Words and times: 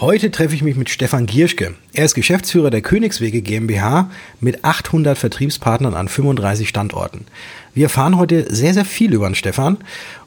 Heute 0.00 0.30
treffe 0.30 0.54
ich 0.54 0.62
mich 0.62 0.76
mit 0.76 0.90
Stefan 0.90 1.24
Gierschke. 1.24 1.74
Er 1.94 2.04
ist 2.04 2.14
Geschäftsführer 2.14 2.68
der 2.68 2.82
Königswege 2.82 3.40
GmbH 3.40 4.10
mit 4.40 4.62
800 4.62 5.16
Vertriebspartnern 5.16 5.94
an 5.94 6.08
35 6.08 6.68
Standorten. 6.68 7.24
Wir 7.72 7.84
erfahren 7.84 8.18
heute 8.18 8.54
sehr, 8.54 8.74
sehr 8.74 8.84
viel 8.84 9.14
über 9.14 9.26
den 9.26 9.34
Stefan 9.34 9.78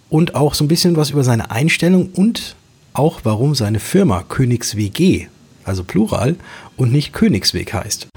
und 0.09 0.33
auch 0.33 0.55
so 0.55 0.63
ein 0.63 0.67
bisschen 0.67 0.95
was 0.95 1.11
über 1.11 1.23
seine 1.23 1.51
Einstellung 1.51 2.09
und 2.13 2.55
auch 2.93 3.19
warum 3.25 3.53
seine 3.53 3.79
Firma 3.79 4.23
Königsweg, 4.27 5.29
also 5.65 5.83
Plural, 5.83 6.35
und 6.75 6.91
nicht 6.91 7.13
Königsweg 7.13 7.71
heißt. 7.71 8.07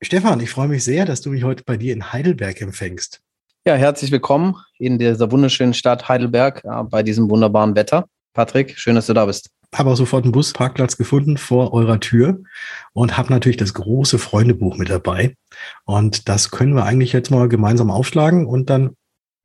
Stefan, 0.00 0.40
ich 0.40 0.48
freue 0.48 0.68
mich 0.68 0.82
sehr, 0.82 1.04
dass 1.04 1.20
du 1.20 1.28
mich 1.28 1.44
heute 1.44 1.62
bei 1.66 1.76
dir 1.76 1.92
in 1.92 2.10
Heidelberg 2.10 2.62
empfängst. 2.62 3.20
Ja, 3.66 3.74
herzlich 3.74 4.12
willkommen 4.12 4.56
in 4.78 4.98
dieser 4.98 5.30
wunderschönen 5.30 5.74
Stadt 5.74 6.08
Heidelberg 6.08 6.62
bei 6.88 7.02
diesem 7.02 7.28
wunderbaren 7.28 7.74
Wetter. 7.74 8.06
Patrick, 8.32 8.78
schön, 8.78 8.94
dass 8.94 9.06
du 9.06 9.12
da 9.12 9.26
bist 9.26 9.50
habe 9.78 9.90
auch 9.90 9.96
sofort 9.96 10.24
einen 10.24 10.32
Busparkplatz 10.32 10.96
gefunden 10.96 11.36
vor 11.36 11.72
eurer 11.72 12.00
Tür 12.00 12.42
und 12.92 13.16
habe 13.16 13.32
natürlich 13.32 13.56
das 13.56 13.74
große 13.74 14.18
Freundebuch 14.18 14.76
mit 14.76 14.90
dabei. 14.90 15.36
Und 15.84 16.28
das 16.28 16.50
können 16.50 16.74
wir 16.74 16.84
eigentlich 16.84 17.12
jetzt 17.12 17.30
mal 17.30 17.48
gemeinsam 17.48 17.90
aufschlagen 17.90 18.46
und 18.46 18.70
dann 18.70 18.96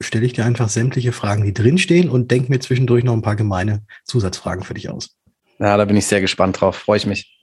stelle 0.01 0.25
ich 0.25 0.33
dir 0.33 0.45
einfach 0.45 0.69
sämtliche 0.69 1.11
Fragen, 1.11 1.43
die 1.43 1.53
drinstehen 1.53 2.09
und 2.09 2.31
denke 2.31 2.51
mir 2.51 2.59
zwischendurch 2.59 3.03
noch 3.03 3.13
ein 3.13 3.21
paar 3.21 3.35
gemeine 3.35 3.83
Zusatzfragen 4.05 4.63
für 4.63 4.73
dich 4.73 4.89
aus. 4.89 5.15
Ja, 5.59 5.77
da 5.77 5.85
bin 5.85 5.97
ich 5.97 6.07
sehr 6.07 6.21
gespannt 6.21 6.59
drauf. 6.59 6.75
Freue 6.75 6.97
ich 6.97 7.05
mich. 7.05 7.39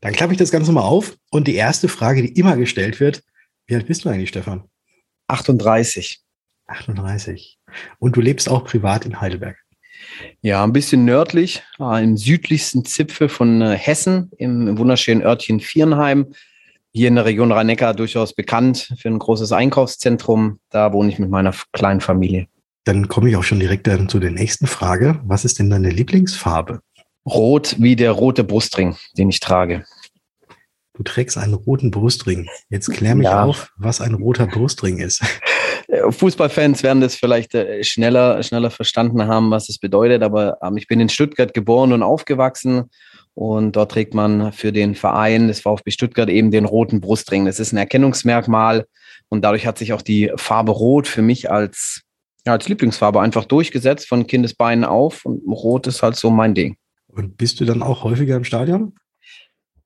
Dann 0.00 0.12
klappe 0.12 0.32
ich 0.32 0.38
das 0.38 0.50
Ganze 0.50 0.72
mal 0.72 0.82
auf. 0.82 1.16
Und 1.30 1.48
die 1.48 1.54
erste 1.54 1.88
Frage, 1.88 2.22
die 2.22 2.38
immer 2.38 2.56
gestellt 2.56 3.00
wird, 3.00 3.22
wie 3.66 3.74
alt 3.74 3.86
bist 3.86 4.04
du 4.04 4.08
eigentlich, 4.08 4.30
Stefan? 4.30 4.64
38. 5.28 6.20
38. 6.66 7.58
Und 7.98 8.16
du 8.16 8.20
lebst 8.20 8.48
auch 8.48 8.64
privat 8.64 9.04
in 9.04 9.20
Heidelberg. 9.20 9.58
Ja, 10.42 10.62
ein 10.64 10.72
bisschen 10.72 11.04
nördlich, 11.04 11.62
äh, 11.80 12.02
im 12.02 12.16
südlichsten 12.16 12.84
Zipfel 12.84 13.28
von 13.28 13.62
äh, 13.62 13.76
Hessen, 13.76 14.30
im 14.38 14.78
wunderschönen 14.78 15.22
Örtchen 15.22 15.60
Vierenheim. 15.60 16.32
Hier 16.92 17.08
in 17.08 17.16
der 17.16 17.26
Region 17.26 17.52
Rhein-Neckar 17.52 17.94
durchaus 17.94 18.32
bekannt 18.34 18.92
für 18.98 19.08
ein 19.08 19.18
großes 19.18 19.52
Einkaufszentrum. 19.52 20.60
Da 20.70 20.92
wohne 20.92 21.10
ich 21.10 21.18
mit 21.18 21.28
meiner 21.28 21.54
kleinen 21.72 22.00
Familie. 22.00 22.46
Dann 22.84 23.08
komme 23.08 23.28
ich 23.28 23.36
auch 23.36 23.42
schon 23.42 23.60
direkt 23.60 23.86
dann 23.86 24.08
zu 24.08 24.18
der 24.18 24.30
nächsten 24.30 24.66
Frage. 24.66 25.20
Was 25.24 25.44
ist 25.44 25.58
denn 25.58 25.68
deine 25.68 25.90
Lieblingsfarbe? 25.90 26.80
Rot 27.26 27.76
wie 27.78 27.96
der 27.96 28.12
rote 28.12 28.44
Brustring, 28.44 28.96
den 29.18 29.28
ich 29.28 29.40
trage. 29.40 29.84
Du 30.94 31.02
trägst 31.02 31.36
einen 31.36 31.52
roten 31.52 31.90
Brustring. 31.90 32.48
Jetzt 32.70 32.90
klär 32.90 33.14
mich 33.14 33.26
ja. 33.26 33.44
auf, 33.44 33.72
was 33.76 34.00
ein 34.00 34.14
roter 34.14 34.46
Brustring 34.46 34.98
ist. 34.98 35.22
Fußballfans 35.88 36.82
werden 36.82 37.00
das 37.00 37.14
vielleicht 37.14 37.54
äh, 37.54 37.84
schneller, 37.84 38.42
schneller 38.42 38.70
verstanden 38.70 39.26
haben, 39.26 39.50
was 39.50 39.68
es 39.68 39.78
bedeutet. 39.78 40.22
Aber 40.22 40.58
ähm, 40.62 40.76
ich 40.76 40.86
bin 40.88 41.00
in 41.00 41.08
Stuttgart 41.08 41.54
geboren 41.54 41.92
und 41.92 42.02
aufgewachsen. 42.02 42.90
Und 43.34 43.76
dort 43.76 43.92
trägt 43.92 44.14
man 44.14 44.52
für 44.52 44.72
den 44.72 44.94
Verein 44.94 45.48
des 45.48 45.60
VfB 45.60 45.90
Stuttgart 45.90 46.28
eben 46.28 46.50
den 46.50 46.64
roten 46.64 47.00
Brustring. 47.00 47.44
Das 47.44 47.60
ist 47.60 47.72
ein 47.72 47.76
Erkennungsmerkmal. 47.76 48.86
Und 49.28 49.44
dadurch 49.44 49.66
hat 49.66 49.78
sich 49.78 49.92
auch 49.92 50.02
die 50.02 50.32
Farbe 50.36 50.72
Rot 50.72 51.06
für 51.06 51.22
mich 51.22 51.50
als, 51.50 52.02
ja, 52.46 52.52
als 52.52 52.68
Lieblingsfarbe 52.68 53.20
einfach 53.20 53.44
durchgesetzt, 53.44 54.08
von 54.08 54.26
Kindesbeinen 54.26 54.84
auf. 54.84 55.24
Und 55.24 55.42
Rot 55.46 55.86
ist 55.86 56.02
halt 56.02 56.16
so 56.16 56.30
mein 56.30 56.54
Ding. 56.54 56.76
Und 57.08 57.36
bist 57.36 57.60
du 57.60 57.64
dann 57.64 57.82
auch 57.82 58.04
häufiger 58.04 58.36
im 58.36 58.44
Stadion? 58.44 58.94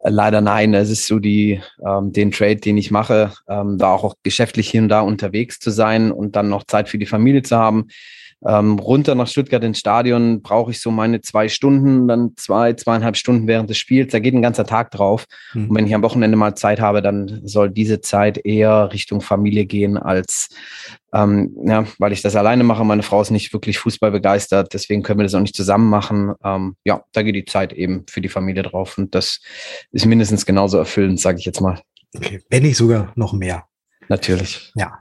Leider 0.03 0.41
nein. 0.41 0.73
Es 0.73 0.89
ist 0.89 1.07
so 1.07 1.19
die, 1.19 1.61
ähm, 1.87 2.13
den 2.13 2.31
Trade, 2.31 2.57
den 2.57 2.79
ich 2.79 2.91
mache, 2.91 3.33
ähm, 3.49 3.77
da 3.77 3.93
auch 3.93 4.15
geschäftlich 4.23 4.71
hier 4.71 4.81
und 4.83 4.89
da 4.89 5.01
unterwegs 5.01 5.59
zu 5.59 5.71
sein 5.71 6.11
und 6.11 6.37
dann 6.37 6.49
noch 6.49 6.65
Zeit 6.65 6.89
für 6.89 6.99
die 6.99 7.07
Familie 7.07 7.43
zu 7.43 7.57
haben. 7.57 7.89
Ähm, 8.47 8.79
runter 8.79 9.15
nach 9.15 9.27
Stuttgart 9.27 9.63
ins 9.63 9.79
Stadion 9.79 10.41
brauche 10.41 10.71
ich 10.71 10.81
so 10.81 10.91
meine 10.91 11.21
zwei 11.21 11.49
Stunden, 11.49 12.09
dann 12.09 12.33
zwei, 12.37 12.73
zweieinhalb 12.73 13.17
Stunden 13.17 13.47
während 13.47 13.69
des 13.69 13.77
Spiels. 13.79 14.13
Da 14.13 14.19
geht 14.19 14.35
ein 14.35 14.43
ganzer 14.43 14.65
Tag 14.65 14.91
drauf. 14.91 15.27
Mhm. 15.53 15.69
Und 15.69 15.77
wenn 15.77 15.87
ich 15.87 15.95
am 15.95 16.03
Wochenende 16.03 16.37
mal 16.37 16.55
Zeit 16.55 16.81
habe, 16.81 17.03
dann 17.03 17.43
soll 17.45 17.71
diese 17.71 18.01
Zeit 18.01 18.45
eher 18.45 18.93
Richtung 18.93 19.21
Familie 19.21 19.67
gehen, 19.67 19.99
als 19.99 20.49
ähm, 21.13 21.55
ja, 21.65 21.87
weil 21.99 22.13
ich 22.13 22.23
das 22.23 22.37
alleine 22.37 22.65
mache. 22.65 22.85
Meine 22.85 23.03
Frau 23.03 23.21
ist 23.21 23.31
nicht 23.31 23.53
wirklich 23.53 23.79
Fußball 23.79 24.11
begeistert, 24.11 24.73
deswegen 24.73 25.03
können 25.03 25.19
wir 25.19 25.25
das 25.25 25.35
auch 25.35 25.41
nicht 25.41 25.57
zusammen 25.57 25.91
machen. 25.91 26.33
Ähm, 26.45 26.77
ja, 26.85 27.03
da 27.13 27.23
geht 27.23 27.35
die 27.35 27.45
Zeit 27.45 27.73
eben 27.73 28.05
für 28.09 28.21
die 28.21 28.29
Familie 28.29 28.63
drauf 28.63 28.97
und 28.97 29.15
das 29.15 29.41
ist 29.93 30.07
mindestens 30.07 30.47
genauso 30.47 30.79
erfüllend, 30.79 31.21
sage 31.21 31.39
ich 31.39 31.45
jetzt 31.45 31.61
mal. 31.61 31.81
Okay, 32.17 32.41
wenn 32.49 32.63
nicht 32.63 32.77
sogar 32.77 33.13
noch 33.17 33.33
mehr. 33.33 33.65
Natürlich. 34.09 34.73
Ja. 34.75 34.99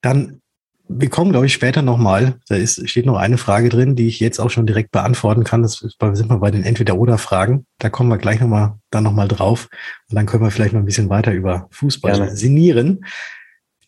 Dann 0.00 0.40
wir 0.88 1.10
kommen, 1.10 1.32
glaube 1.32 1.46
ich, 1.46 1.52
später 1.52 1.82
nochmal. 1.82 2.38
Da 2.48 2.56
ist, 2.56 2.88
steht 2.88 3.06
noch 3.06 3.16
eine 3.16 3.38
Frage 3.38 3.68
drin, 3.68 3.96
die 3.96 4.06
ich 4.06 4.20
jetzt 4.20 4.38
auch 4.38 4.50
schon 4.50 4.66
direkt 4.66 4.92
beantworten 4.92 5.44
kann. 5.44 5.62
Das 5.62 5.82
ist, 5.82 5.96
sind 6.00 6.30
wir 6.30 6.38
bei 6.38 6.50
den 6.50 6.62
Entweder-Oder-Fragen. 6.62 7.66
Da 7.78 7.90
kommen 7.90 8.08
wir 8.08 8.18
gleich 8.18 8.40
nochmal, 8.40 8.74
dann 8.90 9.04
nochmal 9.04 9.28
drauf. 9.28 9.68
Und 10.08 10.16
dann 10.16 10.26
können 10.26 10.44
wir 10.44 10.50
vielleicht 10.50 10.72
noch 10.72 10.80
ein 10.80 10.86
bisschen 10.86 11.08
weiter 11.08 11.32
über 11.32 11.68
Fußball 11.72 12.16
Gerne. 12.16 12.36
sinnieren. 12.36 13.04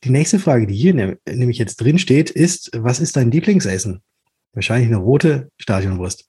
Die 0.04 0.10
nächste 0.10 0.38
Frage, 0.38 0.66
die 0.66 0.74
hier 0.74 0.94
ne, 0.94 1.18
nämlich 1.28 1.58
jetzt 1.58 1.76
drin 1.76 1.98
steht, 1.98 2.30
ist, 2.30 2.70
was 2.74 3.00
ist 3.00 3.16
dein 3.16 3.30
Lieblingsessen? 3.30 4.02
Wahrscheinlich 4.52 4.88
eine 4.88 4.98
rote 4.98 5.50
Stadionwurst. 5.58 6.28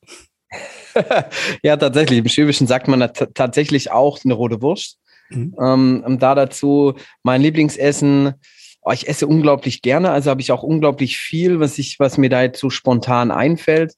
ja, 1.64 1.78
tatsächlich. 1.78 2.20
Im 2.20 2.28
Schwäbischen 2.28 2.68
sagt 2.68 2.88
man 2.88 3.12
tatsächlich 3.34 3.92
auch 3.92 4.20
eine 4.24 4.34
rote 4.34 4.62
Wurst. 4.62 4.98
Mhm. 5.30 5.56
Ähm, 5.60 6.18
da 6.20 6.36
dazu 6.36 6.96
mein 7.24 7.42
Lieblingsessen, 7.42 8.34
oh, 8.82 8.92
ich 8.92 9.08
esse 9.08 9.28
unglaublich 9.28 9.82
gerne, 9.82 10.12
also 10.12 10.30
habe 10.30 10.42
ich 10.42 10.52
auch 10.52 10.64
unglaublich 10.64 11.18
viel, 11.18 11.60
was 11.60 11.78
ich, 11.78 12.00
was 12.00 12.18
mir 12.18 12.30
da 12.30 12.42
jetzt 12.42 12.60
so 12.60 12.70
spontan 12.70 13.32
einfällt. 13.32 13.96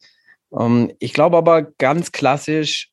Ähm, 0.58 0.92
ich 1.00 1.14
glaube 1.14 1.38
aber 1.38 1.64
ganz 1.64 2.12
klassisch 2.12 2.92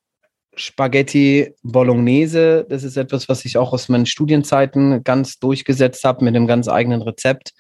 Spaghetti 0.55 1.55
Bolognese. 1.63 2.67
Das 2.69 2.83
ist 2.83 2.97
etwas, 2.97 3.29
was 3.29 3.45
ich 3.45 3.57
auch 3.59 3.73
aus 3.73 3.89
meinen 3.89 4.07
Studienzeiten 4.07 5.05
ganz 5.05 5.39
durchgesetzt 5.39 6.05
habe 6.05 6.25
mit 6.25 6.35
einem 6.35 6.47
ganz 6.47 6.69
eigenen 6.69 7.03
Rezept. 7.03 7.53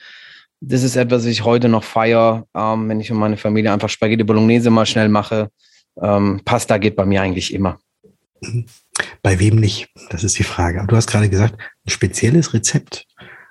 Das 0.61 0.83
ist 0.83 0.97
etwas, 0.97 1.22
was 1.22 1.31
ich 1.31 1.44
heute 1.44 1.69
noch 1.69 1.84
feiere, 1.84 2.47
ähm, 2.55 2.88
wenn 2.88 3.00
ich 3.00 3.12
und 3.12 3.19
meine 3.19 3.37
Familie 3.37 3.72
einfach 3.72 3.88
Spaghetti 3.88 4.25
Bolognese 4.25 4.71
mal 4.71 4.87
schnell 4.87 5.09
mache. 5.09 5.50
Ähm, 6.00 6.41
Pasta 6.44 6.78
geht 6.78 6.97
bei 6.97 7.06
mir 7.06 7.22
eigentlich 7.22 7.55
immer. 7.55 7.78
Bei 9.22 9.38
wem 9.38 9.56
nicht? 9.56 9.88
Das 10.11 10.25
ist 10.25 10.38
die 10.38 10.44
Frage. 10.44 10.81
Aber 10.81 10.88
du 10.88 10.97
hast 10.97 11.06
gerade 11.06 11.28
gesagt, 11.28 11.55
ein 11.59 11.91
spezielles 11.91 12.55
Rezept. 12.55 13.06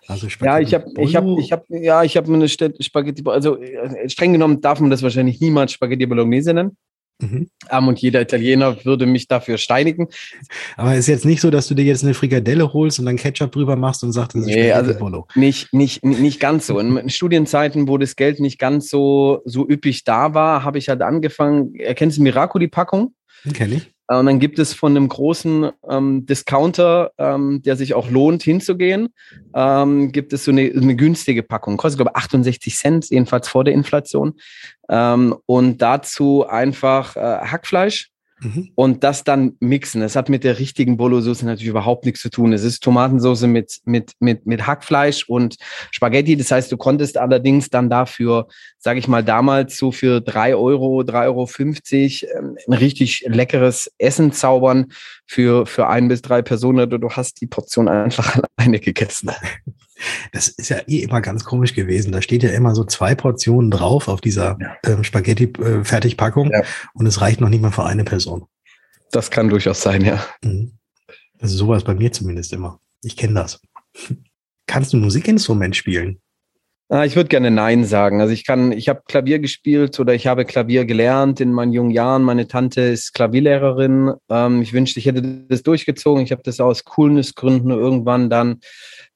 Also 0.08 0.28
ja, 0.42 0.60
ich 0.60 0.74
habe, 0.74 0.86
ich 1.00 1.16
habe, 1.16 1.36
ich 1.40 1.52
habe, 1.52 1.64
ja, 1.70 2.04
ich 2.04 2.16
habe 2.16 2.34
eine 2.34 2.48
Spaghetti, 2.48 3.24
also 3.26 3.58
äh, 3.58 4.08
streng 4.10 4.32
genommen 4.32 4.62
darf 4.62 4.80
man 4.80 4.90
das 4.90 5.04
wahrscheinlich 5.04 5.42
niemals 5.42 5.74
Spaghetti 5.74 6.06
Bolognese 6.06 6.54
nennen. 6.54 6.78
Mhm. 7.20 7.50
Um, 7.72 7.88
und 7.88 8.00
jeder 8.00 8.22
Italiener 8.22 8.86
würde 8.86 9.08
mich 9.08 9.28
dafür 9.28 9.58
steinigen. 9.58 10.08
Aber 10.76 10.94
es 10.94 11.00
ist 11.00 11.08
jetzt 11.08 11.26
nicht 11.26 11.42
so, 11.42 11.50
dass 11.50 11.68
du 11.68 11.74
dir 11.74 11.84
jetzt 11.84 12.04
eine 12.04 12.14
Frikadelle 12.14 12.72
holst 12.74 13.00
und 13.00 13.06
dann 13.06 13.16
Ketchup 13.16 13.52
drüber 13.52 13.76
machst 13.76 14.04
und 14.04 14.12
sagst, 14.12 14.36
das 14.36 14.42
ist 14.42 14.48
nee, 14.48 14.72
also 14.72 14.94
Bolo. 14.94 15.28
Nicht, 15.34 15.74
nicht, 15.74 16.06
nicht 16.06 16.40
ganz 16.40 16.68
so. 16.68 16.80
In 16.80 17.10
Studienzeiten, 17.10 17.88
wo 17.88 17.98
das 17.98 18.16
Geld 18.16 18.40
nicht 18.40 18.60
ganz 18.60 18.90
so, 18.90 19.42
so 19.46 19.68
üppig 19.68 20.04
da 20.04 20.36
war, 20.36 20.64
habe 20.64 20.78
ich 20.78 20.90
halt 20.90 21.02
angefangen, 21.02 21.74
erkennst 21.76 22.20
du 22.20 22.22
Miracoli-Packung? 22.22 23.16
Kenne 23.54 23.76
ich. 23.76 23.97
Und 24.08 24.26
dann 24.26 24.40
gibt 24.40 24.58
es 24.58 24.74
von 24.74 24.96
einem 24.96 25.10
großen 25.10 25.70
ähm, 25.90 26.26
Discounter, 26.26 27.12
ähm, 27.18 27.62
der 27.64 27.76
sich 27.76 27.94
auch 27.94 28.10
lohnt, 28.10 28.42
hinzugehen, 28.42 29.10
ähm, 29.54 30.12
gibt 30.14 30.32
es 30.32 30.46
so 30.46 30.52
eine, 30.52 30.62
eine 30.62 30.96
günstige 30.96 31.44
Packung. 31.44 31.76
Kostet, 31.76 31.98
glaube 31.98 32.12
ich, 32.16 32.18
68 32.18 32.76
Cent, 32.76 33.10
jedenfalls 33.10 33.50
vor 33.50 33.66
der 33.66 33.74
Inflation. 33.74 34.36
Ähm, 34.90 35.36
und 35.46 35.82
dazu 35.82 36.48
einfach 36.48 37.18
äh, 37.18 37.20
Hackfleisch, 37.20 38.12
Mhm. 38.40 38.70
Und 38.76 39.04
das 39.04 39.24
dann 39.24 39.54
mixen. 39.60 40.02
Das 40.02 40.16
hat 40.16 40.30
mit 40.30 40.44
der 40.44 40.60
richtigen 40.60 40.98
Bolo-Soße 40.98 41.46
natürlich 41.46 41.70
überhaupt 41.70 42.06
nichts 42.06 42.22
zu 42.22 42.30
tun. 42.30 42.54
Es 42.54 42.64
ist 42.64 42.84
Tomatensauce 42.84 43.44
mit, 43.44 43.80
mit, 43.86 44.12
mit, 44.20 44.46
mit 44.46 44.68
Hackfleisch 44.68 45.28
und 45.28 45.56
Spaghetti. 45.92 46.38
Das 46.38 46.52
heißt, 46.52 46.72
du 46.72 46.78
konntest 46.78 47.18
allerdings 47.18 47.70
dann 47.70 47.90
dafür, 47.90 48.48
sage 48.78 49.00
ich 49.00 49.08
mal, 49.08 49.24
damals 49.24 49.78
so 49.78 49.92
für 49.92 50.22
drei 50.22 50.56
Euro, 50.56 51.04
drei 51.04 51.26
Euro 51.26 51.48
fünfzig 51.48 52.28
ähm, 52.36 52.58
ein 52.68 52.74
richtig 52.74 53.26
leckeres 53.28 53.92
Essen 53.98 54.32
zaubern 54.32 54.92
für, 55.26 55.66
für 55.66 55.88
ein 55.88 56.08
bis 56.08 56.22
drei 56.22 56.42
Personen. 56.42 56.90
Du 56.90 57.10
hast 57.10 57.42
die 57.42 57.48
Portion 57.48 57.88
einfach 57.88 58.40
alleine 58.58 58.80
gegessen. 58.80 59.32
Das 60.32 60.48
ist 60.48 60.70
ja 60.70 60.78
eh 60.88 61.00
immer 61.00 61.22
ganz 61.22 61.44
komisch 61.44 61.74
gewesen. 61.74 62.12
Da 62.12 62.22
steht 62.22 62.44
ja 62.44 62.52
immer 62.52 62.76
so 62.76 62.84
zwei 62.84 63.16
Portionen 63.16 63.72
drauf 63.72 64.08
auf 64.08 64.22
dieser 64.22 64.58
ja. 64.60 64.76
ähm, 64.86 65.04
Spaghetti-Fertigpackung 65.04 66.52
äh, 66.52 66.60
ja. 66.60 66.64
und 66.94 67.06
es 67.06 67.22
reicht 67.22 67.42
noch 67.42 67.50
nicht 67.50 67.62
mal 67.62 67.72
für 67.72 67.86
eine 67.86 68.04
Person. 68.04 68.46
Das 69.12 69.32
kann 69.32 69.50
durchaus 69.50 69.82
sein, 69.82 70.04
ja. 70.04 70.24
Mhm. 70.44 70.74
Also 71.40 71.56
sowas 71.56 71.84
bei 71.84 71.94
mir 71.94 72.12
zumindest 72.12 72.54
immer. 72.54 72.80
Ich 73.04 73.16
kenne 73.16 73.36
das. 73.36 73.62
Kannst 74.68 74.94
du 74.94 74.98
ein 74.98 75.02
Musikinstrument 75.02 75.76
spielen? 75.76 76.20
Ah, 76.90 77.04
ich 77.04 77.18
würde 77.18 77.28
gerne 77.28 77.52
Nein 77.52 77.84
sagen. 77.84 78.22
Also 78.22 78.32
ich 78.32 78.46
kann, 78.46 78.72
ich 78.72 78.88
habe 78.88 79.02
Klavier 79.08 79.40
gespielt 79.40 80.00
oder 80.00 80.14
ich 80.14 80.26
habe 80.26 80.46
Klavier 80.46 80.86
gelernt 80.86 81.42
in 81.42 81.52
meinen 81.52 81.74
jungen 81.74 81.92
Jahren. 81.92 82.24
Meine 82.24 82.48
Tante 82.48 82.80
ist 82.80 83.14
Klavierlehrerin. 83.14 84.14
Ähm, 84.30 84.62
ich 84.62 84.72
wünschte, 84.72 85.00
ich 85.00 85.06
hätte 85.06 85.22
das 85.50 85.64
durchgezogen. 85.64 86.24
Ich 86.24 86.32
habe 86.32 86.44
das 86.44 86.62
aus 86.62 86.86
Coolnessgründen 86.86 87.72
irgendwann 87.72 88.30
dann 88.30 88.62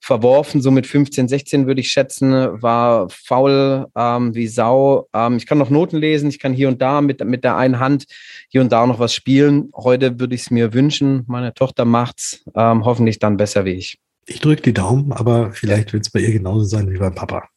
verworfen. 0.02 0.60
So 0.60 0.70
mit 0.70 0.86
15, 0.86 1.28
16 1.28 1.66
würde 1.66 1.80
ich 1.80 1.90
schätzen. 1.90 2.32
War 2.60 3.08
faul 3.08 3.86
ähm, 3.96 4.34
wie 4.34 4.48
Sau. 4.48 5.08
Ähm, 5.14 5.36
ich 5.36 5.46
kann 5.46 5.58
noch 5.58 5.70
Noten 5.70 5.96
lesen. 5.96 6.28
Ich 6.28 6.40
kann 6.40 6.52
hier 6.52 6.68
und 6.68 6.82
da 6.82 7.00
mit, 7.00 7.24
mit 7.24 7.44
der 7.44 7.56
einen 7.56 7.78
Hand 7.78 8.04
hier 8.48 8.60
und 8.60 8.72
da 8.72 8.84
noch 8.86 8.98
was 8.98 9.14
spielen. 9.14 9.70
Heute 9.74 10.18
würde 10.18 10.34
ich 10.34 10.42
es 10.42 10.50
mir 10.50 10.74
wünschen. 10.74 11.22
Meine 11.28 11.54
Tochter 11.54 11.84
macht's. 11.84 12.44
Ähm, 12.56 12.84
hoffentlich 12.84 13.20
dann 13.20 13.36
besser 13.36 13.64
wie 13.64 13.72
ich. 13.72 13.98
Ich 14.26 14.40
drücke 14.40 14.62
die 14.62 14.74
Daumen, 14.74 15.12
aber 15.12 15.52
vielleicht 15.52 15.92
wird 15.92 16.04
es 16.04 16.10
bei 16.10 16.20
ihr 16.20 16.32
genauso 16.32 16.64
sein 16.64 16.90
wie 16.90 16.98
beim 16.98 17.14
Papa. 17.14 17.48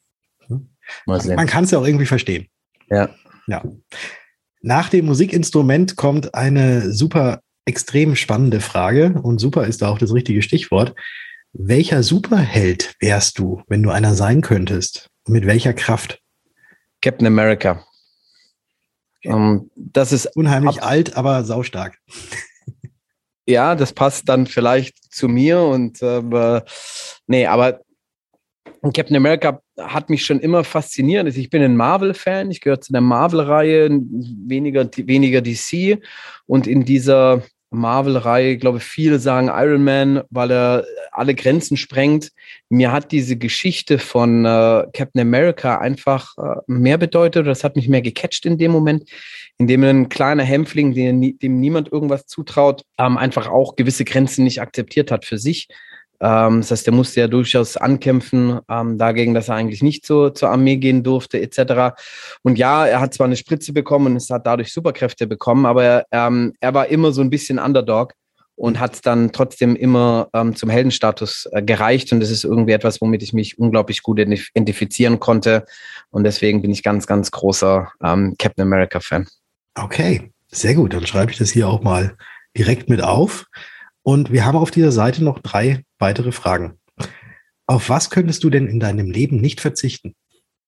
Man 1.04 1.46
kann 1.46 1.64
es 1.64 1.72
ja 1.72 1.78
auch 1.80 1.86
irgendwie 1.86 2.06
verstehen. 2.06 2.46
Ja. 2.88 3.10
Ja. 3.48 3.62
Nach 4.62 4.88
dem 4.88 5.06
Musikinstrument 5.06 5.96
kommt 5.96 6.34
eine 6.34 6.92
super 6.92 7.40
extrem 7.64 8.14
spannende 8.14 8.60
Frage 8.60 9.18
und 9.22 9.40
super 9.40 9.66
ist 9.66 9.82
da 9.82 9.88
auch 9.88 9.98
das 9.98 10.14
richtige 10.14 10.42
Stichwort. 10.42 10.94
Welcher 11.58 12.02
Superheld 12.02 12.94
wärst 13.00 13.38
du, 13.38 13.62
wenn 13.66 13.82
du 13.82 13.90
einer 13.90 14.14
sein 14.14 14.42
könntest? 14.42 15.08
Und 15.24 15.32
mit 15.32 15.46
welcher 15.46 15.72
Kraft? 15.72 16.20
Captain 17.00 17.26
America. 17.26 17.82
Okay. 19.24 19.32
Um, 19.32 19.42
ähm, 19.42 19.70
das 19.74 20.12
ist 20.12 20.26
unheimlich 20.36 20.82
alt, 20.82 21.16
aber 21.16 21.44
saustark. 21.44 21.98
Ja, 23.48 23.76
das 23.76 23.92
passt 23.92 24.28
dann 24.28 24.48
vielleicht 24.48 25.14
zu 25.14 25.28
mir 25.28 25.60
und 25.60 26.02
äh, 26.02 26.62
nee, 27.28 27.46
aber 27.46 27.80
Captain 28.82 29.16
America 29.16 29.60
hat 29.78 30.10
mich 30.10 30.26
schon 30.26 30.40
immer 30.40 30.64
fasziniert. 30.64 31.26
Also 31.26 31.38
ich 31.38 31.48
bin 31.48 31.62
ein 31.62 31.76
Marvel-Fan, 31.76 32.50
ich 32.50 32.60
gehöre 32.60 32.80
zu 32.80 32.90
der 32.90 33.02
Marvel-Reihe, 33.02 33.88
weniger, 33.90 34.90
weniger 34.96 35.42
DC. 35.42 36.02
Und 36.46 36.66
in 36.66 36.84
dieser 36.84 37.44
Marvel-Reihe, 37.70 38.58
glaube 38.58 38.78
ich, 38.78 38.84
viele 38.84 39.18
sagen 39.18 39.48
Iron 39.48 39.82
Man, 39.84 40.22
weil 40.30 40.50
er 40.50 40.84
alle 41.12 41.34
Grenzen 41.34 41.76
sprengt. 41.76 42.32
Mir 42.68 42.92
hat 42.92 43.12
diese 43.12 43.36
Geschichte 43.36 43.98
von 43.98 44.44
äh, 44.44 44.84
Captain 44.92 45.20
America 45.20 45.78
einfach 45.78 46.36
äh, 46.38 46.60
mehr 46.66 46.98
bedeutet. 46.98 47.46
Das 47.46 47.64
hat 47.64 47.76
mich 47.76 47.88
mehr 47.88 48.02
gecatcht 48.02 48.46
in 48.46 48.58
dem 48.58 48.72
Moment, 48.72 49.08
in 49.58 49.66
dem 49.66 49.82
ein 49.84 50.08
kleiner 50.08 50.44
Hämpfling, 50.44 50.94
dem, 50.94 51.38
dem 51.38 51.60
niemand 51.60 51.90
irgendwas 51.92 52.26
zutraut, 52.26 52.84
ähm, 52.98 53.16
einfach 53.16 53.48
auch 53.48 53.76
gewisse 53.76 54.04
Grenzen 54.04 54.44
nicht 54.44 54.60
akzeptiert 54.60 55.10
hat 55.10 55.24
für 55.24 55.38
sich 55.38 55.68
ähm, 56.20 56.60
das 56.60 56.70
heißt, 56.70 56.86
der 56.86 56.94
musste 56.94 57.20
ja 57.20 57.28
durchaus 57.28 57.76
ankämpfen 57.76 58.60
ähm, 58.68 58.98
dagegen, 58.98 59.34
dass 59.34 59.48
er 59.48 59.56
eigentlich 59.56 59.82
nicht 59.82 60.06
so, 60.06 60.30
zur 60.30 60.50
Armee 60.50 60.76
gehen 60.76 61.02
durfte, 61.02 61.40
etc. 61.40 61.96
Und 62.42 62.58
ja, 62.58 62.86
er 62.86 63.00
hat 63.00 63.14
zwar 63.14 63.26
eine 63.26 63.36
Spritze 63.36 63.72
bekommen 63.72 64.06
und 64.06 64.16
es 64.16 64.30
hat 64.30 64.46
dadurch 64.46 64.72
Superkräfte 64.72 65.26
bekommen, 65.26 65.66
aber 65.66 65.84
er, 65.84 66.06
ähm, 66.12 66.54
er 66.60 66.74
war 66.74 66.88
immer 66.88 67.12
so 67.12 67.20
ein 67.20 67.30
bisschen 67.30 67.58
Underdog 67.58 68.14
und 68.56 68.80
hat 68.80 69.04
dann 69.04 69.32
trotzdem 69.32 69.76
immer 69.76 70.28
ähm, 70.32 70.56
zum 70.56 70.70
Heldenstatus 70.70 71.46
äh, 71.52 71.62
gereicht. 71.62 72.12
Und 72.12 72.20
das 72.20 72.30
ist 72.30 72.42
irgendwie 72.42 72.72
etwas, 72.72 73.00
womit 73.00 73.22
ich 73.22 73.32
mich 73.32 73.58
unglaublich 73.58 74.02
gut 74.02 74.18
identifizieren 74.18 75.20
konnte. 75.20 75.66
Und 76.10 76.24
deswegen 76.24 76.62
bin 76.62 76.70
ich 76.70 76.82
ganz, 76.82 77.06
ganz 77.06 77.30
großer 77.30 77.92
ähm, 78.02 78.34
Captain 78.38 78.62
America-Fan. 78.62 79.26
Okay, 79.74 80.32
sehr 80.50 80.74
gut. 80.74 80.94
Dann 80.94 81.06
schreibe 81.06 81.30
ich 81.30 81.38
das 81.38 81.50
hier 81.50 81.68
auch 81.68 81.82
mal 81.82 82.16
direkt 82.56 82.88
mit 82.88 83.02
auf. 83.02 83.44
Und 84.06 84.30
wir 84.30 84.46
haben 84.46 84.56
auf 84.56 84.70
dieser 84.70 84.92
Seite 84.92 85.24
noch 85.24 85.40
drei 85.40 85.82
weitere 85.98 86.30
Fragen. 86.30 86.78
Auf 87.66 87.90
was 87.90 88.08
könntest 88.08 88.44
du 88.44 88.50
denn 88.50 88.68
in 88.68 88.78
deinem 88.78 89.10
Leben 89.10 89.40
nicht 89.40 89.60
verzichten? 89.60 90.14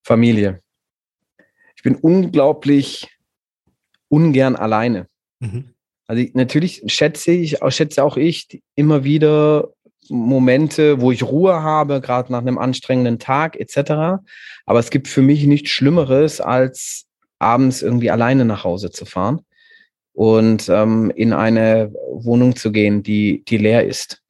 Familie. 0.02 0.60
Ich 1.76 1.84
bin 1.84 1.94
unglaublich 1.94 3.16
ungern 4.08 4.56
alleine. 4.56 5.06
Mhm. 5.38 5.72
Also 6.08 6.20
ich, 6.20 6.34
natürlich 6.34 6.82
schätze 6.88 7.30
ich, 7.30 7.58
schätze 7.68 8.02
auch 8.02 8.16
ich 8.16 8.60
immer 8.74 9.04
wieder 9.04 9.68
Momente, 10.08 11.00
wo 11.00 11.12
ich 11.12 11.22
Ruhe 11.22 11.62
habe, 11.62 12.00
gerade 12.00 12.32
nach 12.32 12.40
einem 12.40 12.58
anstrengenden 12.58 13.20
Tag 13.20 13.54
etc. 13.54 14.20
Aber 14.66 14.80
es 14.80 14.90
gibt 14.90 15.06
für 15.06 15.22
mich 15.22 15.46
nichts 15.46 15.70
Schlimmeres, 15.70 16.40
als 16.40 17.06
abends 17.38 17.82
irgendwie 17.82 18.10
alleine 18.10 18.44
nach 18.44 18.64
Hause 18.64 18.90
zu 18.90 19.04
fahren 19.04 19.42
und 20.18 20.68
ähm, 20.68 21.12
in 21.14 21.32
eine 21.32 21.92
Wohnung 22.10 22.56
zu 22.56 22.72
gehen, 22.72 23.04
die, 23.04 23.44
die 23.46 23.56
leer 23.56 23.86
ist. 23.86 24.20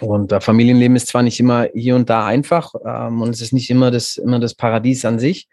Und 0.00 0.32
äh, 0.32 0.40
Familienleben 0.40 0.96
ist 0.96 1.08
zwar 1.08 1.22
nicht 1.22 1.38
immer 1.38 1.68
hier 1.74 1.96
und 1.96 2.08
da 2.08 2.24
einfach 2.24 2.72
ähm, 2.82 3.20
und 3.20 3.28
es 3.28 3.42
ist 3.42 3.52
nicht 3.52 3.68
immer 3.68 3.90
das, 3.90 4.16
immer 4.16 4.40
das 4.40 4.54
Paradies 4.54 5.04
an 5.04 5.18
sich, 5.18 5.48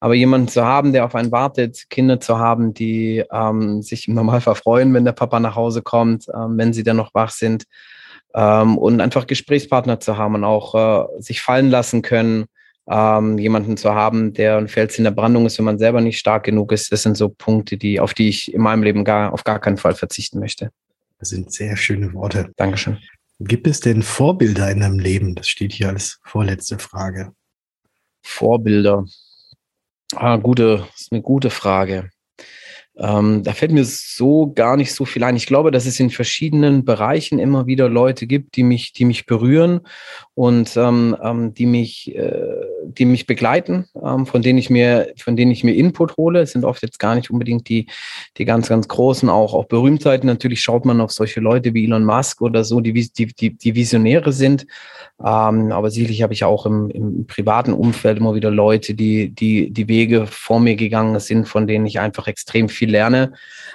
aber 0.00 0.14
jemanden 0.14 0.48
zu 0.48 0.64
haben, 0.64 0.94
der 0.94 1.04
auf 1.04 1.14
einen 1.14 1.30
wartet, 1.30 1.90
Kinder 1.90 2.20
zu 2.20 2.38
haben, 2.38 2.72
die 2.72 3.22
ähm, 3.30 3.82
sich 3.82 4.08
im 4.08 4.14
Normalfall 4.14 4.54
freuen, 4.54 4.94
wenn 4.94 5.04
der 5.04 5.12
Papa 5.12 5.40
nach 5.40 5.56
Hause 5.56 5.82
kommt, 5.82 6.28
ähm, 6.34 6.56
wenn 6.56 6.72
sie 6.72 6.82
dann 6.82 6.96
noch 6.96 7.12
wach 7.12 7.32
sind 7.32 7.64
ähm, 8.32 8.78
und 8.78 9.02
einfach 9.02 9.26
Gesprächspartner 9.26 10.00
zu 10.00 10.16
haben 10.16 10.36
und 10.36 10.44
auch 10.44 10.74
äh, 10.74 11.20
sich 11.20 11.42
fallen 11.42 11.68
lassen 11.68 12.00
können, 12.00 12.46
ähm, 12.88 13.38
jemanden 13.38 13.76
zu 13.76 13.94
haben, 13.94 14.32
der 14.32 14.58
ein 14.58 14.68
Fels 14.68 14.98
in 14.98 15.04
der 15.04 15.10
Brandung 15.10 15.46
ist, 15.46 15.58
wenn 15.58 15.64
man 15.64 15.78
selber 15.78 16.00
nicht 16.00 16.18
stark 16.18 16.44
genug 16.44 16.72
ist. 16.72 16.92
Das 16.92 17.02
sind 17.02 17.16
so 17.16 17.28
Punkte, 17.28 17.76
die, 17.76 18.00
auf 18.00 18.14
die 18.14 18.28
ich 18.28 18.52
in 18.52 18.60
meinem 18.60 18.82
Leben 18.82 19.04
gar, 19.04 19.32
auf 19.32 19.44
gar 19.44 19.58
keinen 19.58 19.76
Fall 19.76 19.94
verzichten 19.94 20.38
möchte. 20.38 20.70
Das 21.18 21.30
sind 21.30 21.52
sehr 21.52 21.76
schöne 21.76 22.12
Worte. 22.12 22.52
Dankeschön. 22.56 22.98
Gibt 23.38 23.66
es 23.66 23.80
denn 23.80 24.02
Vorbilder 24.02 24.70
in 24.70 24.80
deinem 24.80 24.98
Leben? 24.98 25.34
Das 25.34 25.48
steht 25.48 25.72
hier 25.72 25.88
als 25.88 26.20
vorletzte 26.22 26.78
Frage. 26.78 27.32
Vorbilder. 28.22 29.04
Ah, 30.14 30.36
gute, 30.36 30.86
ist 30.94 31.12
eine 31.12 31.22
gute 31.22 31.50
Frage. 31.50 32.10
Ähm, 32.98 33.42
da 33.42 33.52
fällt 33.52 33.72
mir 33.72 33.84
so 33.84 34.52
gar 34.54 34.76
nicht 34.76 34.94
so 34.94 35.04
viel 35.04 35.22
ein. 35.22 35.36
Ich 35.36 35.46
glaube, 35.46 35.70
dass 35.70 35.84
es 35.84 36.00
in 36.00 36.08
verschiedenen 36.08 36.84
Bereichen 36.84 37.38
immer 37.38 37.66
wieder 37.66 37.90
Leute 37.90 38.26
gibt, 38.26 38.56
die 38.56 38.62
mich, 38.62 38.92
die 38.94 39.04
mich 39.04 39.26
berühren 39.26 39.80
und 40.34 40.76
ähm, 40.76 41.14
ähm, 41.22 41.52
die 41.52 41.66
mich, 41.66 42.14
äh, 42.14 42.42
die 42.86 43.04
mich 43.04 43.26
begleiten, 43.26 43.86
ähm, 44.02 44.24
von 44.24 44.40
denen 44.40 44.58
ich 44.58 44.70
mir, 44.70 45.12
von 45.18 45.36
denen 45.36 45.50
ich 45.50 45.62
mir 45.62 45.74
Input 45.74 46.16
hole. 46.16 46.40
Es 46.40 46.52
sind 46.52 46.64
oft 46.64 46.82
jetzt 46.82 46.98
gar 46.98 47.14
nicht 47.14 47.30
unbedingt 47.30 47.68
die, 47.68 47.86
die 48.38 48.46
ganz, 48.46 48.68
ganz 48.68 48.88
großen, 48.88 49.28
auch, 49.28 49.52
auch 49.52 49.66
Berühmtheiten. 49.66 50.26
Natürlich 50.26 50.62
schaut 50.62 50.86
man 50.86 51.02
auf 51.02 51.12
solche 51.12 51.40
Leute 51.40 51.74
wie 51.74 51.84
Elon 51.84 52.04
Musk 52.04 52.40
oder 52.40 52.64
so, 52.64 52.80
die, 52.80 52.92
die, 52.92 53.26
die, 53.26 53.50
die 53.56 53.74
Visionäre 53.74 54.32
sind. 54.32 54.66
Ähm, 55.18 55.72
aber 55.72 55.90
sicherlich 55.90 56.22
habe 56.22 56.34
ich 56.34 56.44
auch 56.44 56.66
im, 56.66 56.90
im 56.90 57.26
privaten 57.26 57.72
Umfeld 57.72 58.18
immer 58.18 58.34
wieder 58.34 58.50
Leute, 58.50 58.94
die, 58.94 59.30
die, 59.30 59.70
die 59.70 59.88
Wege 59.88 60.26
vor 60.26 60.60
mir 60.60 60.76
gegangen 60.76 61.18
sind, 61.20 61.48
von 61.48 61.66
denen 61.66 61.86
ich 61.86 62.00
einfach 62.00 62.26
extrem 62.26 62.68
viel 62.68 62.90
lerne. 62.90 63.32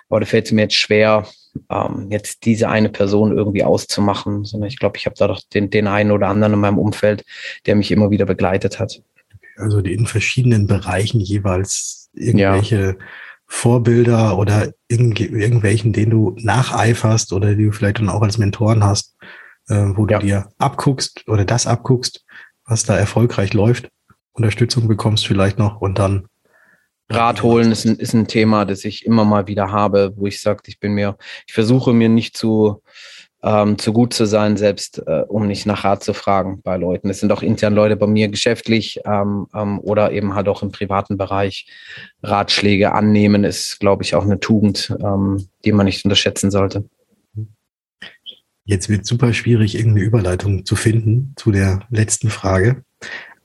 Aber 0.10 0.20
da 0.20 0.26
fällt 0.26 0.46
es 0.46 0.52
mir 0.52 0.62
jetzt 0.64 0.76
schwer, 0.76 1.26
ähm, 1.70 2.08
jetzt 2.12 2.46
diese 2.46 2.70
eine 2.70 2.90
Person 2.90 3.36
irgendwie 3.36 3.64
auszumachen, 3.64 4.46
sondern 4.46 4.68
ich 4.68 4.78
glaube, 4.78 4.98
ich 4.98 5.06
habe 5.06 5.16
da 5.18 5.28
doch 5.28 5.42
den, 5.54 5.70
den 5.72 5.88
einen 5.88 6.12
oder 6.12 6.28
anderen 6.28 6.54
in 6.54 6.60
meinem 6.60 6.78
Umfeld, 6.78 7.26
der 7.66 7.76
mich 7.76 7.92
immer 7.92 8.12
wieder 8.12 8.26
begleitet 8.26 8.80
hat. 8.80 9.02
Also 9.58 9.80
in 9.80 10.06
verschiedenen 10.06 10.68
Bereichen 10.68 11.20
jeweils 11.20 12.10
irgendwelche 12.14 12.76
ja. 12.76 13.06
Vorbilder 13.48 14.38
oder 14.38 14.74
irgend, 14.88 15.20
irgendwelchen, 15.20 15.92
denen 15.92 16.12
du 16.12 16.36
nacheiferst 16.40 17.34
oder 17.34 17.56
die 17.56 17.66
du 17.66 17.72
vielleicht 17.72 18.00
dann 18.00 18.10
auch 18.10 18.22
als 18.22 18.38
Mentoren 18.38 18.84
hast, 18.84 19.16
äh, 19.72 19.98
wo 19.98 20.06
du 20.06 20.14
ja. 20.14 20.20
dir 20.20 20.50
abguckst 20.58 21.28
oder 21.28 21.46
das 21.46 21.66
abguckst, 21.66 22.26
was 22.66 22.84
da 22.84 22.98
erfolgreich 22.98 23.54
läuft, 23.54 23.90
Unterstützung 24.34 24.88
bekommst 24.88 25.26
vielleicht 25.26 25.58
noch 25.58 25.82
und 25.82 25.98
dann 26.00 26.28
Rat 27.10 27.44
holen 27.44 27.72
ist 27.72 27.86
ein, 27.86 27.98
ist 27.98 28.14
ein 28.14 28.28
Thema, 28.28 28.64
das 28.64 28.86
ich 28.86 29.06
immer 29.06 29.26
mal 29.26 29.48
wieder 29.48 29.72
habe, 29.72 30.14
wo 30.16 30.28
ich 30.28 30.42
sage, 30.42 30.62
ich 30.68 30.80
bin 30.80 30.94
mir, 30.94 31.18
ich 31.46 31.54
versuche 31.54 31.92
mir 31.92 32.08
nicht 32.08 32.38
zu, 32.38 32.82
ähm, 33.44 33.78
zu 33.78 33.92
gut 33.92 34.14
zu 34.14 34.26
sein, 34.26 34.56
selbst 34.56 35.04
äh, 35.06 35.24
um 35.28 35.46
nicht 35.46 35.66
nach 35.66 35.84
Rat 35.84 36.04
zu 36.04 36.14
fragen 36.14 36.62
bei 36.64 36.78
Leuten. 36.78 37.10
Es 37.10 37.20
sind 37.20 37.32
auch 37.34 37.42
intern 37.42 37.74
Leute 37.74 37.98
bei 37.98 38.08
mir 38.08 38.30
geschäftlich 38.30 39.02
ähm, 39.06 39.48
ähm, 39.54 39.80
oder 39.80 40.14
eben 40.14 40.36
halt 40.36 40.48
auch 40.48 40.64
im 40.64 40.72
privaten 40.72 41.18
Bereich. 41.18 41.68
Ratschläge 42.24 42.94
annehmen 42.94 43.44
ist, 43.44 43.80
glaube 43.82 44.04
ich, 44.04 44.16
auch 44.16 44.24
eine 44.24 44.40
Tugend, 44.40 44.96
ähm, 45.04 45.50
die 45.66 45.74
man 45.74 45.88
nicht 45.88 46.06
unterschätzen 46.06 46.50
sollte. 46.50 46.86
Jetzt 48.72 48.88
wird 48.88 49.06
super 49.06 49.34
schwierig, 49.34 49.76
irgendeine 49.76 50.06
Überleitung 50.06 50.64
zu 50.66 50.78
finden 50.78 51.34
zu 51.36 51.52
der 51.52 51.82
letzten 51.90 52.30
Frage. 52.30 52.86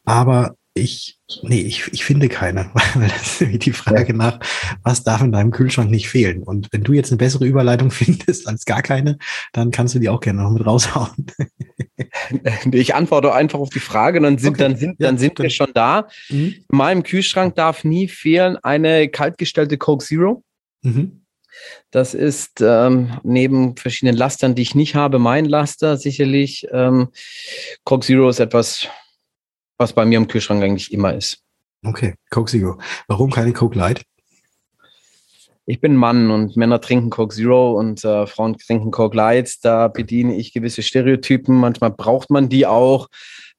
Aber 0.05 0.55
ich, 0.73 1.19
nee, 1.43 1.63
ich, 1.63 1.93
ich 1.93 2.05
finde 2.05 2.29
keine, 2.29 2.71
weil 2.95 3.09
das 3.09 3.41
ist 3.41 3.67
die 3.67 3.73
Frage 3.73 4.15
nach, 4.15 4.39
was 4.85 5.03
darf 5.03 5.23
in 5.23 5.33
deinem 5.33 5.51
Kühlschrank 5.51 5.91
nicht 5.91 6.09
fehlen? 6.09 6.45
Und 6.45 6.69
wenn 6.71 6.85
du 6.85 6.93
jetzt 6.93 7.11
eine 7.11 7.17
bessere 7.17 7.45
Überleitung 7.45 7.91
findest 7.91 8.47
als 8.47 8.67
gar 8.67 8.83
keine, 8.83 9.19
dann 9.53 9.73
kannst 9.73 9.97
du 9.97 9.99
die 9.99 10.09
auch 10.11 10.21
gerne 10.21 10.45
noch 10.45 10.53
mit 10.53 10.65
raushauen. 10.65 11.27
Ich 12.71 12.95
antworte 12.95 13.33
einfach 13.33 13.59
auf 13.59 13.71
die 13.71 13.81
Frage, 13.81 14.21
dann 14.21 14.39
sind, 14.39 14.51
okay. 14.55 14.63
dann 14.63 14.77
sind, 14.77 15.01
dann 15.01 15.19
sind 15.19 15.39
wir 15.39 15.51
schon 15.51 15.73
da. 15.75 16.09
Mhm. 16.29 16.55
In 16.69 16.77
meinem 16.77 17.03
Kühlschrank 17.03 17.55
darf 17.57 17.85
nie 17.85 18.07
fehlen 18.07 18.57
eine 18.57 19.09
kaltgestellte 19.09 19.79
Coke 19.79 20.05
Zero. 20.05 20.45
Mhm. 20.83 21.26
Das 21.91 22.15
ist 22.15 22.61
ähm, 22.61 23.19
neben 23.23 23.77
verschiedenen 23.77 24.17
Lastern, 24.17 24.55
die 24.55 24.63
ich 24.63 24.75
nicht 24.75 24.95
habe, 24.95 25.19
mein 25.19 25.45
Laster 25.45 25.97
sicherlich. 25.97 26.67
Ähm, 26.73 27.09
Coke 27.85 28.05
Zero 28.05 28.29
ist 28.29 28.41
etwas, 28.41 28.89
was 29.79 29.93
bei 29.93 30.05
mir 30.05 30.19
im 30.19 30.29
Kühlschrank 30.29 30.63
eigentlich 30.63 30.93
immer 30.93 31.15
ist. 31.15 31.39
Okay, 31.85 32.15
Coke 32.31 32.51
Zero. 32.51 32.79
Warum 33.09 33.31
keine 33.31 33.53
Coke 33.53 33.79
Light? 33.79 34.03
Ich 35.69 35.81
bin 35.81 35.97
Mann 35.97 36.31
und 36.31 36.57
Männer 36.57 36.81
trinken 36.81 37.11
Coke 37.11 37.35
Zero 37.35 37.73
und 37.73 38.05
äh, 38.05 38.27
Frauen 38.27 38.57
trinken 38.57 38.93
Coke 38.93 39.17
Light. 39.17 39.65
Da 39.65 39.89
bediene 39.89 40.37
ich 40.37 40.53
gewisse 40.53 40.83
Stereotypen. 40.83 41.57
Manchmal 41.57 41.91
braucht 41.91 42.31
man 42.31 42.49
die 42.49 42.67
auch. 42.67 43.09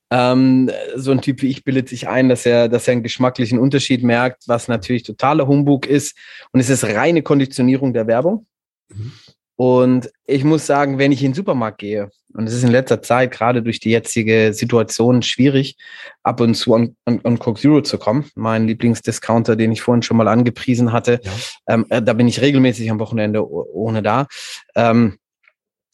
Ähm, 0.09 0.71
so 0.95 1.11
ein 1.11 1.21
Typ 1.21 1.41
wie 1.41 1.49
ich 1.49 1.63
bildet 1.63 1.89
sich 1.89 2.07
ein, 2.07 2.29
dass 2.29 2.45
er, 2.45 2.69
dass 2.69 2.87
er 2.87 2.93
einen 2.93 3.03
geschmacklichen 3.03 3.59
Unterschied 3.59 4.03
merkt, 4.03 4.47
was 4.47 4.67
natürlich 4.67 5.03
totaler 5.03 5.47
Humbug 5.47 5.85
ist. 5.85 6.17
Und 6.51 6.59
es 6.59 6.69
ist 6.69 6.85
reine 6.85 7.21
Konditionierung 7.21 7.93
der 7.93 8.07
Werbung. 8.07 8.45
Mhm. 8.89 9.11
Und 9.57 10.11
ich 10.27 10.43
muss 10.43 10.67
sagen, 10.67 10.99
wenn 10.99 11.11
ich 11.11 11.23
in 11.23 11.31
den 11.31 11.35
Supermarkt 11.35 11.79
gehe, 11.79 12.11
und 12.33 12.47
es 12.47 12.53
ist 12.53 12.63
in 12.63 12.71
letzter 12.71 13.01
Zeit 13.01 13.31
gerade 13.31 13.63
durch 13.63 13.79
die 13.79 13.89
jetzige 13.89 14.53
Situation 14.53 15.23
schwierig, 15.23 15.75
ab 16.21 16.39
und 16.39 16.53
zu 16.53 16.75
an, 16.75 16.95
an, 17.05 17.19
an 17.23 17.39
Coke 17.39 17.59
Zero 17.59 17.81
zu 17.81 17.97
kommen, 17.97 18.29
mein 18.35 18.67
Lieblingsdiscounter, 18.67 19.55
den 19.55 19.71
ich 19.71 19.81
vorhin 19.81 20.03
schon 20.03 20.17
mal 20.17 20.27
angepriesen 20.27 20.91
hatte, 20.91 21.19
ja. 21.23 21.31
ähm, 21.67 21.87
äh, 21.89 22.03
da 22.03 22.13
bin 22.13 22.27
ich 22.27 22.41
regelmäßig 22.41 22.91
am 22.91 22.99
Wochenende 22.99 23.49
ohne 23.49 24.03
da. 24.03 24.27
Ähm, 24.75 25.17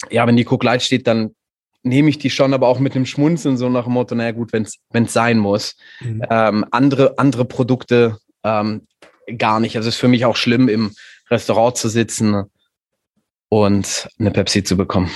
ja, 0.10 0.28
wenn 0.28 0.36
die 0.36 0.44
Coke 0.44 0.66
Light 0.66 0.82
steht, 0.82 1.08
dann 1.08 1.34
nehme 1.84 2.10
ich 2.10 2.18
die 2.18 2.30
schon, 2.30 2.54
aber 2.54 2.68
auch 2.68 2.80
mit 2.80 2.96
einem 2.96 3.06
Schmunzeln, 3.06 3.58
so 3.58 3.70
nach 3.70 3.84
dem 3.84 3.94
Motto, 3.94 4.16
naja 4.16 4.32
gut, 4.32 4.54
wenn 4.54 4.64
es 4.64 5.14
sein 5.14 5.38
muss. 5.38 5.76
Mhm. 6.00 6.24
Ähm, 6.30 6.66
andere, 6.72 7.18
andere 7.18 7.46
Produkte 7.46 8.18
ähm, 8.44 8.88
gar 9.38 9.60
nicht. 9.60 9.76
Also 9.76 9.90
es 9.90 9.96
ist 9.96 10.02
für 10.02 10.08
mich 10.08 10.26
auch 10.26 10.36
schlimm, 10.36 10.70
im 10.70 10.92
Restaurant 11.30 11.78
zu 11.78 11.90
sitzen 11.90 12.44
und 13.50 14.08
eine 14.18 14.32
Pepsi 14.32 14.64
zu 14.64 14.78
bekommen. 14.78 15.12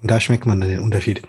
Und 0.00 0.10
da 0.10 0.20
schmeckt 0.20 0.46
man 0.46 0.60
den 0.60 0.80
Unterschied. 0.80 1.22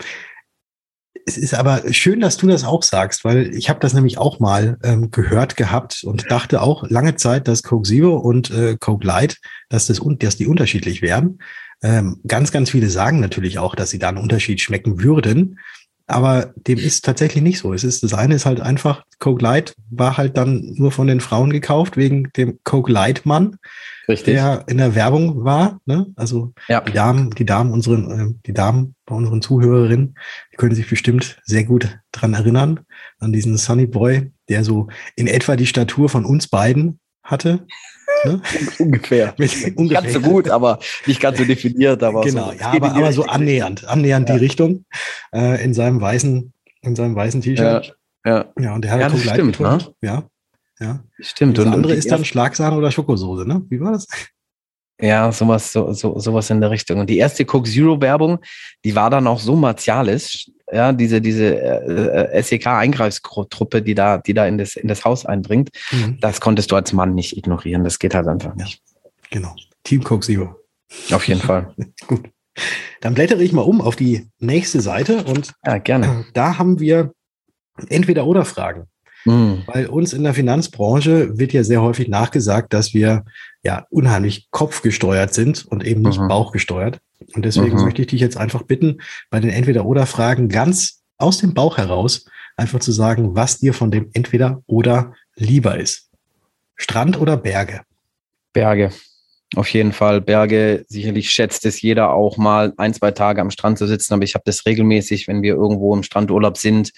Es 1.25 1.38
ist 1.38 1.53
aber 1.53 1.93
schön, 1.93 2.20
dass 2.20 2.38
du 2.38 2.48
das 2.48 2.65
auch 2.65 2.84
sagst, 2.84 3.24
weil 3.24 3.55
ich 3.55 3.70
habe 3.70 3.79
das 3.79 3.93
nämlich 3.93 4.17
auch 4.17 4.39
mal 4.39 4.77
ähm, 4.84 5.10
gehört 5.10 5.55
gehabt 5.55 6.03
und 6.03 6.29
dachte 6.29 6.62
auch 6.62 6.89
lange 6.89 7.15
Zeit, 7.15 7.48
dass 7.48 7.63
Coke 7.63 7.88
Zero 7.88 8.17
und 8.17 8.51
äh, 8.51 8.75
Coke 8.77 9.08
Light, 9.08 9.38
dass, 9.70 9.88
das, 9.88 10.01
dass 10.20 10.36
die 10.36 10.48
unterschiedlich 10.48 11.01
wären. 11.01 11.39
Ähm, 11.84 12.22
ganz, 12.25 12.52
ganz 12.52 12.70
viele 12.70 12.90
sagen 12.90 13.20
natürlich 13.20 13.60
auch, 13.60 13.75
dass 13.75 13.90
sie 13.90 14.00
da 14.00 14.10
einen 14.10 14.18
Unterschied 14.18 14.62
schmecken 14.62 15.04
würden. 15.04 15.60
Aber 16.06 16.54
dem 16.56 16.80
ist 16.80 17.06
tatsächlich 17.06 17.44
nicht 17.44 17.60
so. 17.60 17.74
Es 17.74 17.84
ist, 17.84 18.04
das 18.04 18.13
eine 18.13 18.36
ist 18.36 18.46
halt 18.46 18.60
einfach, 18.60 19.04
Coke 19.20 19.42
Light 19.42 19.74
war 19.90 20.18
halt 20.18 20.36
dann 20.36 20.74
nur 20.75 20.92
von 20.92 21.08
den 21.08 21.22
Frauen 21.22 21.52
gekauft, 21.52 21.96
wegen 21.96 22.30
dem 22.36 22.60
Coke 22.66 22.92
Light 22.92 23.25
Mann, 23.25 23.58
Richtig. 24.10 24.34
der 24.34 24.66
in 24.68 24.78
der 24.78 24.96
Werbung 24.96 25.46
war. 25.46 25.80
Ne? 25.86 26.08
Also 26.18 26.54
ja. 26.68 26.82
die 26.82 26.92
Damen, 26.92 27.30
die 27.32 27.46
Damen, 27.46 27.72
unseren, 27.72 28.12
äh, 28.12 28.34
die 28.46 28.54
Damen 28.54 28.96
bei 29.06 29.16
unseren 29.16 29.42
Zuhörerinnen, 29.42 30.16
die 30.52 30.58
können 30.58 30.75
sich 30.75 30.90
bestimmt 30.90 31.42
sehr 31.46 31.63
gut 31.63 31.98
dran 32.12 32.34
erinnern, 32.34 32.82
an 33.20 33.32
diesen 33.32 33.56
Sunny 33.56 33.88
Boy, 33.88 34.32
der 34.50 34.66
so 34.66 34.90
in 35.16 35.28
etwa 35.28 35.56
die 35.56 35.68
Statur 35.68 36.10
von 36.10 36.25
uns 36.25 36.48
beiden 36.48 37.00
hatte. 37.24 37.66
Ne? 38.24 38.42
Ungefähr. 38.80 39.34
Mit, 39.38 39.77
ungefähr. 39.77 40.01
Ganz 40.01 40.13
so 40.13 40.22
gut, 40.22 40.50
aber 40.50 40.80
nicht 41.06 41.22
ganz 41.22 41.38
so 41.38 41.46
definiert. 41.46 42.03
Aber 42.03 42.22
genau, 42.22 42.51
so, 42.51 42.58
ja, 42.58 42.74
aber, 42.74 42.94
aber 42.94 43.12
so 43.12 43.24
annähernd, 43.25 43.88
annähernd 43.88 44.30
ja. 44.30 44.36
die 44.36 44.42
Richtung 44.42 44.86
äh, 45.34 45.63
in 45.63 45.74
seinem 45.74 46.01
weißen, 46.01 46.53
in 46.82 46.96
seinem 46.96 47.15
weißen 47.15 47.42
T-Shirt. 47.42 47.96
Ja, 48.25 48.32
ja. 48.32 48.46
ja, 48.60 48.74
und 48.75 48.84
der 48.84 48.92
hat 48.92 49.00
ja, 49.01 49.10
das 49.10 49.22
stimmt, 49.22 49.60
ne? 49.60 49.80
Ja, 50.01 50.24
ja. 50.80 51.03
Stimmt. 51.20 51.60
Und 51.60 51.65
das 51.65 51.74
andere 51.74 51.94
und 51.94 52.00
ist 52.00 52.12
dann 52.12 52.25
Schlagsahne 52.25 52.75
oder 52.75 52.92
Schokosoße, 52.92 53.48
ne? 53.48 53.62
Wie 53.70 53.80
war 53.80 53.92
das? 53.92 54.08
Ja, 55.03 55.33
sowas, 55.33 55.74
so, 55.74 55.91
so, 55.91 56.17
sowas 56.17 56.50
in 56.50 56.62
der 56.62 56.72
Richtung. 56.72 57.01
Und 57.01 57.10
die 57.10 57.17
erste 57.17 57.43
Coke 57.43 57.69
Zero 57.69 58.00
Werbung, 58.00 58.39
die 58.86 58.95
war 58.95 59.10
dann 59.10 59.27
auch 59.27 59.39
so 59.39 59.53
martialisch, 59.53 60.50
ja, 60.72 60.93
diese, 60.93 61.19
diese 61.19 61.62
äh, 61.62 62.38
äh 62.38 62.41
SEK-Eingreifstruppe, 62.41 63.81
die 63.81 63.95
da, 63.95 64.19
die 64.19 64.33
da 64.33 64.48
in 64.48 64.57
das, 64.57 64.77
in 64.77 64.88
das 64.88 65.03
Haus 65.03 65.25
eindringt, 65.25 65.72
mhm. 65.91 66.19
das 66.22 66.39
konntest 66.39 66.72
du 66.72 66.77
als 66.77 66.93
Mann 66.93 67.15
nicht 67.15 67.36
ignorieren. 67.36 67.83
Das 67.83 68.00
geht 68.00 68.15
halt 68.15 68.29
einfach 68.29 68.55
nicht. 68.55 68.81
Genau. 69.29 69.53
Team 69.83 70.05
Coke 70.05 70.25
Zero. 70.25 70.55
Auf 71.12 71.27
jeden 71.27 71.41
Fall. 71.41 71.74
Gut. 72.07 72.29
Dann 73.01 73.13
blättere 73.13 73.43
ich 73.43 73.51
mal 73.51 73.63
um 73.63 73.81
auf 73.81 73.98
die 73.98 74.29
nächste 74.39 74.79
Seite 74.79 75.25
und 75.25 75.51
ja, 75.65 75.79
gerne. 75.79 76.27
Da 76.33 76.57
haben 76.57 76.79
wir 76.79 77.12
entweder 77.89 78.25
oder 78.25 78.45
Fragen. 78.45 78.88
Mhm. 79.25 79.63
Weil 79.65 79.88
uns 79.88 80.13
in 80.13 80.24
der 80.24 80.33
Finanzbranche 80.33 81.38
wird 81.38 81.51
ja 81.51 81.65
sehr 81.65 81.81
häufig 81.81 82.07
nachgesagt, 82.07 82.72
dass 82.72 82.93
wir 82.93 83.25
ja 83.63 83.86
unheimlich 83.89 84.50
kopfgesteuert 84.51 85.34
sind 85.34 85.65
und 85.65 85.86
eben 85.86 86.01
nicht 86.01 86.20
mhm. 86.20 86.27
bauchgesteuert. 86.27 87.00
Und 87.34 87.46
deswegen 87.46 87.77
mhm. 87.77 87.86
möchte 87.86 88.01
ich 88.01 88.08
dich 88.08 88.22
jetzt 88.22 88.38
einfach 88.38 88.63
bitten, 88.63 89.00
bei 89.29 89.39
den 89.39 89.50
Entweder-Oder-Fragen 89.50 90.50
ganz 90.50 91.01
aus 91.17 91.38
dem 91.38 91.53
Bauch 91.53 91.77
heraus 91.77 92.25
einfach 92.58 92.79
zu 92.79 92.91
sagen, 92.91 93.36
was 93.36 93.60
dir 93.60 93.74
von 93.74 93.91
dem 93.91 94.10
Entweder-Oder 94.13 95.13
lieber 95.36 95.79
ist. 95.79 96.10
Strand 96.75 97.20
oder 97.20 97.38
Berge? 97.38 97.82
Berge. 98.51 98.91
Auf 99.55 99.70
jeden 99.70 99.93
Fall 99.93 100.20
Berge. 100.20 100.86
Sicherlich 100.88 101.29
schätzt 101.29 101.65
es 101.65 101.82
jeder 101.82 102.12
auch 102.12 102.38
mal, 102.38 102.74
ein, 102.77 102.93
zwei 102.93 103.12
Tage 103.12 103.41
am 103.41 103.51
Strand 103.51 103.77
zu 103.77 103.88
sitzen. 103.88 104.13
Aber 104.13 104.24
ich 104.24 104.34
habe 104.36 104.43
das 104.46 104.65
regelmäßig, 104.65 105.27
wenn 105.27 105.43
wir 105.43 105.53
irgendwo 105.53 105.96
im 105.96 106.03
Strandurlaub 106.03 106.58
sind 106.58 106.91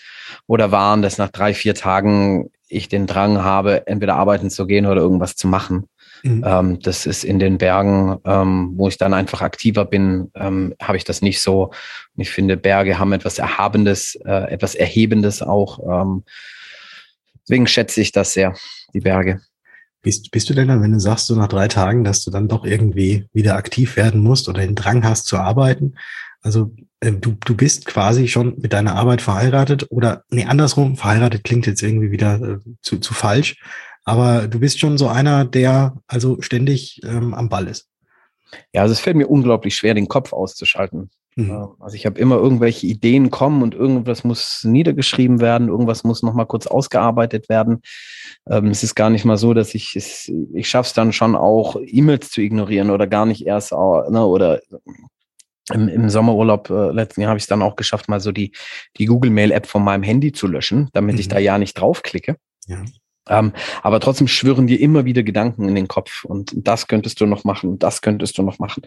oder 0.48 0.72
waren, 0.72 1.01
dass 1.01 1.17
nach 1.17 1.29
drei, 1.29 1.53
vier 1.53 1.75
Tagen 1.75 2.50
ich 2.67 2.89
den 2.89 3.07
Drang 3.07 3.43
habe, 3.43 3.88
entweder 3.88 4.15
arbeiten 4.15 4.50
zu 4.50 4.65
gehen 4.65 4.86
oder 4.86 5.01
irgendwas 5.01 5.36
zu 5.36 5.48
machen. 5.48 5.88
Mhm. 6.25 6.44
Ähm, 6.44 6.79
das 6.79 7.05
ist 7.05 7.24
in 7.24 7.38
den 7.38 7.60
Bergen, 7.60 8.17
ähm, 8.25 8.74
wo 8.75 8.88
ich 8.88 8.98
dann 8.98 9.13
einfach 9.13 9.44
aktiver 9.44 9.86
bin, 9.86 10.32
ähm, 10.34 10.74
habe 10.82 10.98
ich 10.98 11.03
das 11.03 11.22
nicht 11.22 11.39
so. 11.39 11.65
Und 11.65 12.22
ich 12.22 12.32
finde, 12.32 12.58
Berge 12.58 12.98
haben 12.98 13.13
etwas 13.13 13.38
Erhabendes, 13.38 14.15
äh, 14.25 14.51
etwas 14.51 14.74
Erhebendes 14.74 15.44
auch. 15.44 15.79
Ähm, 15.88 16.24
deswegen 17.44 17.67
schätze 17.67 18.01
ich 18.01 18.12
das 18.12 18.34
sehr, 18.34 18.55
die 18.96 19.01
Berge. 19.01 19.39
Bist, 20.01 20.32
bist 20.32 20.50
du 20.50 20.55
denn 20.55 20.67
dann, 20.67 20.82
wenn 20.82 20.94
du 20.94 21.00
sagst, 21.00 21.27
so 21.27 21.36
nach 21.36 21.48
drei 21.48 21.67
Tagen, 21.67 22.03
dass 22.03 22.24
du 22.24 22.32
dann 22.32 22.48
doch 22.48 22.65
irgendwie 22.65 23.27
wieder 23.32 23.55
aktiv 23.55 23.96
werden 23.96 24.22
musst 24.22 24.50
oder 24.50 24.62
den 24.62 24.75
Drang 24.75 25.03
hast 25.03 25.27
zu 25.27 25.38
arbeiten? 25.38 25.94
Also 26.41 26.72
äh, 27.01 27.12
du, 27.12 27.36
du 27.46 27.55
bist 27.55 27.86
quasi 27.86 28.27
schon 28.27 28.58
mit 28.58 28.74
deiner 28.74 28.96
Arbeit 28.96 29.22
verheiratet 29.22 29.86
oder 29.91 30.24
nee, 30.32 30.46
andersrum, 30.46 30.96
verheiratet 30.96 31.44
klingt 31.44 31.67
jetzt 31.67 31.84
irgendwie 31.84 32.10
wieder 32.10 32.41
äh, 32.41 32.58
zu, 32.82 32.98
zu 32.98 33.13
falsch. 33.13 33.58
Aber 34.05 34.47
du 34.47 34.59
bist 34.59 34.79
schon 34.79 34.97
so 34.97 35.07
einer, 35.07 35.45
der 35.45 35.97
also 36.07 36.41
ständig 36.41 37.01
ähm, 37.03 37.33
am 37.33 37.50
Ball 37.50 37.67
ist. 37.67 37.89
Ja, 38.74 38.83
also 38.83 38.93
es 38.93 39.00
fällt 39.00 39.17
mir 39.17 39.27
unglaublich 39.27 39.75
schwer, 39.75 39.95
den 39.95 40.07
Kopf 40.07 40.31
auszuschalten. 40.31 41.09
Mhm. 41.35 41.50
Ähm, 41.50 41.67
also 41.79 41.95
ich 41.95 42.05
habe 42.05 42.19
immer 42.19 42.38
irgendwelche 42.38 42.88
Ideen 42.88 43.31
kommen 43.31 43.62
und 43.62 43.74
irgendwas 43.74 44.24
muss 44.24 44.63
niedergeschrieben 44.63 45.41
werden, 45.41 45.67
irgendwas 45.67 46.03
muss 46.03 46.24
nochmal 46.24 46.45
kurz 46.45 46.67
ausgearbeitet 46.67 47.50
werden. 47.50 47.81
Ähm, 48.47 48.67
es 48.67 48.83
ist 48.83 48.95
gar 48.95 49.09
nicht 49.09 49.25
mal 49.25 49.38
so, 49.38 49.53
dass 49.53 49.75
ich 49.75 49.95
es, 49.95 50.31
ich 50.53 50.69
schaffe 50.69 50.88
es 50.88 50.93
dann 50.93 51.12
schon 51.12 51.35
auch, 51.35 51.75
E-Mails 51.83 52.29
zu 52.29 52.41
ignorieren 52.41 52.91
oder 52.91 53.07
gar 53.07 53.25
nicht 53.25 53.45
erst, 53.45 53.71
ne, 53.71 54.25
oder 54.25 54.62
im, 55.74 55.88
im 55.88 56.09
Sommerurlaub 56.09 56.69
äh, 56.69 56.91
letzten 56.91 57.21
Jahr 57.21 57.29
habe 57.29 57.39
ich 57.39 57.45
es 57.45 57.50
dann 57.50 57.63
auch 57.63 57.75
geschafft, 57.75 58.07
mal 58.07 58.19
so 58.19 58.31
die, 58.31 58.51
die 58.97 59.05
Google 59.05 59.31
Mail 59.31 59.51
App 59.51 59.65
von 59.65 59.83
meinem 59.83 60.03
Handy 60.03 60.31
zu 60.31 60.45
löschen, 60.45 60.89
damit 60.93 61.15
mhm. 61.15 61.19
ich 61.21 61.27
da 61.27 61.39
ja 61.39 61.57
nicht 61.57 61.74
draufklicke. 61.74 62.38
Ja. 62.67 62.83
Ähm, 63.27 63.53
aber 63.82 64.00
trotzdem 64.00 64.27
schwirren 64.27 64.67
dir 64.67 64.79
immer 64.79 65.05
wieder 65.05 65.24
Gedanken 65.24 65.67
in 65.67 65.75
den 65.75 65.88
Kopf 65.88 66.25
und 66.25 66.53
das 66.55 66.88
könntest 66.88 67.20
du 67.20 67.25
noch 67.25 67.44
machen 67.44 67.72
und 67.72 67.84
das 67.84 68.01
könntest 68.01 68.38
du 68.38 68.44
noch 68.44 68.60
machen. 68.60 68.84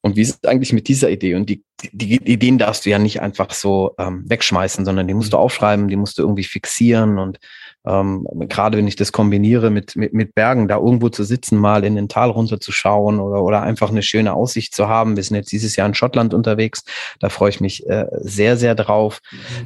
Und 0.00 0.16
wie 0.16 0.22
ist 0.22 0.38
es 0.42 0.48
eigentlich 0.48 0.72
mit 0.72 0.88
dieser 0.88 1.10
Idee? 1.10 1.34
Und 1.34 1.50
die, 1.50 1.62
die, 1.92 2.14
Ideen 2.14 2.58
darfst 2.58 2.86
du 2.86 2.90
ja 2.90 2.98
nicht 2.98 3.20
einfach 3.20 3.50
so 3.50 3.94
ähm, 3.98 4.24
wegschmeißen, 4.26 4.84
sondern 4.84 5.06
die 5.06 5.14
musst 5.14 5.32
du 5.32 5.36
aufschreiben, 5.36 5.88
die 5.88 5.96
musst 5.96 6.18
du 6.18 6.22
irgendwie 6.22 6.44
fixieren 6.44 7.18
und 7.18 7.38
ähm, 7.86 8.26
gerade 8.48 8.78
wenn 8.78 8.88
ich 8.88 8.96
das 8.96 9.12
kombiniere 9.12 9.70
mit, 9.70 9.94
mit, 9.94 10.14
mit 10.14 10.34
Bergen, 10.34 10.68
da 10.68 10.76
irgendwo 10.76 11.10
zu 11.10 11.22
sitzen, 11.22 11.58
mal 11.58 11.84
in 11.84 11.96
den 11.96 12.08
Tal 12.08 12.30
runterzuschauen 12.30 13.20
oder, 13.20 13.42
oder 13.42 13.62
einfach 13.62 13.90
eine 13.90 14.02
schöne 14.02 14.32
Aussicht 14.32 14.74
zu 14.74 14.88
haben. 14.88 15.16
Wir 15.16 15.22
sind 15.22 15.36
jetzt 15.36 15.52
dieses 15.52 15.76
Jahr 15.76 15.86
in 15.86 15.94
Schottland 15.94 16.32
unterwegs. 16.32 16.84
Da 17.20 17.28
freue 17.28 17.50
ich 17.50 17.60
mich 17.60 17.86
äh, 17.86 18.06
sehr, 18.20 18.56
sehr 18.56 18.74
drauf. 18.74 19.20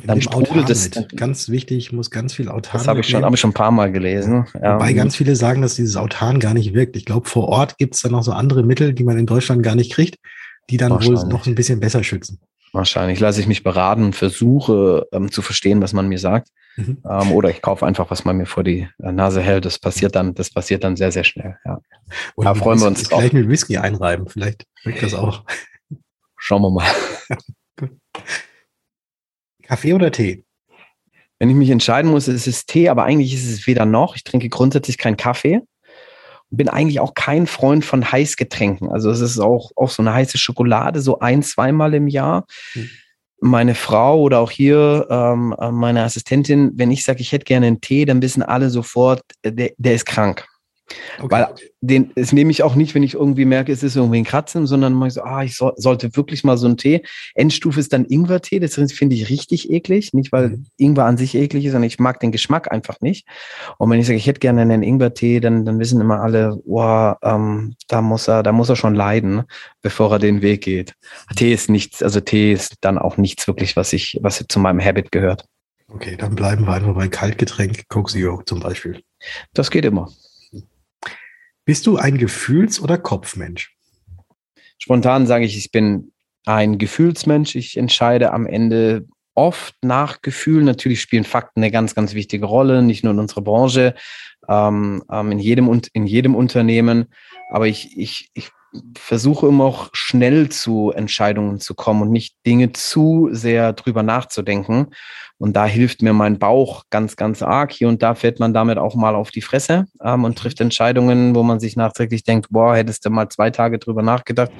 Dann 0.04 0.20
sprudelt 0.20 0.68
es. 0.68 0.90
Ganz 1.14 1.48
wichtig, 1.48 1.92
muss 1.92 2.10
ganz 2.10 2.34
viel 2.34 2.48
Autan. 2.48 2.72
Das 2.72 2.88
habe 2.88 3.00
ich 3.00 3.08
schon, 3.08 3.24
habe 3.24 3.36
ich 3.36 3.40
schon 3.40 3.50
ein 3.50 3.54
paar 3.54 3.70
Mal 3.70 3.92
gelesen. 3.92 4.46
Wobei 4.52 4.92
ganz 4.94 5.14
viele 5.14 5.36
sagen, 5.36 5.62
dass 5.62 5.76
dieses 5.76 5.96
Autan 5.96 6.40
gar 6.40 6.54
nicht 6.54 6.74
wirkt. 6.74 6.96
Ich 6.96 7.04
glaube, 7.04 7.28
vor 7.28 7.48
Ort 7.48 7.78
gibt 7.78 7.94
es 7.94 8.02
dann 8.02 8.12
noch 8.12 8.22
so 8.22 8.32
andere 8.32 8.64
Mittel, 8.64 8.94
die 8.94 9.04
man 9.04 9.16
in 9.18 9.26
Deutschland 9.26 9.62
gar 9.62 9.76
nicht 9.76 9.92
kriegt, 9.92 10.16
die 10.70 10.76
dann 10.76 10.92
wohl 10.92 11.14
noch 11.26 11.46
ein 11.46 11.54
bisschen 11.54 11.78
besser 11.78 12.02
schützen. 12.02 12.40
Wahrscheinlich 12.72 13.20
lasse 13.20 13.40
ich 13.40 13.46
mich 13.46 13.62
beraten 13.62 14.04
und 14.04 14.16
versuche 14.16 15.06
ähm, 15.12 15.30
zu 15.30 15.42
verstehen, 15.42 15.80
was 15.80 15.92
man 15.92 16.08
mir 16.08 16.18
sagt. 16.18 16.48
Mhm. 16.76 16.98
Ähm, 17.08 17.32
oder 17.32 17.50
ich 17.50 17.62
kaufe 17.62 17.86
einfach, 17.86 18.10
was 18.10 18.24
man 18.24 18.36
mir 18.36 18.46
vor 18.46 18.62
die 18.62 18.88
äh, 19.02 19.12
Nase 19.12 19.40
hält. 19.40 19.64
Das 19.64 19.78
passiert 19.78 20.14
dann, 20.14 20.34
das 20.34 20.50
passiert 20.50 20.84
dann 20.84 20.96
sehr, 20.96 21.10
sehr 21.10 21.24
schnell. 21.24 21.56
Ja. 21.64 21.80
Oder 22.36 22.50
da 22.50 22.54
freuen 22.54 22.80
wir 22.80 22.86
uns 22.86 23.02
drauf. 23.04 23.20
Gleich 23.20 23.32
mit 23.32 23.48
Whisky 23.48 23.78
einreiben, 23.78 24.28
vielleicht 24.28 24.66
wirkt 24.84 25.02
das 25.02 25.14
auch. 25.14 25.44
Schauen 26.36 26.62
wir 26.62 26.70
mal. 26.70 26.86
Kaffee 29.62 29.92
oder 29.92 30.10
Tee? 30.10 30.44
Wenn 31.38 31.50
ich 31.50 31.56
mich 31.56 31.70
entscheiden 31.70 32.10
muss, 32.10 32.28
ist 32.28 32.46
es 32.46 32.66
Tee, 32.66 32.88
aber 32.88 33.04
eigentlich 33.04 33.34
ist 33.34 33.48
es 33.48 33.66
weder 33.66 33.84
noch. 33.84 34.16
Ich 34.16 34.24
trinke 34.24 34.48
grundsätzlich 34.48 34.98
keinen 34.98 35.16
Kaffee. 35.16 35.60
Bin 36.50 36.68
eigentlich 36.68 37.00
auch 37.00 37.14
kein 37.14 37.46
Freund 37.46 37.84
von 37.84 38.10
Heißgetränken. 38.10 38.90
Also 38.90 39.10
es 39.10 39.20
ist 39.20 39.38
auch, 39.38 39.70
auch 39.76 39.90
so 39.90 40.02
eine 40.02 40.14
heiße 40.14 40.38
Schokolade, 40.38 41.00
so 41.00 41.18
ein, 41.18 41.42
zweimal 41.42 41.94
im 41.94 42.08
Jahr. 42.08 42.46
Mhm. 42.74 42.90
Meine 43.40 43.74
Frau 43.74 44.20
oder 44.20 44.40
auch 44.40 44.50
hier 44.50 45.06
ähm, 45.10 45.54
meine 45.72 46.02
Assistentin, 46.02 46.72
wenn 46.74 46.90
ich 46.90 47.04
sage, 47.04 47.20
ich 47.20 47.30
hätte 47.30 47.44
gerne 47.44 47.66
einen 47.66 47.80
Tee, 47.80 48.04
dann 48.04 48.20
wissen 48.20 48.42
alle 48.42 48.68
sofort, 48.68 49.22
äh, 49.42 49.52
der, 49.52 49.70
der 49.76 49.94
ist 49.94 50.06
krank. 50.06 50.46
Okay. 51.18 51.28
Weil 51.30 51.54
den, 51.80 52.12
das 52.14 52.32
nehme 52.32 52.50
ich 52.50 52.62
auch 52.62 52.74
nicht, 52.74 52.94
wenn 52.94 53.02
ich 53.02 53.14
irgendwie 53.14 53.44
merke, 53.44 53.72
es 53.72 53.82
ist 53.82 53.96
irgendwie 53.96 54.18
ein 54.18 54.24
Kratzen, 54.24 54.66
sondern 54.66 54.94
mache 54.94 55.08
ich 55.08 55.14
so, 55.14 55.22
ah, 55.22 55.42
ich 55.42 55.56
so, 55.56 55.72
sollte 55.76 56.16
wirklich 56.16 56.44
mal 56.44 56.56
so 56.56 56.66
einen 56.66 56.76
Tee. 56.76 57.02
Endstufe 57.34 57.78
ist 57.78 57.92
dann 57.92 58.04
Ingwer-Tee, 58.06 58.60
das 58.60 58.74
finde 58.74 59.14
ich 59.14 59.28
richtig 59.28 59.70
eklig. 59.70 60.12
Nicht, 60.12 60.32
weil 60.32 60.48
mhm. 60.50 60.66
Ingwer 60.76 61.04
an 61.04 61.16
sich 61.16 61.34
eklig 61.34 61.64
ist, 61.64 61.72
sondern 61.72 61.88
ich 61.88 61.98
mag 61.98 62.20
den 62.20 62.32
Geschmack 62.32 62.72
einfach 62.72 63.00
nicht. 63.00 63.26
Und 63.78 63.90
wenn 63.90 64.00
ich 64.00 64.06
sage, 64.06 64.16
ich 64.16 64.26
hätte 64.26 64.40
gerne 64.40 64.62
einen 64.62 64.82
Ingwer-Tee, 64.82 65.40
dann, 65.40 65.64
dann 65.64 65.78
wissen 65.78 66.00
immer 66.00 66.20
alle, 66.20 66.58
wow, 66.64 67.16
ähm, 67.22 67.76
da 67.88 68.02
muss 68.02 68.28
er, 68.28 68.42
da 68.42 68.52
muss 68.52 68.68
er 68.68 68.76
schon 68.76 68.94
leiden, 68.94 69.44
bevor 69.82 70.12
er 70.12 70.18
den 70.18 70.42
Weg 70.42 70.62
geht. 70.62 70.94
Tee 71.36 71.52
ist 71.52 71.68
nichts, 71.68 72.02
also 72.02 72.20
Tee 72.20 72.52
ist 72.52 72.76
dann 72.80 72.98
auch 72.98 73.16
nichts 73.16 73.46
wirklich, 73.46 73.76
was 73.76 73.92
ich, 73.92 74.18
was 74.22 74.44
zu 74.48 74.58
meinem 74.58 74.80
Habit 74.80 75.12
gehört. 75.12 75.44
Okay, 75.90 76.16
dann 76.16 76.34
bleiben 76.34 76.66
wir 76.66 76.74
einfach 76.74 76.94
bei 76.94 77.08
Kaltgetränk, 77.08 77.88
Coke 77.88 78.12
Zero 78.12 78.42
zum 78.42 78.60
Beispiel. 78.60 79.02
Das 79.54 79.70
geht 79.70 79.84
immer. 79.86 80.10
Bist 81.68 81.86
du 81.86 81.98
ein 81.98 82.16
Gefühls- 82.16 82.80
oder 82.80 82.96
Kopfmensch? 82.96 83.76
Spontan 84.78 85.26
sage 85.26 85.44
ich, 85.44 85.54
ich 85.54 85.70
bin 85.70 86.12
ein 86.46 86.78
Gefühlsmensch. 86.78 87.56
Ich 87.56 87.76
entscheide 87.76 88.32
am 88.32 88.46
Ende 88.46 89.06
oft 89.34 89.74
nach 89.82 90.22
Gefühl. 90.22 90.62
Natürlich 90.64 91.02
spielen 91.02 91.24
Fakten 91.24 91.60
eine 91.60 91.70
ganz, 91.70 91.94
ganz 91.94 92.14
wichtige 92.14 92.46
Rolle, 92.46 92.80
nicht 92.80 93.04
nur 93.04 93.12
in 93.12 93.18
unserer 93.18 93.42
Branche, 93.42 93.94
ähm, 94.48 95.04
ähm 95.12 95.30
in, 95.30 95.38
jedem, 95.40 95.82
in 95.92 96.06
jedem 96.06 96.34
Unternehmen. 96.34 97.12
Aber 97.50 97.66
ich, 97.66 97.98
ich, 97.98 98.30
ich 98.32 98.48
versuche 98.96 99.46
immer 99.46 99.64
auch 99.64 99.88
schnell 99.92 100.48
zu 100.50 100.92
Entscheidungen 100.92 101.60
zu 101.60 101.74
kommen 101.74 102.02
und 102.02 102.10
nicht 102.10 102.36
Dinge 102.46 102.72
zu 102.72 103.28
sehr 103.32 103.72
drüber 103.72 104.02
nachzudenken. 104.02 104.88
Und 105.38 105.54
da 105.54 105.66
hilft 105.66 106.02
mir 106.02 106.12
mein 106.12 106.38
Bauch 106.38 106.84
ganz, 106.90 107.16
ganz 107.16 107.42
arg. 107.42 107.72
Hier 107.72 107.88
und 107.88 108.02
da 108.02 108.14
fällt 108.14 108.40
man 108.40 108.52
damit 108.52 108.76
auch 108.76 108.96
mal 108.96 109.14
auf 109.14 109.30
die 109.30 109.40
Fresse 109.40 109.86
ähm, 110.02 110.24
und 110.24 110.36
trifft 110.36 110.60
Entscheidungen, 110.60 111.34
wo 111.34 111.42
man 111.42 111.60
sich 111.60 111.76
nachträglich 111.76 112.24
denkt, 112.24 112.48
boah, 112.50 112.74
hättest 112.74 113.04
du 113.04 113.10
mal 113.10 113.28
zwei 113.28 113.50
Tage 113.50 113.78
drüber 113.78 114.02
nachgedacht. 114.02 114.50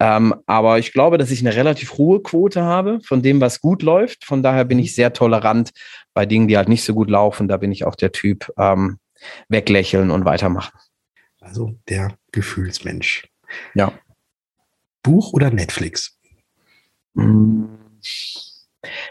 Ähm, 0.00 0.34
aber 0.46 0.78
ich 0.78 0.92
glaube, 0.92 1.18
dass 1.18 1.30
ich 1.30 1.40
eine 1.40 1.54
relativ 1.54 1.94
hohe 1.94 2.22
Quote 2.22 2.62
habe 2.62 3.00
von 3.04 3.22
dem, 3.22 3.40
was 3.40 3.60
gut 3.60 3.82
läuft. 3.82 4.24
Von 4.24 4.42
daher 4.42 4.64
bin 4.64 4.78
ich 4.78 4.94
sehr 4.94 5.12
tolerant 5.12 5.70
bei 6.14 6.26
Dingen, 6.26 6.48
die 6.48 6.56
halt 6.56 6.68
nicht 6.68 6.84
so 6.84 6.94
gut 6.94 7.10
laufen. 7.10 7.48
Da 7.48 7.56
bin 7.56 7.72
ich 7.72 7.84
auch 7.84 7.94
der 7.94 8.12
Typ 8.12 8.52
ähm, 8.56 8.98
weglächeln 9.48 10.10
und 10.10 10.24
weitermachen. 10.24 10.78
Also 11.40 11.74
der 11.88 12.16
Gefühlsmensch. 12.32 13.28
Ja. 13.74 13.92
Buch 15.02 15.32
oder 15.32 15.50
Netflix? 15.50 16.18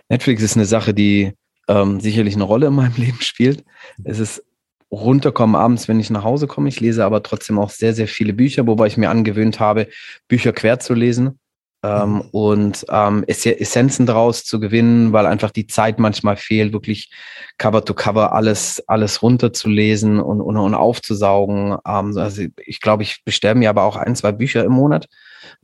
Netflix 0.10 0.42
ist 0.42 0.56
eine 0.56 0.66
Sache, 0.66 0.94
die 0.94 1.34
ähm, 1.68 2.00
sicherlich 2.00 2.36
eine 2.36 2.44
Rolle 2.44 2.68
in 2.68 2.76
meinem 2.76 2.94
Leben 2.98 3.22
spielt. 3.22 3.64
Es 4.04 4.20
ist 4.20 4.44
runterkommen 4.92 5.56
abends, 5.56 5.88
wenn 5.88 6.00
ich 6.00 6.10
nach 6.10 6.24
Hause 6.24 6.48
komme. 6.48 6.70
Ich 6.70 6.80
lese 6.80 7.04
aber 7.04 7.24
trotzdem 7.24 7.58
auch 7.58 7.72
sehr, 7.72 7.94
sehr 7.94 8.08
viele 8.08 8.34
Bücher, 8.34 8.68
wobei 8.68 8.88
ich 8.88 8.98
mir 8.98 9.10
angewöhnt 9.10 9.60
habe, 9.60 9.88
Bücher 10.28 10.54
quer 10.54 10.80
zu 10.80 10.94
lesen 10.94 11.40
ähm, 11.84 12.14
mhm. 12.14 12.22
und 12.32 12.86
ähm, 12.90 13.24
Essenzen 13.28 14.06
daraus 14.06 14.46
zu 14.46 14.60
gewinnen, 14.60 15.12
weil 15.12 15.26
einfach 15.26 15.52
die 15.52 15.68
Zeit 15.68 16.00
manchmal 16.00 16.38
fehlt, 16.38 16.72
wirklich 16.72 17.12
Cover 17.58 17.84
to 17.84 17.94
Cover 17.94 18.34
alles, 18.34 18.82
alles 18.88 19.22
runterzulesen 19.22 20.20
und, 20.20 20.42
und, 20.42 20.58
und 20.58 20.74
aufzusaugen. 20.74 21.78
Ähm, 21.86 22.18
also 22.18 22.44
ich 22.66 22.80
glaube, 22.80 23.04
ich 23.04 23.24
bestelle 23.26 23.56
mir 23.56 23.70
aber 23.70 23.84
auch 23.84 23.98
ein, 23.98 24.16
zwei 24.16 24.32
Bücher 24.32 24.64
im 24.64 24.72
Monat. 24.72 25.08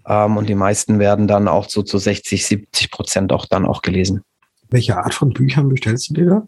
Ähm, 0.05 0.35
und 0.35 0.49
die 0.49 0.55
meisten 0.55 0.99
werden 0.99 1.27
dann 1.27 1.47
auch 1.47 1.69
so 1.69 1.83
zu 1.83 1.97
60, 1.97 2.45
70 2.45 2.91
Prozent 2.91 3.31
auch 3.31 3.45
dann 3.45 3.65
auch 3.65 3.81
gelesen. 3.81 4.21
Welche 4.69 4.97
Art 4.97 5.13
von 5.13 5.29
Büchern 5.29 5.69
bestellst 5.69 6.09
du 6.09 6.13
dir 6.15 6.25
da? 6.25 6.47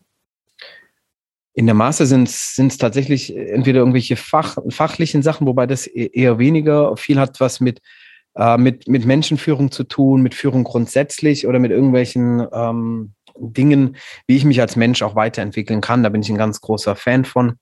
In 1.54 1.65
der 1.65 1.76
Maße 1.76 2.06
sind 2.06 2.28
es 2.30 2.78
tatsächlich 2.78 3.36
entweder 3.36 3.80
irgendwelche 3.80 4.15
Fach, 4.15 4.58
fachlichen 4.69 5.22
Sachen, 5.22 5.48
wobei 5.48 5.65
das 5.67 5.86
e-, 5.86 6.10
eher 6.13 6.39
weniger 6.39 6.95
viel 6.95 7.19
hat 7.19 7.39
was 7.39 7.60
mit, 7.60 7.82
äh, 8.36 8.58
mit, 8.58 8.88
mit 8.88 9.06
Menschenführung 9.06 9.72
zu 9.72 9.84
tun, 9.84 10.22
mit 10.22 10.36
Führung 10.36 10.63
grundsätzlich 10.63 11.48
oder 11.48 11.60
mit 11.60 11.72
irgendwelchen 11.72 12.46
ähm, 12.54 13.13
Dingen, 13.38 13.98
wie 14.28 14.38
ich 14.38 14.46
mich 14.46 14.62
als 14.62 14.76
Mensch 14.76 15.02
auch 15.02 15.15
weiterentwickeln 15.15 15.82
kann. 15.82 16.04
Da 16.04 16.10
bin 16.10 16.22
ich 16.22 16.30
ein 16.30 16.38
ganz 16.38 16.62
großer 16.62 16.96
Fan 16.96 17.26
von. 17.26 17.58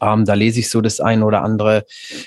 Ähm, 0.00 0.24
da 0.24 0.34
lese 0.34 0.58
ich 0.60 0.68
so 0.68 0.80
das 0.80 0.98
ein 0.98 1.22
oder 1.22 1.42
andere. 1.42 1.84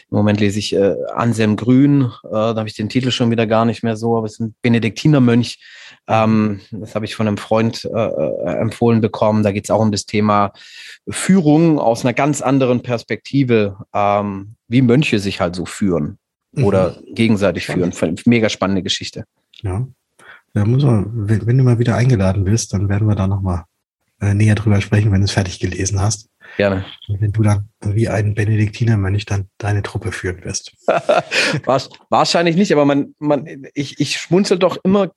Im 0.10 0.18
Moment 0.18 0.40
lese 0.40 0.60
ich 0.60 0.74
äh, 0.74 0.96
Anselm 1.14 1.56
Grün. 1.56 2.12
Äh, 2.24 2.30
da 2.32 2.56
habe 2.56 2.68
ich 2.68 2.76
den 2.76 2.88
Titel 2.88 3.12
schon 3.12 3.32
wieder 3.32 3.48
gar 3.48 3.66
nicht 3.66 3.84
mehr 3.84 3.98
so, 3.98 4.18
aber 4.18 4.28
es 4.28 4.34
ist 4.34 4.40
ein 4.40 4.56
Benediktinermönch. 4.62 5.60
Ähm, 6.08 6.62
das 6.72 6.96
habe 6.96 7.06
ich 7.06 7.16
von 7.16 7.28
einem 7.28 7.38
Freund 7.38 7.84
äh, 7.84 7.90
äh 7.90 8.58
empfohlen 8.60 9.02
bekommen. 9.02 9.44
Da 9.44 9.52
geht 9.52 9.66
es 9.66 9.72
auch 9.72 9.82
um 9.82 9.92
das 9.92 10.06
Thema 10.06 10.54
Führung 11.10 11.80
aus 11.80 12.06
einer 12.06 12.14
ganz 12.14 12.42
anderen 12.42 12.82
Perspektive, 12.82 13.78
ähm, 13.94 14.56
wie 14.68 14.82
Mönche 14.82 15.20
sich 15.20 15.42
halt 15.42 15.56
so 15.56 15.66
führen 15.66 16.18
mhm. 16.52 16.64
oder 16.64 16.98
gegenseitig 17.14 17.66
Spannend. 17.66 17.96
führen. 17.96 18.16
Mega 18.26 18.50
spannende 18.50 18.84
Geschichte. 18.84 19.26
Ja. 19.62 19.88
Da 20.54 20.66
muss 20.66 20.84
man, 20.84 21.30
wenn, 21.30 21.58
du 21.58 21.64
mal 21.64 21.80
wieder 21.80 21.96
eingeladen 21.96 22.44
bist, 22.44 22.74
dann 22.74 22.90
werden 22.90 23.08
wir 23.08 23.16
da 23.16 23.28
nochmal 23.28 23.66
äh, 24.20 24.34
näher 24.34 24.56
drüber 24.56 24.82
sprechen, 24.82 25.12
wenn 25.12 25.22
du 25.22 25.26
es 25.26 25.32
fertig 25.32 25.60
gelesen 25.60 26.02
hast. 26.02 26.30
Gerne. 26.58 26.84
Wenn 27.08 27.32
du 27.32 27.44
dann 27.44 27.70
wie 27.82 28.10
ein 28.10 28.34
Benediktinermönch 28.34 29.26
dann 29.26 29.50
deine 29.60 29.84
Truppe 29.84 30.12
führen 30.12 30.44
wirst. 30.44 30.74
Wahrscheinlich 32.10 32.56
nicht, 32.56 32.72
aber 32.72 32.86
man, 32.86 33.14
man, 33.20 33.46
ich, 33.76 34.00
ich 34.00 34.18
schmunzel 34.18 34.58
doch 34.58 34.78
immer 34.84 35.12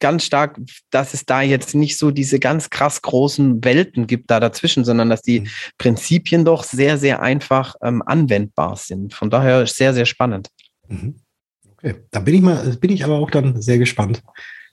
ganz 0.00 0.24
stark, 0.24 0.58
dass 0.90 1.12
es 1.12 1.26
da 1.26 1.42
jetzt 1.42 1.74
nicht 1.74 1.98
so 1.98 2.10
diese 2.10 2.38
ganz 2.40 2.70
krass 2.70 3.02
großen 3.02 3.62
Welten 3.62 4.06
gibt 4.06 4.30
da 4.30 4.40
dazwischen, 4.40 4.84
sondern 4.84 5.10
dass 5.10 5.22
die 5.22 5.40
mhm. 5.40 5.48
Prinzipien 5.76 6.44
doch 6.44 6.64
sehr, 6.64 6.96
sehr 6.96 7.20
einfach 7.20 7.74
ähm, 7.82 8.02
anwendbar 8.04 8.76
sind. 8.76 9.12
Von 9.14 9.28
daher 9.28 9.66
sehr, 9.66 9.92
sehr 9.92 10.06
spannend. 10.06 10.48
Mhm. 10.90 11.16
Okay, 11.72 11.94
da 12.10 12.20
bin 12.20 12.34
ich 12.34 12.42
mal, 12.42 12.76
bin 12.76 12.90
ich 12.90 13.04
aber 13.04 13.18
auch 13.18 13.30
dann 13.30 13.62
sehr 13.62 13.78
gespannt, 13.78 14.22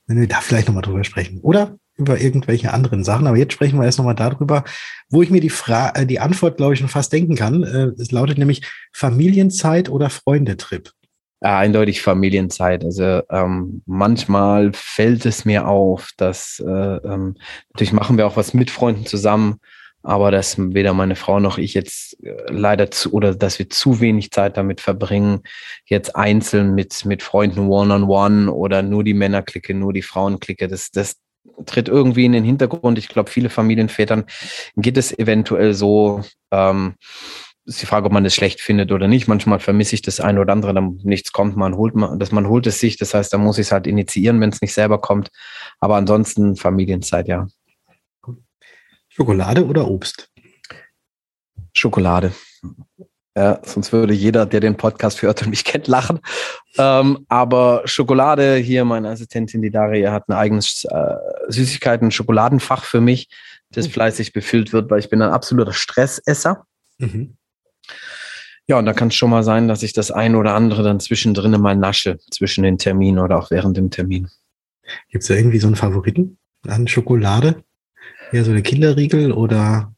wenn 0.08 0.20
wir 0.20 0.28
da 0.28 0.42
vielleicht 0.42 0.68
nochmal 0.68 0.84
drüber 0.84 1.04
sprechen. 1.04 1.40
Oder 1.40 1.78
über 1.98 2.20
irgendwelche 2.20 2.74
anderen 2.74 3.04
Sachen. 3.04 3.28
Aber 3.28 3.38
jetzt 3.38 3.54
sprechen 3.54 3.80
wir 3.80 3.86
erst 3.86 3.98
nochmal 3.98 4.16
darüber, 4.16 4.64
wo 5.10 5.22
ich 5.22 5.30
mir 5.30 5.42
die, 5.42 5.50
Fra 5.50 5.90
äh, 5.96 6.06
die 6.06 6.20
Antwort, 6.20 6.58
glaube 6.58 6.74
ich, 6.74 6.80
schon 6.80 6.90
fast 6.90 7.12
denken 7.12 7.36
kann. 7.36 7.64
Äh, 7.64 7.92
es 8.00 8.12
lautet 8.12 8.38
nämlich 8.38 8.62
Familienzeit 8.94 9.90
oder 9.90 10.10
Freundetrip. 10.10 10.92
Ja, 11.42 11.60
eindeutig 11.60 12.02
Familienzeit. 12.02 12.84
Also 12.84 13.22
ähm, 13.30 13.84
manchmal 13.86 14.72
fällt 14.74 15.26
es 15.26 15.46
mir 15.46 15.68
auf, 15.68 16.12
dass 16.18 16.60
äh, 16.66 16.72
ähm, 16.72 17.36
natürlich 17.74 17.94
machen 17.94 18.18
wir 18.18 18.26
auch 18.26 18.38
was 18.38 18.54
mit 18.54 18.72
Freunden 18.72 19.06
zusammen, 19.06 19.60
aber 20.04 20.32
dass 20.32 20.58
weder 20.58 20.94
meine 20.94 21.16
Frau 21.16 21.40
noch 21.40 21.58
ich 21.58 21.74
jetzt 21.74 22.22
äh, 22.24 22.34
leider 22.50 22.92
zu 22.92 23.14
oder 23.14 23.36
dass 23.36 23.60
wir 23.60 23.70
zu 23.70 24.00
wenig 24.00 24.32
Zeit 24.32 24.58
damit 24.58 24.82
verbringen, 24.82 25.42
jetzt 25.86 26.16
einzeln 26.16 26.76
mit 26.76 27.06
mit 27.06 27.24
Freunden 27.24 27.68
one 27.68 27.94
on 27.94 28.04
one 28.04 28.52
oder 28.52 28.82
nur 28.82 29.04
die 29.04 29.14
Männerklicke, 29.14 29.74
nur 29.74 29.94
die 29.94 30.02
Frauenklicke. 30.02 30.68
Das 30.68 30.92
das 30.92 31.18
tritt 31.66 31.90
irgendwie 31.90 32.26
in 32.26 32.34
den 32.34 32.44
Hintergrund. 32.44 32.98
Ich 32.98 33.08
glaube, 33.10 33.30
viele 33.30 33.50
Familienvätern 33.50 34.26
geht 34.76 34.98
es 34.98 35.18
eventuell 35.18 35.74
so. 35.74 36.22
Ähm, 36.52 36.96
ist 37.68 37.82
die 37.82 37.86
Frage, 37.86 38.06
ob 38.06 38.14
man 38.14 38.26
es 38.26 38.34
schlecht 38.34 38.62
findet 38.62 38.94
oder 38.94 39.10
nicht. 39.10 39.28
Manchmal 39.28 39.60
vermisse 39.60 39.96
ich 39.96 40.02
das 40.02 40.22
eine 40.22 40.40
oder 40.40 40.54
andere, 40.54 40.74
dann 40.74 41.00
nichts 41.04 41.34
kommt, 41.34 41.58
man 41.58 41.76
holt 41.76 41.96
man, 41.96 42.18
dass 42.18 42.32
man 42.32 42.48
holt 42.48 42.66
es 42.66 42.80
sich. 42.80 42.98
Das 42.98 43.14
heißt, 43.14 43.34
da 43.34 43.38
muss 43.38 43.58
ich 43.58 43.68
es 43.68 43.72
halt 43.74 43.88
initiieren, 43.88 44.40
wenn 44.40 44.52
es 44.52 44.62
nicht 44.62 44.74
selber 44.74 45.00
kommt. 45.02 45.30
Aber 45.80 45.98
ansonsten 45.98 46.56
Familienzeit, 46.56 47.28
ja. 47.28 47.48
Schokolade 49.18 49.66
oder 49.66 49.88
Obst? 49.88 50.30
Schokolade. 51.74 52.34
Ja, 53.36 53.60
sonst 53.64 53.92
würde 53.92 54.14
jeder, 54.14 54.46
der 54.46 54.60
den 54.60 54.78
Podcast 54.78 55.24
hört 55.24 55.42
und 55.42 55.50
mich 55.50 55.64
kennt, 55.64 55.88
lachen. 55.88 56.20
Ähm, 56.78 57.26
aber 57.28 57.82
Schokolade, 57.86 58.58
hier 58.58 58.86
meine 58.86 59.10
Assistentin, 59.10 59.64
die 59.64 59.72
Daria, 59.72 60.12
hat 60.12 60.30
ein 60.30 60.34
eigenes 60.34 60.86
äh, 60.86 61.16
Süßigkeiten, 61.48 62.12
Schokoladenfach 62.12 62.84
für 62.84 63.02
mich, 63.02 63.28
das 63.72 63.88
mhm. 63.88 63.94
fleißig 63.94 64.34
befüllt 64.34 64.72
wird, 64.72 64.92
weil 64.92 65.00
ich 65.00 65.10
bin 65.10 65.24
ein 65.24 65.32
absoluter 65.32 65.74
Stressesser. 65.74 66.68
Mhm. 67.00 67.38
Ja, 68.68 68.78
und 68.78 68.86
da 68.86 68.94
kann 68.94 69.08
es 69.08 69.16
schon 69.16 69.32
mal 69.32 69.44
sein, 69.44 69.68
dass 69.68 69.82
ich 69.82 69.94
das 69.94 70.12
ein 70.12 70.36
oder 70.36 70.54
andere 70.54 70.84
dann 70.84 71.00
zwischendrin 71.00 71.60
mal 71.60 71.76
nasche, 71.76 72.20
zwischen 72.30 72.64
den 72.64 72.78
Terminen 72.78 73.18
oder 73.18 73.40
auch 73.40 73.50
während 73.50 73.78
dem 73.78 73.90
Termin. 73.90 74.30
Gibt 75.10 75.24
es 75.24 75.28
da 75.28 75.34
irgendwie 75.34 75.60
so 75.60 75.66
einen 75.66 75.76
Favoriten 75.76 76.38
an 76.68 76.88
Schokolade? 76.88 77.64
Ja, 78.32 78.44
so 78.44 78.52
eine 78.52 78.62
Kinderriegel 78.62 79.32
oder 79.32 79.94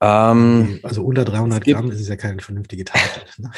ähm, 0.00 0.78
also 0.84 1.02
unter 1.02 1.24
300 1.24 1.64
Gramm 1.64 1.90
ist 1.90 2.00
es 2.00 2.08
ja 2.08 2.16
keine 2.16 2.40
vernünftige 2.40 2.84
Tafel. 2.84 3.22
Ne? 3.38 3.50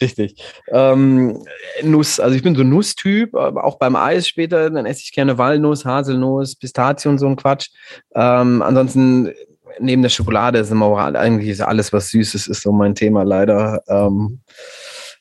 Richtig. 0.00 0.42
Ähm, 0.68 1.44
Nuss, 1.82 2.20
also 2.20 2.36
ich 2.36 2.42
bin 2.42 2.54
so 2.54 2.62
ein 2.62 2.68
Nusstyp, 2.68 3.34
aber 3.34 3.64
auch 3.64 3.78
beim 3.78 3.96
Eis 3.96 4.28
später, 4.28 4.70
dann 4.70 4.86
esse 4.86 5.02
ich 5.02 5.12
gerne 5.12 5.36
Walnuss, 5.36 5.84
Haselnuss, 5.84 6.56
Pistazie 6.56 7.08
und 7.08 7.18
so 7.18 7.26
ein 7.26 7.36
Quatsch. 7.36 7.70
Ähm, 8.14 8.62
ansonsten 8.62 9.32
neben 9.80 10.02
der 10.02 10.08
Schokolade 10.08 10.58
ist 10.58 10.70
immer 10.70 10.96
eigentlich 10.96 11.50
ist 11.50 11.60
alles, 11.60 11.92
was 11.92 12.10
Süßes 12.10 12.46
ist 12.46 12.62
so 12.62 12.72
mein 12.72 12.94
Thema 12.94 13.24
leider. 13.24 13.82
Ähm, 13.88 14.40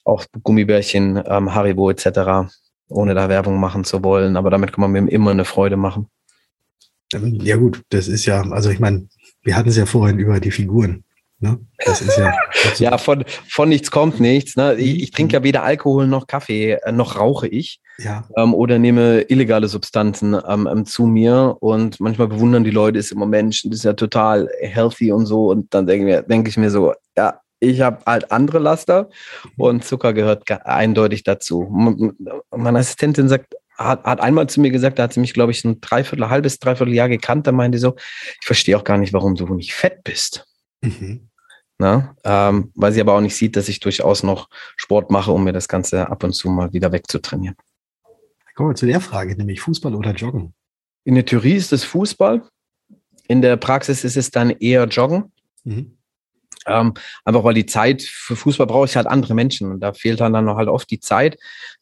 auch 0.03 0.25
Gummibärchen, 0.43 1.21
ähm, 1.25 1.53
Haribo 1.53 1.89
etc., 1.89 2.49
ohne 2.89 3.13
da 3.13 3.27
Werbung 3.27 3.59
machen 3.59 3.83
zu 3.83 4.03
wollen. 4.03 4.37
Aber 4.37 4.49
damit 4.49 4.71
kann 4.71 4.81
man 4.81 4.91
mir 4.91 5.11
immer 5.11 5.31
eine 5.31 5.45
Freude 5.45 5.77
machen. 5.77 6.07
Ja 7.13 7.55
gut, 7.55 7.83
das 7.89 8.07
ist 8.07 8.25
ja, 8.25 8.41
also 8.41 8.69
ich 8.69 8.79
meine, 8.79 9.07
wir 9.43 9.55
hatten 9.55 9.69
es 9.69 9.77
ja 9.77 9.85
vorhin 9.85 10.19
über 10.19 10.39
die 10.39 10.51
Figuren. 10.51 11.03
Ne? 11.39 11.59
Das 11.85 12.01
ist 12.01 12.17
ja, 12.17 12.33
ja 12.77 12.97
von, 12.97 13.23
von 13.47 13.69
nichts 13.69 13.91
kommt 13.91 14.19
nichts. 14.19 14.55
Ne? 14.55 14.75
Ich, 14.75 15.03
ich 15.03 15.11
trinke 15.11 15.33
ja 15.33 15.43
weder 15.43 15.63
Alkohol 15.63 16.07
noch 16.07 16.25
Kaffee, 16.25 16.73
äh, 16.73 16.91
noch 16.91 17.17
rauche 17.17 17.47
ich. 17.47 17.79
Ja. 17.99 18.27
Ähm, 18.35 18.53
oder 18.53 18.79
nehme 18.79 19.21
illegale 19.21 19.67
Substanzen 19.67 20.35
ähm, 20.47 20.67
ähm, 20.69 20.85
zu 20.85 21.05
mir. 21.05 21.55
Und 21.59 21.99
manchmal 21.99 22.27
bewundern 22.27 22.63
die 22.63 22.71
Leute, 22.71 22.97
ist 22.97 23.11
immer 23.11 23.27
Mensch, 23.27 23.63
das 23.63 23.79
ist 23.79 23.85
ja 23.85 23.93
total 23.93 24.49
healthy 24.61 25.11
und 25.11 25.27
so. 25.27 25.51
Und 25.51 25.73
dann 25.73 25.85
denke 25.85 26.23
denk 26.27 26.47
ich 26.47 26.57
mir 26.57 26.71
so, 26.71 26.93
ja, 27.15 27.39
ich 27.59 27.81
habe 27.81 27.99
halt 28.05 28.31
andere 28.31 28.59
Laster 28.59 29.09
und 29.57 29.83
Zucker 29.83 30.13
gehört 30.13 30.49
eindeutig 30.65 31.23
dazu. 31.23 31.67
Meine 32.55 32.79
Assistentin 32.79 33.29
sagt, 33.29 33.55
hat, 33.77 34.03
hat 34.03 34.19
einmal 34.19 34.47
zu 34.47 34.59
mir 34.59 34.71
gesagt, 34.71 34.99
da 34.99 35.03
hat 35.03 35.13
sie 35.13 35.19
mich, 35.19 35.33
glaube 35.33 35.51
ich, 35.51 35.63
ein 35.63 35.79
Dreiviertel, 35.81 36.29
halbes, 36.29 36.59
Dreiviertel 36.59 36.93
Jahr 36.93 37.09
gekannt. 37.09 37.47
Da 37.47 37.51
meinte 37.51 37.77
sie 37.77 37.83
so, 37.83 37.95
ich 38.41 38.45
verstehe 38.45 38.77
auch 38.77 38.83
gar 38.83 38.97
nicht, 38.97 39.13
warum 39.13 39.35
du 39.35 39.53
nicht 39.53 39.73
fett 39.73 40.03
bist. 40.03 40.47
Mhm. 40.81 41.29
Na, 41.79 42.15
ähm, 42.23 42.71
weil 42.73 42.91
sie 42.91 43.01
aber 43.01 43.13
auch 43.13 43.21
nicht 43.21 43.35
sieht, 43.35 43.55
dass 43.55 43.69
ich 43.69 43.79
durchaus 43.79 44.23
noch 44.23 44.49
Sport 44.77 45.11
mache, 45.11 45.31
um 45.31 45.43
mir 45.43 45.53
das 45.53 45.67
Ganze 45.67 46.09
ab 46.09 46.23
und 46.23 46.33
zu 46.33 46.49
mal 46.49 46.73
wieder 46.73 46.91
wegzutrainieren. 46.91 47.55
Kommen 48.55 48.71
wir 48.71 48.75
zu 48.75 48.87
der 48.87 48.99
Frage, 48.99 49.35
nämlich 49.35 49.61
Fußball 49.61 49.93
oder 49.93 50.13
Joggen? 50.13 50.55
In 51.03 51.13
der 51.13 51.25
Theorie 51.25 51.53
ist 51.53 51.71
es 51.71 51.83
Fußball. 51.83 52.41
In 53.27 53.43
der 53.43 53.57
Praxis 53.57 54.03
ist 54.03 54.17
es 54.17 54.31
dann 54.31 54.49
eher 54.49 54.85
Joggen. 54.85 55.31
Mhm. 55.63 55.96
Ähm, 56.67 56.93
einfach 57.25 57.43
weil 57.43 57.53
die 57.53 57.65
Zeit 57.65 58.03
für 58.03 58.35
Fußball 58.35 58.67
brauche 58.67 58.85
ich 58.85 58.95
halt 58.95 59.07
andere 59.07 59.33
Menschen 59.33 59.71
und 59.71 59.79
da 59.79 59.93
fehlt 59.93 60.19
dann, 60.19 60.33
dann 60.33 60.45
noch 60.45 60.57
halt 60.57 60.69
oft 60.69 60.89
die 60.91 60.99
Zeit. 60.99 61.37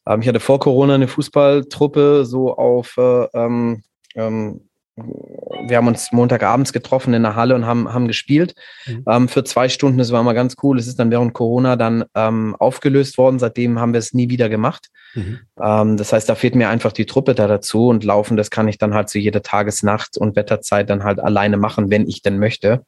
Ähm, 0.06 0.22
ich 0.22 0.28
hatte 0.28 0.40
vor 0.40 0.60
Corona 0.60 0.94
eine 0.94 1.08
Fußballtruppe 1.08 2.24
so 2.24 2.56
auf 2.56 2.96
äh, 2.96 3.26
ähm, 3.34 3.82
ähm 4.14 4.65
wir 4.96 5.76
haben 5.76 5.88
uns 5.88 6.10
Montagabends 6.12 6.72
getroffen 6.72 7.12
in 7.12 7.22
der 7.22 7.36
Halle 7.36 7.54
und 7.54 7.66
haben, 7.66 7.92
haben 7.92 8.08
gespielt 8.08 8.54
mhm. 8.86 9.04
ähm, 9.06 9.28
für 9.28 9.44
zwei 9.44 9.68
Stunden. 9.68 9.98
Das 9.98 10.10
war 10.10 10.22
mal 10.22 10.32
ganz 10.32 10.56
cool. 10.62 10.78
Es 10.78 10.86
ist 10.86 10.98
dann 10.98 11.10
während 11.10 11.34
Corona 11.34 11.76
dann 11.76 12.04
ähm, 12.14 12.56
aufgelöst 12.58 13.18
worden. 13.18 13.38
Seitdem 13.38 13.78
haben 13.78 13.92
wir 13.92 13.98
es 13.98 14.14
nie 14.14 14.30
wieder 14.30 14.48
gemacht. 14.48 14.88
Mhm. 15.14 15.40
Ähm, 15.60 15.96
das 15.98 16.12
heißt, 16.12 16.28
da 16.28 16.34
fehlt 16.34 16.54
mir 16.54 16.70
einfach 16.70 16.92
die 16.92 17.04
Truppe 17.04 17.34
da 17.34 17.46
dazu 17.46 17.88
und 17.88 18.04
laufen, 18.04 18.36
das 18.36 18.50
kann 18.50 18.68
ich 18.68 18.78
dann 18.78 18.94
halt 18.94 19.08
zu 19.10 19.18
jeder 19.18 19.42
Tagesnacht 19.42 20.16
und 20.16 20.34
Wetterzeit 20.34 20.88
dann 20.88 21.04
halt 21.04 21.20
alleine 21.20 21.58
machen, 21.58 21.90
wenn 21.90 22.08
ich 22.08 22.22
denn 22.22 22.38
möchte. 22.38 22.84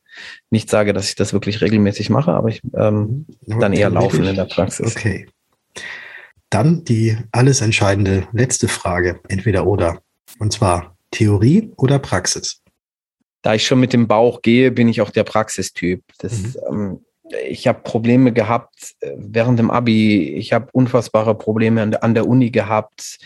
Nicht 0.50 0.70
sage, 0.70 0.94
dass 0.94 1.08
ich 1.10 1.14
das 1.14 1.32
wirklich 1.32 1.60
regelmäßig 1.60 2.08
mache, 2.10 2.32
aber 2.32 2.48
ich 2.48 2.62
ähm, 2.74 3.26
okay, 3.46 3.58
dann 3.60 3.72
eher 3.74 3.90
laufen 3.90 4.24
in 4.24 4.36
der 4.36 4.46
Praxis. 4.46 4.96
Okay. 4.96 5.26
Dann 6.50 6.84
die 6.84 7.18
alles 7.32 7.60
entscheidende 7.60 8.26
letzte 8.32 8.68
Frage, 8.68 9.20
entweder 9.28 9.66
oder. 9.66 9.98
Und 10.38 10.52
zwar, 10.52 10.96
Theorie 11.10 11.72
oder 11.76 11.98
Praxis? 11.98 12.62
Da 13.42 13.54
ich 13.54 13.66
schon 13.66 13.80
mit 13.80 13.92
dem 13.92 14.08
Bauch 14.08 14.42
gehe, 14.42 14.70
bin 14.70 14.88
ich 14.88 15.00
auch 15.00 15.10
der 15.10 15.24
Praxistyp. 15.24 16.02
Das, 16.18 16.32
mhm. 16.32 16.54
ähm, 16.70 17.00
ich 17.46 17.66
habe 17.66 17.80
Probleme 17.82 18.32
gehabt 18.32 18.94
äh, 19.00 19.12
während 19.16 19.58
dem 19.58 19.70
Abi. 19.70 20.34
Ich 20.34 20.52
habe 20.52 20.68
unfassbare 20.72 21.36
Probleme 21.36 21.82
an 21.82 21.90
der, 21.90 22.04
an 22.04 22.14
der, 22.14 22.26
Uni 22.26 22.50
gehabt 22.50 23.18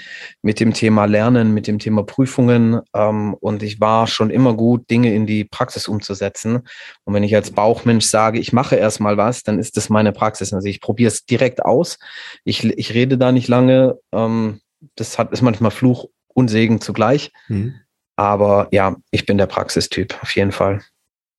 mit 0.43 0.61
dem 0.61 0.73
Thema 0.73 1.05
Lernen, 1.05 1.55
mit 1.55 1.67
dem 1.67 1.79
Thema 1.79 2.03
Prüfungen. 2.03 2.81
Ähm, 2.95 3.35
und 3.35 3.63
ich 3.63 3.81
war 3.81 4.07
schon 4.07 4.31
immer 4.31 4.55
gut, 4.55 4.91
Dinge 4.91 5.15
in 5.15 5.27
die 5.27 5.45
Praxis 5.45 5.89
umzusetzen. 5.89 6.63
Und 7.05 7.15
wenn 7.15 7.23
ich 7.23 7.35
als 7.35 7.51
Bauchmensch 7.51 8.07
sage, 8.07 8.39
ich 8.39 8.53
mache 8.53 8.77
erstmal 8.77 9.17
was, 9.17 9.43
dann 9.43 9.59
ist 9.59 9.77
das 9.77 9.89
meine 9.89 10.13
Praxis. 10.13 10.53
Also 10.53 10.69
ich 10.69 10.81
probiere 10.81 11.09
es 11.09 11.25
direkt 11.25 11.65
aus. 11.65 11.99
Ich, 12.45 12.65
ich 12.65 12.95
rede 12.95 13.19
da 13.19 13.33
nicht 13.33 13.49
lange. 13.49 13.99
Ähm, 14.13 14.61
das 14.97 15.19
hat, 15.19 15.33
ist 15.33 15.43
manchmal 15.43 15.71
Fluch 15.71 16.09
und 16.35 16.49
Segen 16.49 16.81
zugleich. 16.81 17.33
Mhm. 17.49 17.75
Aber 18.17 18.69
ja, 18.73 18.97
ich 19.11 19.27
bin 19.27 19.39
der 19.39 19.47
Praxistyp, 19.47 20.17
auf 20.23 20.35
jeden 20.37 20.53
Fall. 20.53 20.83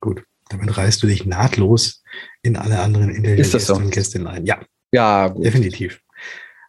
Gut, 0.02 0.24
damit 0.50 0.76
reißt 0.76 1.02
du 1.04 1.08
dich 1.08 1.26
nahtlos 1.26 2.04
in 2.42 2.56
alle 2.58 2.80
anderen 2.80 3.10
Interviewgäste 3.10 3.60
so? 3.60 3.76
und 3.76 3.92
Gästinnen 3.92 4.28
ein. 4.28 4.46
Ja. 4.46 4.60
Ja, 4.92 5.30
gut. 5.30 5.46
definitiv. 5.46 6.02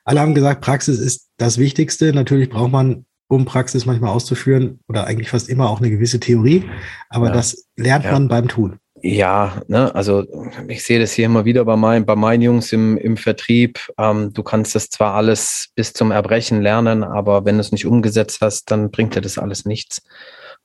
Alle 0.04 0.20
haben 0.20 0.34
gesagt, 0.34 0.60
Praxis 0.60 0.98
ist 0.98 1.30
das 1.36 1.58
Wichtigste. 1.58 2.12
Natürlich 2.12 2.50
braucht 2.50 2.70
man, 2.72 3.06
um 3.28 3.44
Praxis 3.44 3.86
manchmal 3.86 4.10
auszuführen, 4.10 4.80
oder 4.88 5.06
eigentlich 5.06 5.30
fast 5.30 5.48
immer 5.48 5.70
auch 5.70 5.80
eine 5.80 5.90
gewisse 5.90 6.20
Theorie, 6.20 6.68
aber 7.08 7.28
ja. 7.28 7.32
das 7.32 7.66
lernt 7.76 8.04
ja. 8.04 8.12
man 8.12 8.28
beim 8.28 8.48
Tun. 8.48 8.78
Ja, 9.06 9.60
ne, 9.68 9.94
also 9.94 10.24
ich 10.66 10.82
sehe 10.82 10.98
das 10.98 11.12
hier 11.12 11.26
immer 11.26 11.44
wieder 11.44 11.66
bei, 11.66 11.76
mein, 11.76 12.06
bei 12.06 12.16
meinen 12.16 12.40
Jungs 12.40 12.72
im, 12.72 12.96
im 12.96 13.18
Vertrieb. 13.18 13.78
Ähm, 13.98 14.32
du 14.32 14.42
kannst 14.42 14.74
das 14.74 14.88
zwar 14.88 15.12
alles 15.12 15.68
bis 15.74 15.92
zum 15.92 16.10
Erbrechen 16.10 16.62
lernen, 16.62 17.04
aber 17.04 17.44
wenn 17.44 17.56
du 17.56 17.60
es 17.60 17.70
nicht 17.70 17.84
umgesetzt 17.84 18.38
hast, 18.40 18.70
dann 18.70 18.90
bringt 18.90 19.14
dir 19.14 19.20
das 19.20 19.36
alles 19.36 19.66
nichts. 19.66 20.00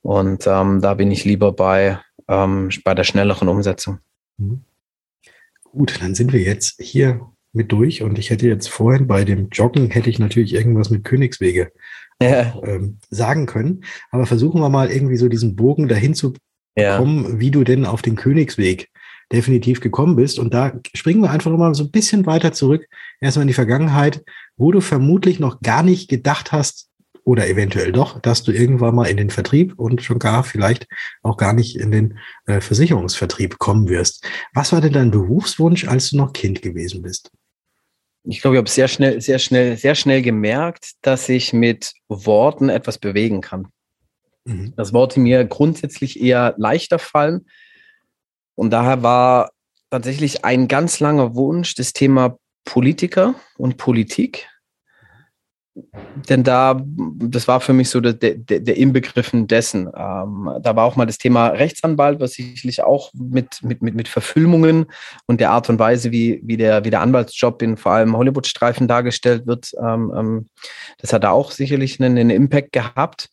Und 0.02 0.48
ähm, 0.48 0.80
da 0.80 0.94
bin 0.94 1.12
ich 1.12 1.26
lieber 1.26 1.52
bei, 1.52 2.00
ähm, 2.30 2.70
bei 2.86 2.96
der 2.96 3.04
schnelleren 3.04 3.50
Umsetzung. 3.50 4.00
Mhm. 4.38 4.62
Gut, 5.64 6.00
dann 6.02 6.16
sind 6.16 6.32
wir 6.32 6.40
jetzt 6.40 6.82
hier 6.82 7.20
mit 7.52 7.74
durch 7.74 8.04
und 8.04 8.18
ich 8.18 8.30
hätte 8.30 8.48
jetzt 8.48 8.70
vorhin 8.70 9.06
bei 9.06 9.26
dem 9.26 9.50
Joggen 9.50 9.90
hätte 9.90 10.10
ich 10.10 10.18
natürlich 10.18 10.54
irgendwas 10.54 10.90
mit 10.90 11.04
Königswege 11.04 11.74
ja. 12.22 12.58
ähm, 12.64 13.00
sagen 13.10 13.48
können. 13.48 13.84
Aber 14.12 14.26
versuchen 14.26 14.62
wir 14.62 14.70
mal 14.70 14.90
irgendwie 14.90 15.18
so 15.18 15.28
diesen 15.28 15.58
Bogen 15.58 15.90
dahin 15.90 16.14
zu 16.14 16.36
ja. 16.80 16.98
kommen, 16.98 17.40
wie 17.40 17.52
du 17.52 17.64
denn 17.64 17.86
auf 17.86 18.02
den 18.02 18.16
Königsweg 18.16 18.90
definitiv 19.32 19.80
gekommen 19.80 20.16
bist. 20.16 20.40
Und 20.40 20.54
da 20.54 20.74
springen 20.94 21.22
wir 21.22 21.30
einfach 21.30 21.52
mal 21.52 21.74
so 21.76 21.84
ein 21.84 21.92
bisschen 21.92 22.26
weiter 22.26 22.52
zurück, 22.52 22.86
erstmal 23.22 23.44
in 23.44 23.48
die 23.48 23.54
Vergangenheit, 23.54 24.24
wo 24.58 24.72
du 24.72 24.82
vermutlich 24.82 25.40
noch 25.40 25.62
gar 25.62 25.84
nicht 25.84 26.10
gedacht 26.10 26.52
hast, 26.52 26.90
oder 27.30 27.48
eventuell 27.48 27.92
doch, 27.92 28.20
dass 28.20 28.42
du 28.42 28.52
irgendwann 28.52 28.96
mal 28.96 29.06
in 29.06 29.18
den 29.18 29.30
Vertrieb 29.30 29.78
und 29.78 30.02
schon 30.02 30.18
gar 30.18 30.44
vielleicht 30.44 30.88
auch 31.22 31.38
gar 31.38 31.54
nicht 31.54 31.78
in 31.78 31.92
den 31.92 32.18
äh, 32.48 32.60
Versicherungsvertrieb 32.60 33.60
kommen 33.60 33.88
wirst. 33.88 34.26
Was 34.56 34.72
war 34.72 34.82
denn 34.82 34.94
dein 34.94 35.12
Berufswunsch, 35.12 35.88
als 35.88 36.10
du 36.10 36.18
noch 36.18 36.34
Kind 36.34 36.64
gewesen 36.64 37.04
bist? 37.04 37.32
Ich 38.24 38.42
glaube, 38.42 38.56
ich 38.56 38.60
habe 38.60 38.70
sehr 38.70 38.88
schnell, 38.88 39.22
sehr 39.22 39.38
schnell, 39.38 39.78
sehr 39.78 39.94
schnell 39.94 40.24
gemerkt, 40.24 40.94
dass 41.02 41.30
ich 41.30 41.54
mit 41.54 41.94
Worten 42.08 42.70
etwas 42.70 42.98
bewegen 42.98 43.42
kann. 43.42 43.68
Mhm. 44.46 44.74
Das 44.76 44.94
Worte 44.94 45.20
mir 45.20 45.46
grundsätzlich 45.46 46.22
eher 46.22 46.54
leichter 46.58 47.00
fallen. 47.00 47.48
Und 48.56 48.72
daher 48.72 49.04
war 49.04 49.52
tatsächlich 49.90 50.46
ein 50.46 50.68
ganz 50.68 51.00
langer 51.00 51.36
Wunsch 51.36 51.76
das 51.76 51.94
Thema 51.94 52.38
Politiker 52.66 53.36
und 53.58 53.78
Politik. 53.78 54.48
Denn 56.28 56.44
da, 56.44 56.82
das 56.84 57.48
war 57.48 57.62
für 57.62 57.74
mich 57.74 57.90
so 57.90 58.02
der, 58.02 58.14
der, 58.14 58.60
der 58.60 58.78
Inbegriffen 58.78 59.48
dessen. 59.48 59.88
Ähm, 59.96 60.50
da 60.62 60.76
war 60.76 60.84
auch 60.84 60.96
mal 60.96 61.06
das 61.06 61.18
Thema 61.18 61.48
Rechtsanwalt, 61.48 62.20
was 62.20 62.34
sicherlich 62.34 62.84
auch 62.84 63.12
mit, 63.14 63.64
mit, 63.64 63.82
mit, 63.82 63.96
mit 63.96 64.08
Verfilmungen 64.08 64.88
und 65.26 65.40
der 65.40 65.52
Art 65.52 65.70
und 65.70 65.80
Weise, 65.80 66.12
wie, 66.12 66.42
wie, 66.44 66.58
der, 66.58 66.84
wie 66.84 66.90
der 66.90 67.02
Anwaltsjob 67.02 67.62
in 67.62 67.78
vor 67.78 67.94
allem 67.94 68.18
Hollywood-Streifen 68.18 68.88
dargestellt 68.88 69.48
wird, 69.48 69.72
ähm, 69.82 70.12
ähm, 70.16 70.46
das 70.98 71.14
hat 71.14 71.24
da 71.24 71.32
auch 71.32 71.52
sicherlich 71.52 72.00
einen, 72.00 72.18
einen 72.18 72.30
Impact 72.30 72.74
gehabt. 72.74 73.30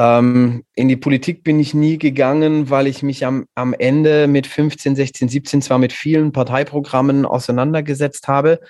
Ähm, 0.00 0.64
in 0.74 0.88
die 0.88 0.96
Politik 0.96 1.44
bin 1.44 1.60
ich 1.60 1.74
nie 1.74 1.98
gegangen, 1.98 2.70
weil 2.70 2.86
ich 2.86 3.02
mich 3.02 3.26
am, 3.26 3.44
am 3.54 3.74
Ende 3.74 4.28
mit 4.28 4.46
15, 4.46 4.96
16, 4.96 5.28
17 5.28 5.60
zwar 5.60 5.76
mit 5.76 5.92
vielen 5.92 6.32
Parteiprogrammen 6.32 7.26
auseinandergesetzt 7.26 8.26
habe, 8.26 8.60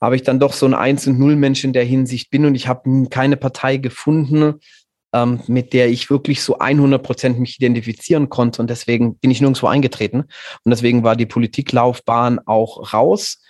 habe 0.00 0.16
ich 0.16 0.22
dann 0.22 0.40
doch 0.40 0.54
so 0.54 0.64
ein 0.64 0.72
Eins- 0.72 1.06
und 1.06 1.18
Null-Mensch 1.18 1.62
in 1.64 1.74
der 1.74 1.84
Hinsicht 1.84 2.30
bin 2.30 2.46
und 2.46 2.54
ich 2.54 2.68
habe 2.68 3.06
keine 3.10 3.36
Partei 3.36 3.76
gefunden, 3.76 4.60
ähm, 5.12 5.40
mit 5.46 5.74
der 5.74 5.90
ich 5.90 6.08
wirklich 6.08 6.42
so 6.42 6.58
100 6.58 7.02
Prozent 7.02 7.38
mich 7.38 7.58
identifizieren 7.58 8.30
konnte 8.30 8.62
und 8.62 8.70
deswegen 8.70 9.16
bin 9.16 9.30
ich 9.30 9.42
nirgendwo 9.42 9.66
eingetreten 9.66 10.20
und 10.20 10.70
deswegen 10.70 11.04
war 11.04 11.16
die 11.16 11.26
Politiklaufbahn 11.26 12.40
auch 12.46 12.94
raus. 12.94 13.42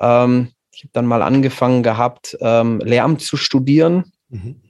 Ähm, 0.00 0.48
ich 0.74 0.82
habe 0.82 0.90
dann 0.92 1.06
mal 1.06 1.22
angefangen 1.22 1.82
gehabt, 1.82 2.36
ähm, 2.42 2.78
Lehramt 2.84 3.22
zu 3.22 3.38
studieren. 3.38 4.12
Mhm 4.28 4.67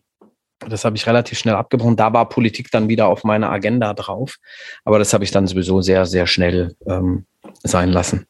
das 0.66 0.84
habe 0.84 0.96
ich 0.96 1.06
relativ 1.06 1.38
schnell 1.38 1.54
abgebrochen. 1.54 1.96
Da 1.96 2.12
war 2.12 2.28
Politik 2.28 2.70
dann 2.70 2.88
wieder 2.88 3.06
auf 3.06 3.24
meiner 3.24 3.50
Agenda 3.50 3.94
drauf. 3.94 4.36
Aber 4.84 4.98
das 4.98 5.12
habe 5.12 5.24
ich 5.24 5.30
dann 5.30 5.46
sowieso 5.46 5.80
sehr, 5.80 6.06
sehr 6.06 6.26
schnell 6.26 6.74
ähm, 6.86 7.26
sein 7.62 7.90
lassen. 7.90 8.26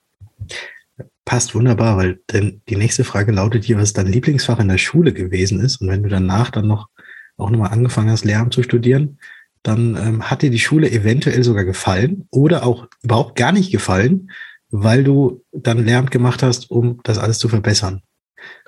Passt 1.24 1.54
wunderbar, 1.54 1.96
weil 1.96 2.20
denn 2.32 2.62
die 2.68 2.76
nächste 2.76 3.04
Frage 3.04 3.32
lautet 3.32 3.64
hier, 3.64 3.78
was 3.78 3.92
dein 3.92 4.06
Lieblingsfach 4.06 4.58
in 4.58 4.68
der 4.68 4.78
Schule 4.78 5.12
gewesen 5.12 5.60
ist. 5.60 5.80
Und 5.80 5.88
wenn 5.88 6.02
du 6.02 6.08
danach 6.08 6.50
dann 6.50 6.66
noch 6.66 6.88
auch 7.36 7.50
nochmal 7.50 7.70
angefangen 7.70 8.10
hast, 8.10 8.24
Lehramt 8.24 8.52
zu 8.52 8.62
studieren, 8.62 9.18
dann 9.62 9.96
ähm, 9.96 10.30
hat 10.30 10.42
dir 10.42 10.50
die 10.50 10.58
Schule 10.58 10.90
eventuell 10.90 11.42
sogar 11.44 11.64
gefallen 11.64 12.26
oder 12.30 12.64
auch 12.64 12.88
überhaupt 13.02 13.36
gar 13.36 13.52
nicht 13.52 13.70
gefallen, 13.70 14.30
weil 14.70 15.04
du 15.04 15.44
dann 15.52 15.84
Lehramt 15.84 16.10
gemacht 16.10 16.42
hast, 16.42 16.70
um 16.70 17.00
das 17.04 17.18
alles 17.18 17.38
zu 17.38 17.48
verbessern. 17.48 18.02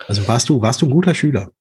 Also 0.07 0.27
warst 0.29 0.49
du, 0.49 0.61
warst 0.63 0.83
du 0.83 0.87
ein 0.87 0.93
guter 0.93 1.15
Schüler? 1.15 1.53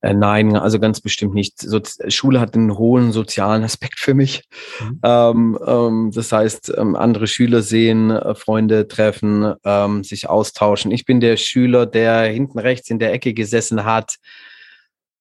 Äh, 0.00 0.14
nein, 0.14 0.56
also 0.56 0.78
ganz 0.78 1.00
bestimmt 1.00 1.34
nicht. 1.34 1.58
So, 1.58 1.80
Schule 2.08 2.40
hat 2.40 2.54
einen 2.54 2.76
hohen 2.76 3.12
sozialen 3.12 3.64
Aspekt 3.64 3.98
für 3.98 4.14
mich. 4.14 4.42
Mhm. 4.80 5.00
Ähm, 5.02 5.58
ähm, 5.66 6.10
das 6.14 6.32
heißt, 6.32 6.74
ähm, 6.76 6.96
andere 6.96 7.26
Schüler 7.26 7.62
sehen, 7.62 8.10
äh, 8.10 8.34
Freunde 8.34 8.88
treffen, 8.88 9.54
ähm, 9.64 10.04
sich 10.04 10.28
austauschen. 10.28 10.90
Ich 10.90 11.04
bin 11.04 11.20
der 11.20 11.36
Schüler, 11.36 11.86
der 11.86 12.22
hinten 12.24 12.58
rechts 12.58 12.90
in 12.90 12.98
der 12.98 13.12
Ecke 13.12 13.34
gesessen 13.34 13.84
hat 13.84 14.16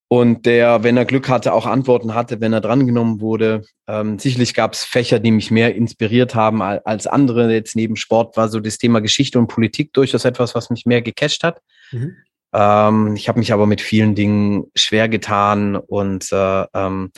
und 0.10 0.46
der, 0.46 0.84
wenn 0.84 0.96
er 0.96 1.06
Glück 1.06 1.28
hatte, 1.28 1.54
auch 1.54 1.66
Antworten 1.66 2.16
hatte, 2.16 2.40
wenn 2.40 2.54
er 2.54 2.62
drangenommen 2.62 3.20
wurde. 3.20 3.64
Ähm, 3.88 4.18
sicherlich 4.20 4.54
gab 4.54 4.74
es 4.74 4.86
Fächer, 4.86 5.20
die 5.20 5.32
mich 5.32 5.52
mehr 5.52 5.76
inspiriert 5.76 6.34
haben 6.34 6.62
als 6.62 7.08
andere. 7.08 7.52
Jetzt 7.52 7.76
neben 7.76 7.98
Sport 7.98 8.38
war 8.38 8.48
so 8.48 8.62
das 8.62 8.78
Thema 8.78 9.02
Geschichte 9.02 9.38
und 9.38 9.48
Politik 9.48 9.92
durchaus 9.92 10.24
etwas, 10.24 10.56
was 10.56 10.70
mich 10.70 10.86
mehr 10.86 11.02
gecatcht 11.02 11.44
hat. 11.44 11.62
Mhm. 11.92 12.16
Ähm, 12.58 13.16
ich 13.16 13.30
habe 13.30 13.38
mich 13.38 13.54
aber 13.54 13.68
mit 13.68 13.82
vielen 13.82 14.16
Dingen 14.16 14.66
schwer 14.74 15.08
getan 15.10 15.76
und 15.76 16.32
äh, 16.32 16.66
ähm, 16.74 17.12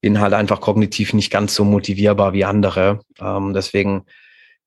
bin 0.00 0.20
halt 0.20 0.32
einfach 0.32 0.60
kognitiv 0.60 1.14
nicht 1.14 1.30
ganz 1.30 1.54
so 1.54 1.64
motivierbar 1.64 2.32
wie 2.32 2.44
andere. 2.44 3.00
Ähm, 3.20 3.52
deswegen 3.54 4.06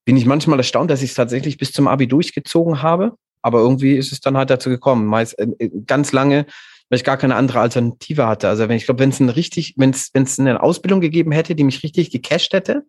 bin 0.05 0.15
ich 0.15 0.25
manchmal 0.25 0.59
erstaunt, 0.59 0.89
dass 0.89 1.01
ich 1.01 1.09
es 1.09 1.15
tatsächlich 1.15 1.57
bis 1.57 1.73
zum 1.73 1.89
Abi 1.89 2.07
durchgezogen 2.07 2.81
habe. 2.81 3.17
Aber 3.41 3.59
irgendwie 3.59 3.97
ist 3.97 4.13
es 4.13 4.21
dann 4.21 4.37
halt 4.37 4.49
dazu 4.49 4.69
gekommen. 4.69 5.07
Meist 5.07 5.37
äh, 5.37 5.47
äh 5.59 5.69
ganz 5.85 6.13
lange, 6.13 6.45
weil 6.89 6.97
ich 6.97 7.03
gar 7.03 7.17
keine 7.17 7.35
andere 7.35 7.59
Alternative 7.59 8.25
hatte. 8.25 8.47
Also 8.47 8.69
wenn 8.69 8.77
ich 8.77 8.85
glaube, 8.85 9.01
wenn 9.01 9.09
es 9.09 9.19
eine 9.19 9.35
richtig, 9.35 9.73
wenn 9.75 9.89
es 9.89 10.09
wenn 10.13 10.23
es 10.23 10.39
eine 10.39 10.63
Ausbildung 10.63 11.01
gegeben 11.01 11.33
hätte, 11.33 11.53
die 11.53 11.65
mich 11.65 11.83
richtig 11.83 12.11
gecasht 12.11 12.53
hätte, 12.53 12.83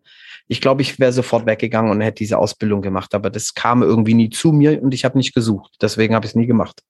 ich 0.46 0.60
glaube, 0.60 0.82
ich 0.82 1.00
wäre 1.00 1.12
sofort 1.12 1.46
weggegangen 1.46 1.90
und 1.90 2.00
hätte 2.00 2.18
diese 2.18 2.38
Ausbildung 2.38 2.80
gemacht. 2.80 3.12
Aber 3.12 3.30
das 3.30 3.54
kam 3.54 3.82
irgendwie 3.82 4.14
nie 4.14 4.30
zu 4.30 4.52
mir 4.52 4.80
und 4.80 4.94
ich 4.94 5.04
habe 5.04 5.18
nicht 5.18 5.34
gesucht. 5.34 5.74
Deswegen 5.82 6.14
habe 6.14 6.26
ich 6.26 6.32
es 6.32 6.36
nie 6.36 6.46
gemacht. 6.46 6.82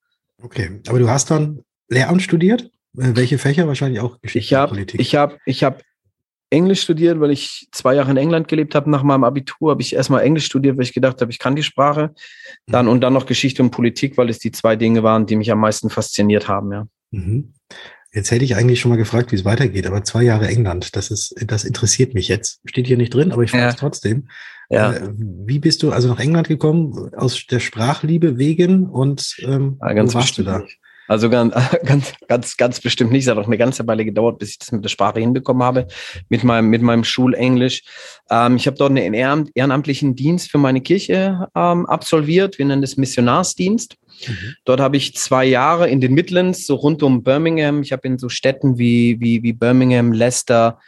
Okay, 0.45 0.81
aber 0.89 0.99
du 0.99 1.09
hast 1.09 1.31
dann 1.31 1.63
Lehramt 1.89 2.23
studiert? 2.23 2.71
Äh, 2.99 3.17
welche 3.17 3.39
Fächer? 3.39 3.67
Wahrscheinlich 3.67 4.01
auch 4.01 4.21
Geschichte 4.21 4.47
ich 4.47 4.55
hab, 4.55 4.71
und 4.71 4.77
Politik. 4.77 5.01
Ich 5.01 5.15
habe 5.15 5.39
ich 5.47 5.65
hab 5.65 5.83
Englisch 6.51 6.83
studiert, 6.83 7.19
weil 7.19 7.31
ich 7.31 7.67
zwei 7.73 7.95
Jahre 7.95 8.11
in 8.11 8.19
England 8.19 8.47
gelebt 8.47 8.75
habe. 8.75 8.91
Nach 8.91 9.03
meinem 9.03 9.25
Abitur 9.25 9.71
habe 9.71 9.81
ich 9.81 9.95
erstmal 9.95 10.23
Englisch 10.23 10.45
studiert, 10.45 10.77
weil 10.77 10.85
ich 10.85 10.93
gedacht 10.93 11.21
habe, 11.23 11.33
ich 11.33 11.39
kann 11.39 11.57
die 11.57 11.63
Sprache. 11.63 12.15
Dann 12.67 12.85
mhm. 12.87 12.93
und 12.93 13.01
dann 13.01 13.15
noch 13.15 13.25
Geschichte 13.25 13.63
und 13.63 13.71
Politik, 13.71 14.19
weil 14.19 14.29
es 14.29 14.39
die 14.39 14.53
zwei 14.53 14.77
Dinge 14.77 15.03
waren, 15.03 15.25
die 15.25 15.37
mich 15.37 15.51
am 15.51 15.61
meisten 15.61 15.89
fasziniert 15.89 16.47
haben, 16.47 16.73
ja. 16.73 16.87
Mhm. 17.11 17.55
Jetzt 18.15 18.31
hätte 18.31 18.45
ich 18.45 18.55
eigentlich 18.55 18.81
schon 18.81 18.91
mal 18.91 18.97
gefragt, 18.97 19.33
wie 19.33 19.37
es 19.37 19.45
weitergeht, 19.45 19.87
aber 19.89 20.05
zwei 20.05 20.23
Jahre 20.23 20.47
England, 20.47 20.95
das 20.95 21.11
ist, 21.11 21.35
das 21.47 21.65
interessiert 21.65 22.15
mich 22.15 22.29
jetzt. 22.29 22.61
Steht 22.65 22.87
hier 22.87 22.97
nicht 22.97 23.13
drin, 23.13 23.33
aber 23.33 23.43
ich 23.43 23.51
frage 23.51 23.67
es 23.67 23.77
trotzdem. 23.77 24.29
Ja. 24.71 24.93
Äh, 24.93 25.11
wie 25.19 25.59
bist 25.59 25.83
du 25.83 25.91
also 25.91 26.09
nach 26.09 26.21
England 26.21 26.47
gekommen? 26.47 27.13
Aus 27.17 27.47
der 27.47 27.59
Sprachliebe 27.59 28.39
wegen 28.39 28.89
und 28.89 29.37
ähm, 29.41 29.79
ja, 29.81 29.93
ganz 29.93 30.15
wo 30.15 30.19
warst 30.19 30.39
du 30.39 30.45
da? 30.45 30.63
Also 31.07 31.31
ganz, 31.31 31.55
ganz, 31.85 32.15
ganz, 32.29 32.57
ganz 32.57 32.81
bestimmt 32.81 33.13
nicht. 33.13 33.25
Es 33.25 33.31
hat 33.31 33.39
auch 33.39 33.47
eine 33.47 33.59
ganze 33.59 33.87
Weile 33.87 34.05
gedauert, 34.05 34.39
bis 34.39 34.51
ich 34.51 34.59
das 34.59 34.73
mit 34.73 34.85
der 34.85 34.89
Sprache 34.89 35.21
hinbekommen 35.21 35.63
habe, 35.63 35.87
mit 36.29 36.45
meinem, 36.45 36.69
mit 36.69 36.83
meinem 36.83 37.05
Schulenglisch. 37.05 37.83
Ähm, 38.31 38.57
ich 38.57 38.67
habe 38.67 38.77
dort 38.77 38.91
einen 38.91 39.15
ehrenamtlichen 39.15 40.15
Dienst 40.15 40.51
für 40.51 40.59
meine 40.59 40.81
Kirche 40.81 41.49
ähm, 41.55 41.87
absolviert. 41.87 42.59
Wir 42.59 42.67
nennen 42.67 42.83
das 42.83 42.97
Missionarsdienst. 42.97 43.97
Mhm. 44.27 44.55
Dort 44.65 44.81
habe 44.81 44.97
ich 44.97 45.15
zwei 45.17 45.45
Jahre 45.45 45.89
in 45.89 46.01
den 46.01 46.15
Midlands, 46.15 46.67
so 46.67 46.77
rund 46.77 47.03
um 47.03 47.23
Birmingham. 47.23 47.83
Ich 47.83 47.93
habe 47.93 48.07
in 48.07 48.19
so 48.19 48.29
Städten 48.29 48.79
wie, 48.79 49.21
wie, 49.21 49.43
wie 49.43 49.53
Birmingham, 49.53 50.13
Leicester, 50.13 50.79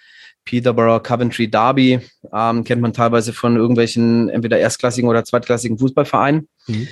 Peterborough, 0.45 1.03
Coventry, 1.03 1.49
Derby, 1.51 2.01
ähm, 2.33 2.65
kennt 2.65 2.81
man 2.81 2.93
teilweise 2.93 3.33
von 3.33 3.57
irgendwelchen 3.57 4.29
entweder 4.29 4.59
erstklassigen 4.59 5.11
oder 5.11 5.25
zweitklassigen 5.25 5.77
Fußballvereinen. 5.79 6.49
Mhm. 6.69 6.89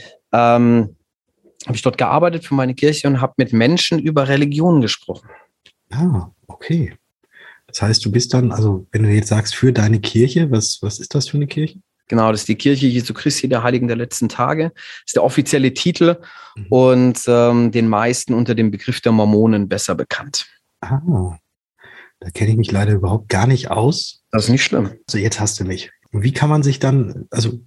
Habe 1.66 1.76
ich 1.76 1.82
dort 1.82 1.98
gearbeitet 1.98 2.44
für 2.44 2.54
meine 2.54 2.74
Kirche 2.74 3.08
und 3.08 3.20
habe 3.20 3.34
mit 3.36 3.52
Menschen 3.52 3.98
über 3.98 4.28
Religionen 4.28 4.80
gesprochen. 4.80 5.28
Ah, 5.90 6.30
okay. 6.46 6.94
Das 7.66 7.82
heißt, 7.82 8.04
du 8.04 8.12
bist 8.12 8.34
dann, 8.34 8.52
also 8.52 8.86
wenn 8.92 9.02
du 9.02 9.08
jetzt 9.08 9.28
sagst, 9.28 9.54
für 9.54 9.72
deine 9.72 10.00
Kirche, 10.00 10.50
was, 10.50 10.78
was 10.82 10.98
ist 11.00 11.14
das 11.14 11.28
für 11.28 11.38
eine 11.38 11.46
Kirche? 11.46 11.80
Genau, 12.08 12.30
das 12.30 12.42
ist 12.42 12.48
die 12.48 12.56
Kirche 12.56 12.86
Jesu 12.86 13.14
Christi 13.14 13.48
der 13.48 13.62
Heiligen 13.62 13.88
der 13.88 13.96
letzten 13.96 14.28
Tage. 14.28 14.72
Das 14.74 15.02
ist 15.06 15.16
der 15.16 15.24
offizielle 15.24 15.72
Titel 15.72 16.16
mhm. 16.54 16.66
und 16.68 17.20
ähm, 17.26 17.70
den 17.72 17.88
meisten 17.88 18.34
unter 18.34 18.54
dem 18.54 18.70
Begriff 18.70 19.00
der 19.00 19.12
Mormonen 19.12 19.68
besser 19.68 19.94
bekannt. 19.94 20.46
Ah, 20.82 21.38
da 22.20 22.30
kenne 22.30 22.50
ich 22.50 22.56
mich 22.56 22.70
leider 22.70 22.92
überhaupt 22.92 23.28
gar 23.28 23.46
nicht 23.46 23.70
aus. 23.70 24.22
Das 24.30 24.44
ist 24.44 24.50
nicht 24.50 24.64
schlimm. 24.64 24.92
Also 25.06 25.18
jetzt 25.18 25.40
hast 25.40 25.58
du 25.60 25.64
mich. 25.64 25.90
Und 26.12 26.22
wie 26.22 26.32
kann 26.32 26.50
man 26.50 26.62
sich 26.62 26.78
dann, 26.78 27.26
also 27.30 27.58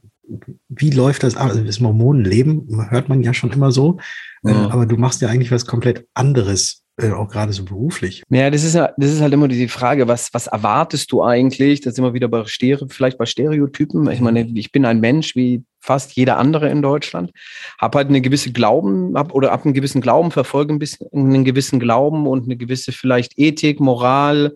wie 0.69 0.89
läuft 0.91 1.23
das 1.23 1.35
ab? 1.37 1.49
Also 1.49 1.63
das 1.63 1.79
Mormonenleben 1.79 2.87
hört 2.89 3.09
man 3.09 3.23
ja 3.23 3.33
schon 3.33 3.51
immer 3.51 3.71
so, 3.71 3.97
äh, 4.45 4.51
ja. 4.51 4.69
aber 4.69 4.85
du 4.85 4.97
machst 4.97 5.21
ja 5.21 5.29
eigentlich 5.29 5.51
was 5.51 5.65
komplett 5.65 6.07
anderes, 6.13 6.83
äh, 6.97 7.11
auch 7.11 7.29
gerade 7.29 7.53
so 7.53 7.63
beruflich. 7.63 8.23
Ja, 8.29 8.49
das 8.49 8.63
ist 8.63 8.75
ja, 8.75 8.91
das 8.97 9.11
ist 9.11 9.21
halt 9.21 9.33
immer 9.33 9.47
die 9.47 9.67
Frage, 9.67 10.07
was, 10.07 10.33
was 10.33 10.47
erwartest 10.47 11.11
du 11.11 11.23
eigentlich? 11.23 11.81
Das 11.81 11.93
ist 11.93 11.99
immer 11.99 12.13
wieder 12.13 12.27
bei 12.27 12.45
Stereo, 12.45 12.87
vielleicht 12.89 13.17
bei 13.17 13.25
Stereotypen. 13.25 14.09
Ich 14.11 14.21
meine, 14.21 14.41
ich 14.53 14.71
bin 14.71 14.85
ein 14.85 14.99
Mensch 14.99 15.35
wie 15.35 15.63
fast 15.79 16.13
jeder 16.13 16.37
andere 16.37 16.69
in 16.69 16.81
Deutschland, 16.81 17.31
habe 17.79 17.97
halt 17.97 18.09
eine 18.09 18.21
gewisse 18.21 18.51
Glauben, 18.51 19.13
hab, 19.15 19.33
oder 19.33 19.53
ab 19.53 19.63
einem 19.63 19.73
gewissen 19.73 20.01
Glauben, 20.01 20.31
verfolge 20.31 20.73
ein 20.73 20.79
bisschen 20.79 21.07
einen 21.13 21.45
gewissen 21.45 21.79
Glauben 21.79 22.27
und 22.27 22.45
eine 22.45 22.57
gewisse 22.57 22.91
vielleicht 22.91 23.37
Ethik, 23.37 23.79
Moral 23.79 24.55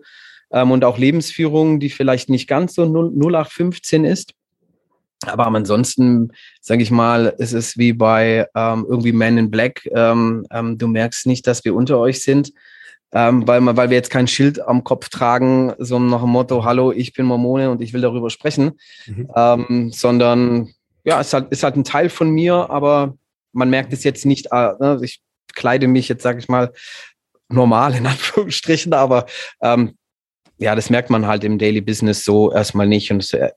ähm, 0.52 0.70
und 0.70 0.84
auch 0.84 0.98
Lebensführung, 0.98 1.80
die 1.80 1.90
vielleicht 1.90 2.28
nicht 2.28 2.48
ganz 2.48 2.74
so 2.74 2.84
0815 2.84 4.04
ist. 4.04 4.34
Aber 5.28 5.46
ansonsten, 5.46 6.32
sage 6.60 6.82
ich 6.82 6.90
mal, 6.90 7.34
ist 7.38 7.52
es 7.52 7.76
wie 7.78 7.92
bei 7.92 8.46
ähm, 8.54 8.86
irgendwie 8.88 9.12
Men 9.12 9.38
in 9.38 9.50
Black. 9.50 9.86
Ähm, 9.94 10.46
ähm, 10.50 10.78
du 10.78 10.88
merkst 10.88 11.26
nicht, 11.26 11.46
dass 11.46 11.64
wir 11.64 11.74
unter 11.74 11.98
euch 11.98 12.22
sind, 12.22 12.52
ähm, 13.12 13.46
weil, 13.46 13.64
weil 13.76 13.90
wir 13.90 13.96
jetzt 13.96 14.10
kein 14.10 14.26
Schild 14.26 14.60
am 14.60 14.84
Kopf 14.84 15.08
tragen, 15.08 15.74
so 15.78 15.98
nach 15.98 16.22
dem 16.22 16.30
Motto, 16.30 16.64
hallo, 16.64 16.92
ich 16.92 17.12
bin 17.12 17.26
Mormone 17.26 17.70
und 17.70 17.82
ich 17.82 17.92
will 17.92 18.00
darüber 18.00 18.30
sprechen, 18.30 18.72
mhm. 19.06 19.28
ähm, 19.36 19.90
sondern 19.92 20.70
ja, 21.04 21.20
es 21.20 21.28
ist 21.28 21.34
halt, 21.34 21.52
ist 21.52 21.62
halt 21.62 21.76
ein 21.76 21.84
Teil 21.84 22.08
von 22.08 22.30
mir, 22.30 22.70
aber 22.70 23.14
man 23.52 23.70
merkt 23.70 23.92
es 23.92 24.04
jetzt 24.04 24.24
nicht. 24.24 24.46
Äh, 24.50 24.72
ne? 24.78 25.00
Ich 25.02 25.20
kleide 25.54 25.88
mich 25.88 26.08
jetzt, 26.08 26.22
sage 26.22 26.38
ich 26.38 26.48
mal, 26.48 26.72
normal 27.48 27.94
in 27.94 28.06
Anführungsstrichen, 28.06 28.94
aber 28.94 29.26
ähm, 29.60 29.96
ja, 30.58 30.74
das 30.74 30.90
merkt 30.90 31.10
man 31.10 31.26
halt 31.26 31.44
im 31.44 31.58
Daily 31.58 31.80
Business 31.80 32.24
so 32.24 32.52
erstmal 32.52 32.86
nicht 32.86 33.10
und 33.10 33.22
es, 33.22 33.32
äh, 33.32 33.50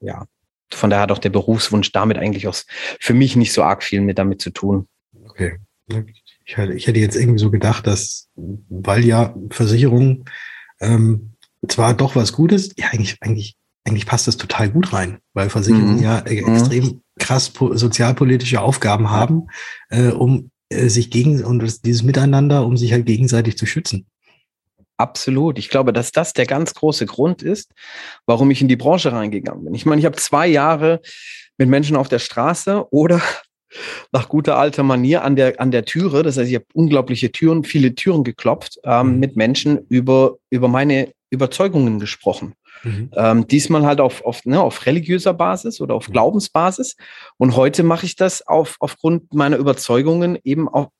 ja, 0.00 0.24
von 0.72 0.90
daher 0.90 1.02
hat 1.02 1.12
auch 1.12 1.18
der 1.18 1.30
Berufswunsch 1.30 1.92
damit 1.92 2.18
eigentlich 2.18 2.48
auch 2.48 2.56
für 3.00 3.14
mich 3.14 3.36
nicht 3.36 3.52
so 3.52 3.62
arg 3.62 3.82
viel 3.82 4.00
mit 4.00 4.18
damit 4.18 4.40
zu 4.40 4.50
tun. 4.50 4.86
Okay. 5.24 5.58
Ich 6.44 6.56
hätte, 6.56 6.74
ich 6.74 6.86
hätte 6.86 7.00
jetzt 7.00 7.16
irgendwie 7.16 7.38
so 7.38 7.50
gedacht, 7.50 7.86
dass, 7.86 8.28
weil 8.34 9.04
ja 9.04 9.34
Versicherung 9.50 10.24
ähm, 10.80 11.32
zwar 11.68 11.94
doch 11.94 12.16
was 12.16 12.32
Gutes, 12.32 12.70
ja, 12.76 12.86
eigentlich, 12.90 13.16
eigentlich, 13.20 13.56
eigentlich 13.84 14.06
passt 14.06 14.26
das 14.26 14.36
total 14.36 14.70
gut 14.70 14.92
rein, 14.92 15.18
weil 15.34 15.50
Versicherungen 15.50 15.96
mhm. 15.96 16.02
ja 16.02 16.20
e-, 16.26 16.44
extrem 16.44 17.02
krass 17.18 17.52
sozialpolitische 17.54 18.60
Aufgaben 18.60 19.10
haben, 19.10 19.48
äh, 19.90 20.08
um 20.08 20.50
äh, 20.70 20.88
sich 20.88 21.10
gegen 21.10 21.44
und 21.44 21.84
dieses 21.84 22.02
Miteinander, 22.02 22.64
um 22.64 22.76
sich 22.76 22.92
halt 22.92 23.06
gegenseitig 23.06 23.58
zu 23.58 23.66
schützen. 23.66 24.06
Absolut. 25.00 25.58
Ich 25.58 25.70
glaube, 25.70 25.94
dass 25.94 26.12
das 26.12 26.34
der 26.34 26.44
ganz 26.44 26.74
große 26.74 27.06
Grund 27.06 27.42
ist, 27.42 27.72
warum 28.26 28.50
ich 28.50 28.60
in 28.60 28.68
die 28.68 28.76
Branche 28.76 29.12
reingegangen 29.12 29.64
bin. 29.64 29.74
Ich 29.74 29.86
meine, 29.86 29.98
ich 29.98 30.04
habe 30.04 30.16
zwei 30.16 30.46
Jahre 30.46 31.00
mit 31.56 31.70
Menschen 31.70 31.96
auf 31.96 32.08
der 32.08 32.18
Straße 32.18 32.92
oder 32.92 33.22
nach 34.12 34.28
guter 34.28 34.58
alter 34.58 34.82
Manier 34.82 35.24
an 35.24 35.36
der, 35.36 35.58
an 35.58 35.70
der 35.70 35.86
Türe. 35.86 36.22
Das 36.22 36.36
heißt, 36.36 36.50
ich 36.50 36.54
habe 36.54 36.66
unglaubliche 36.74 37.32
Türen, 37.32 37.64
viele 37.64 37.94
Türen 37.94 38.24
geklopft, 38.24 38.78
ähm, 38.84 39.14
mhm. 39.14 39.18
mit 39.20 39.36
Menschen 39.36 39.86
über, 39.88 40.36
über 40.50 40.68
meine 40.68 41.12
Überzeugungen 41.30 41.98
gesprochen. 41.98 42.52
Mhm. 42.82 43.10
Ähm, 43.14 43.46
diesmal 43.46 43.86
halt 43.86 44.00
auf, 44.00 44.22
auf, 44.22 44.44
ne, 44.44 44.60
auf 44.60 44.84
religiöser 44.84 45.32
Basis 45.32 45.80
oder 45.80 45.94
auf 45.94 46.08
mhm. 46.08 46.12
Glaubensbasis. 46.12 46.96
Und 47.38 47.56
heute 47.56 47.84
mache 47.84 48.04
ich 48.04 48.16
das 48.16 48.46
auf, 48.46 48.76
aufgrund 48.80 49.32
meiner 49.32 49.56
Überzeugungen 49.56 50.38
eben 50.44 50.68
auch 50.68 50.90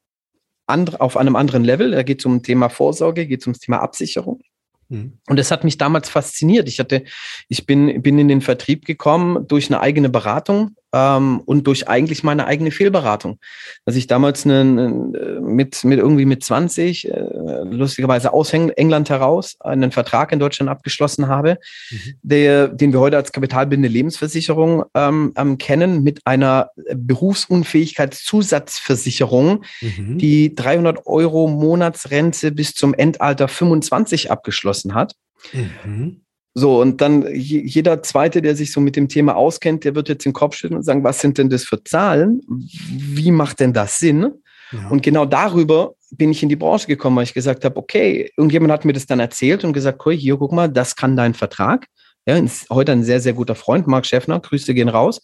andre, 0.71 1.01
auf 1.01 1.17
einem 1.17 1.37
anderen 1.37 1.65
Level. 1.65 1.91
Da 1.91 2.03
geht 2.03 2.21
es 2.21 2.27
um 2.27 2.43
Thema 2.43 2.69
Vorsorge, 2.69 3.27
geht 3.27 3.41
es 3.41 3.47
ums 3.47 3.59
Thema 3.59 3.79
Absicherung. 3.79 4.41
Mhm. 4.89 5.19
Und 5.29 5.39
das 5.39 5.51
hat 5.51 5.65
mich 5.65 5.79
damals 5.79 6.09
fasziniert. 6.09 6.69
Ich 6.69 6.81
hatte, 6.81 7.05
ich 7.49 7.67
bin, 7.67 8.03
bin 8.03 8.19
in 8.19 8.29
den 8.29 8.41
Vertrieb 8.41 8.85
gekommen 8.85 9.47
durch 9.47 9.69
eine 9.69 9.81
eigene 9.81 10.09
Beratung 10.09 10.77
ähm, 10.92 11.40
und 11.44 11.66
durch 11.66 11.88
eigentlich 11.88 12.22
meine 12.22 12.46
eigene 12.46 12.70
Fehlberatung. 12.70 13.38
Dass 13.85 13.96
ich 13.96 14.07
damals 14.07 14.44
einen, 14.44 15.12
mit, 15.40 15.83
mit 15.85 15.98
irgendwie 15.98 16.24
mit 16.24 16.44
20, 16.44 17.09
äh, 17.09 17.24
lustigerweise 17.64 18.33
aus 18.33 18.53
England 18.53 19.11
heraus, 19.11 19.57
einen 19.61 19.90
Vertrag 19.92 20.33
in 20.33 20.38
Deutschland 20.38 20.70
abgeschlossen 20.70 21.29
habe, 21.29 21.59
mhm. 21.90 22.14
der, 22.22 22.68
den 22.68 22.92
wir 22.92 23.00
heute 23.00 23.16
als 23.16 23.33
kapitalbindende 23.33 23.92
Lebensversicherung 23.92 24.85
ähm, 24.94 25.33
ähm, 25.37 25.59
kennen, 25.59 26.03
mit 26.03 26.20
einer 26.24 26.70
Berufsunfähigkeitszusatzversicherung, 26.94 29.64
mhm. 29.81 30.18
die 30.18 30.55
300 30.55 31.07
Euro 31.07 31.48
Monatsrente 31.48 32.53
bis 32.53 32.74
zum 32.74 32.94
Endalter 32.94 33.48
25 33.48 34.31
abgeschlossen 34.31 34.94
hat. 34.94 35.14
Mhm. 35.53 36.22
So, 36.55 36.81
und 36.81 37.01
dann 37.01 37.27
jeder 37.33 38.03
Zweite, 38.03 38.43
der 38.43 38.57
sich 38.57 38.73
so 38.73 38.81
mit 38.81 38.97
dem 38.97 39.09
Thema 39.09 39.37
auskennt, 39.37 39.85
der 39.85 39.95
wird 39.95 40.09
jetzt 40.09 40.25
den 40.25 40.33
Kopf 40.33 40.57
schütteln 40.57 40.79
und 40.79 40.85
sagen, 40.85 41.05
was 41.05 41.21
sind 41.21 41.39
denn 41.39 41.49
das 41.49 41.65
für 41.65 41.83
Zahlen? 41.85 42.41
Wie 42.49 43.31
macht 43.31 43.61
denn 43.61 43.73
das 43.73 43.99
Sinn? 43.99 44.33
Ja. 44.73 44.89
Und 44.89 45.03
genau 45.03 45.27
darüber 45.27 45.95
bin 46.11 46.33
ich 46.33 46.43
in 46.43 46.49
die 46.49 46.57
Branche 46.57 46.87
gekommen, 46.87 47.17
weil 47.17 47.25
ich 47.25 47.35
gesagt 47.35 47.65
habe, 47.65 47.77
okay, 47.77 48.33
irgendjemand 48.37 48.73
hat 48.73 48.85
mir 48.85 48.93
das 48.93 49.07
dann 49.07 49.21
erzählt 49.21 49.65
und 49.65 49.73
gesagt, 49.73 50.03
cool, 50.05 50.15
hier, 50.15 50.37
guck 50.37 50.53
mal, 50.53 50.69
das 50.69 50.97
kann 50.97 51.17
dein 51.17 51.35
Vertrag. 51.35 51.87
Ja, 52.27 52.39
heute 52.71 52.93
ein 52.93 53.03
sehr, 53.03 53.19
sehr 53.21 53.33
guter 53.33 53.55
Freund, 53.55 53.87
Marc 53.87 54.05
Schäffner, 54.05 54.41
Grüße 54.41 54.75
gehen 54.75 54.91
raus, 54.91 55.23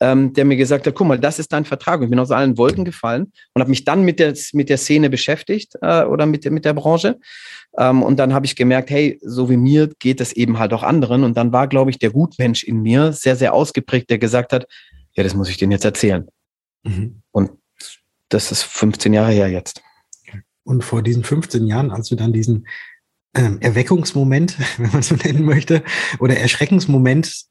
ähm, 0.00 0.32
der 0.32 0.46
mir 0.46 0.56
gesagt 0.56 0.86
hat, 0.86 0.94
guck 0.94 1.06
mal, 1.06 1.18
das 1.18 1.38
ist 1.38 1.52
dein 1.52 1.66
Vertrag. 1.66 1.98
Und 2.00 2.04
ich 2.04 2.10
bin 2.10 2.18
aus 2.18 2.30
allen 2.30 2.56
Wolken 2.56 2.86
gefallen 2.86 3.32
und 3.52 3.60
habe 3.60 3.70
mich 3.70 3.84
dann 3.84 4.02
mit 4.02 4.18
der, 4.18 4.34
mit 4.54 4.70
der 4.70 4.78
Szene 4.78 5.10
beschäftigt 5.10 5.74
äh, 5.82 6.04
oder 6.04 6.24
mit, 6.24 6.50
mit 6.50 6.64
der 6.64 6.72
Branche. 6.72 7.18
Ähm, 7.76 8.02
und 8.02 8.18
dann 8.18 8.32
habe 8.32 8.46
ich 8.46 8.56
gemerkt, 8.56 8.88
hey, 8.88 9.18
so 9.22 9.50
wie 9.50 9.58
mir 9.58 9.90
geht 9.98 10.22
es 10.22 10.32
eben 10.32 10.58
halt 10.58 10.72
auch 10.72 10.82
anderen. 10.82 11.22
Und 11.22 11.36
dann 11.36 11.52
war, 11.52 11.68
glaube 11.68 11.90
ich, 11.90 11.98
der 11.98 12.10
Gutmensch 12.10 12.64
in 12.64 12.80
mir 12.80 13.12
sehr, 13.12 13.36
sehr 13.36 13.52
ausgeprägt, 13.52 14.08
der 14.08 14.18
gesagt 14.18 14.52
hat, 14.54 14.66
ja, 15.12 15.22
das 15.22 15.34
muss 15.34 15.50
ich 15.50 15.58
denen 15.58 15.72
jetzt 15.72 15.84
erzählen. 15.84 16.28
Mhm. 16.82 17.22
Und 17.30 17.50
das 18.30 18.52
ist 18.52 18.62
15 18.62 19.12
Jahre 19.12 19.32
her 19.32 19.48
jetzt. 19.48 19.82
Und 20.64 20.82
vor 20.82 21.02
diesen 21.02 21.24
15 21.24 21.66
Jahren, 21.66 21.90
als 21.90 22.08
du 22.08 22.16
dann 22.16 22.32
diesen 22.32 22.66
Erweckungsmoment, 23.34 24.56
wenn 24.78 24.92
man 24.92 25.02
so 25.02 25.14
nennen 25.14 25.44
möchte, 25.44 25.82
oder 26.18 26.36
Erschreckensmoment 26.36 27.48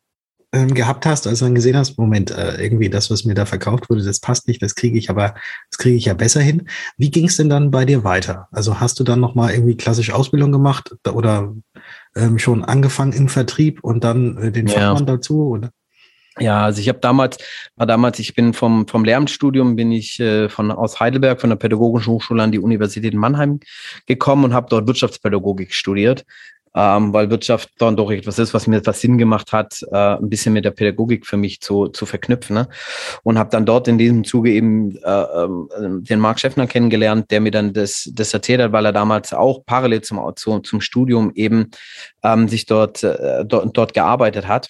ähm, 0.53 0.73
gehabt 0.73 1.05
hast, 1.05 1.27
als 1.27 1.39
du 1.39 1.45
dann 1.45 1.55
gesehen 1.55 1.75
hast, 1.75 1.97
Moment, 1.97 2.31
äh, 2.31 2.61
irgendwie 2.61 2.89
das, 2.89 3.11
was 3.11 3.25
mir 3.25 3.33
da 3.33 3.45
verkauft 3.45 3.89
wurde, 3.89 4.03
das 4.03 4.21
passt 4.21 4.47
nicht, 4.47 4.61
das 4.61 4.75
kriege 4.75 4.97
ich 4.97 5.09
aber, 5.09 5.35
das 5.69 5.77
kriege 5.77 5.97
ich 5.97 6.05
ja 6.05 6.13
besser 6.13 6.39
hin. 6.39 6.69
Wie 6.97 7.11
ging 7.11 7.27
es 7.27 7.35
denn 7.35 7.49
dann 7.49 7.69
bei 7.69 7.83
dir 7.83 8.03
weiter? 8.03 8.47
Also 8.51 8.79
hast 8.79 8.99
du 8.99 9.03
dann 9.03 9.19
nochmal 9.19 9.51
irgendwie 9.53 9.75
klassische 9.75 10.15
Ausbildung 10.15 10.51
gemacht 10.53 10.95
oder 11.11 11.53
ähm, 12.15 12.39
schon 12.39 12.63
angefangen 12.63 13.11
im 13.11 13.27
Vertrieb 13.27 13.83
und 13.83 14.03
dann 14.03 14.37
äh, 14.37 14.51
den 14.51 14.69
Fachmann 14.69 15.05
ja. 15.05 15.15
dazu? 15.15 15.49
Oder? 15.49 15.71
Ja, 16.39 16.65
also 16.65 16.81
ich 16.81 16.89
habe 16.89 16.99
damals, 16.99 17.37
war 17.75 17.87
damals, 17.87 18.19
ich 18.19 18.35
bin 18.35 18.53
vom, 18.53 18.87
vom 18.87 19.03
Lehramtsstudium, 19.03 19.75
bin 19.75 19.91
ich 19.91 20.19
äh, 20.19 20.49
von 20.49 20.71
aus 20.71 20.99
Heidelberg, 20.99 21.41
von 21.41 21.49
der 21.49 21.57
Pädagogischen 21.57 22.13
Hochschule 22.13 22.43
an 22.43 22.51
die 22.51 22.59
Universität 22.59 23.13
in 23.13 23.19
Mannheim 23.19 23.59
gekommen 24.05 24.45
und 24.45 24.53
habe 24.53 24.67
dort 24.69 24.85
Wirtschaftspädagogik 24.85 25.73
studiert, 25.73 26.25
ähm, 26.75 27.11
weil 27.11 27.31
Wirtschaft 27.31 27.71
dann 27.79 27.95
doch 27.95 28.11
etwas 28.11 28.37
ist, 28.37 28.53
was 28.53 28.67
mir 28.67 28.77
etwas 28.77 29.01
Sinn 29.01 29.17
gemacht 29.17 29.51
hat, 29.51 29.81
äh, 29.91 30.17
ein 30.17 30.29
bisschen 30.29 30.53
mit 30.53 30.63
der 30.63 30.71
Pädagogik 30.71 31.25
für 31.25 31.37
mich 31.37 31.59
zu, 31.59 31.87
zu 31.87 32.05
verknüpfen. 32.05 32.53
Ne? 32.53 32.67
Und 33.23 33.39
habe 33.39 33.49
dann 33.49 33.65
dort 33.65 33.87
in 33.87 33.97
diesem 33.97 34.23
Zuge 34.23 34.51
eben 34.51 34.95
äh, 34.97 35.21
äh, 35.21 35.47
den 36.01 36.19
Marc 36.19 36.39
Schäffner 36.39 36.67
kennengelernt, 36.67 37.31
der 37.31 37.41
mir 37.41 37.51
dann 37.51 37.73
das, 37.73 38.11
das 38.13 38.31
erzählt 38.31 38.61
hat, 38.61 38.73
weil 38.73 38.85
er 38.85 38.93
damals 38.93 39.33
auch 39.33 39.65
parallel 39.65 40.01
zum, 40.01 40.21
zum, 40.35 40.63
zum 40.63 40.81
Studium 40.81 41.31
eben 41.33 41.71
ähm, 42.23 42.47
sich 42.47 42.67
dort, 42.67 43.03
äh, 43.03 43.43
dort, 43.43 43.75
dort 43.75 43.95
gearbeitet 43.95 44.47
hat. 44.47 44.69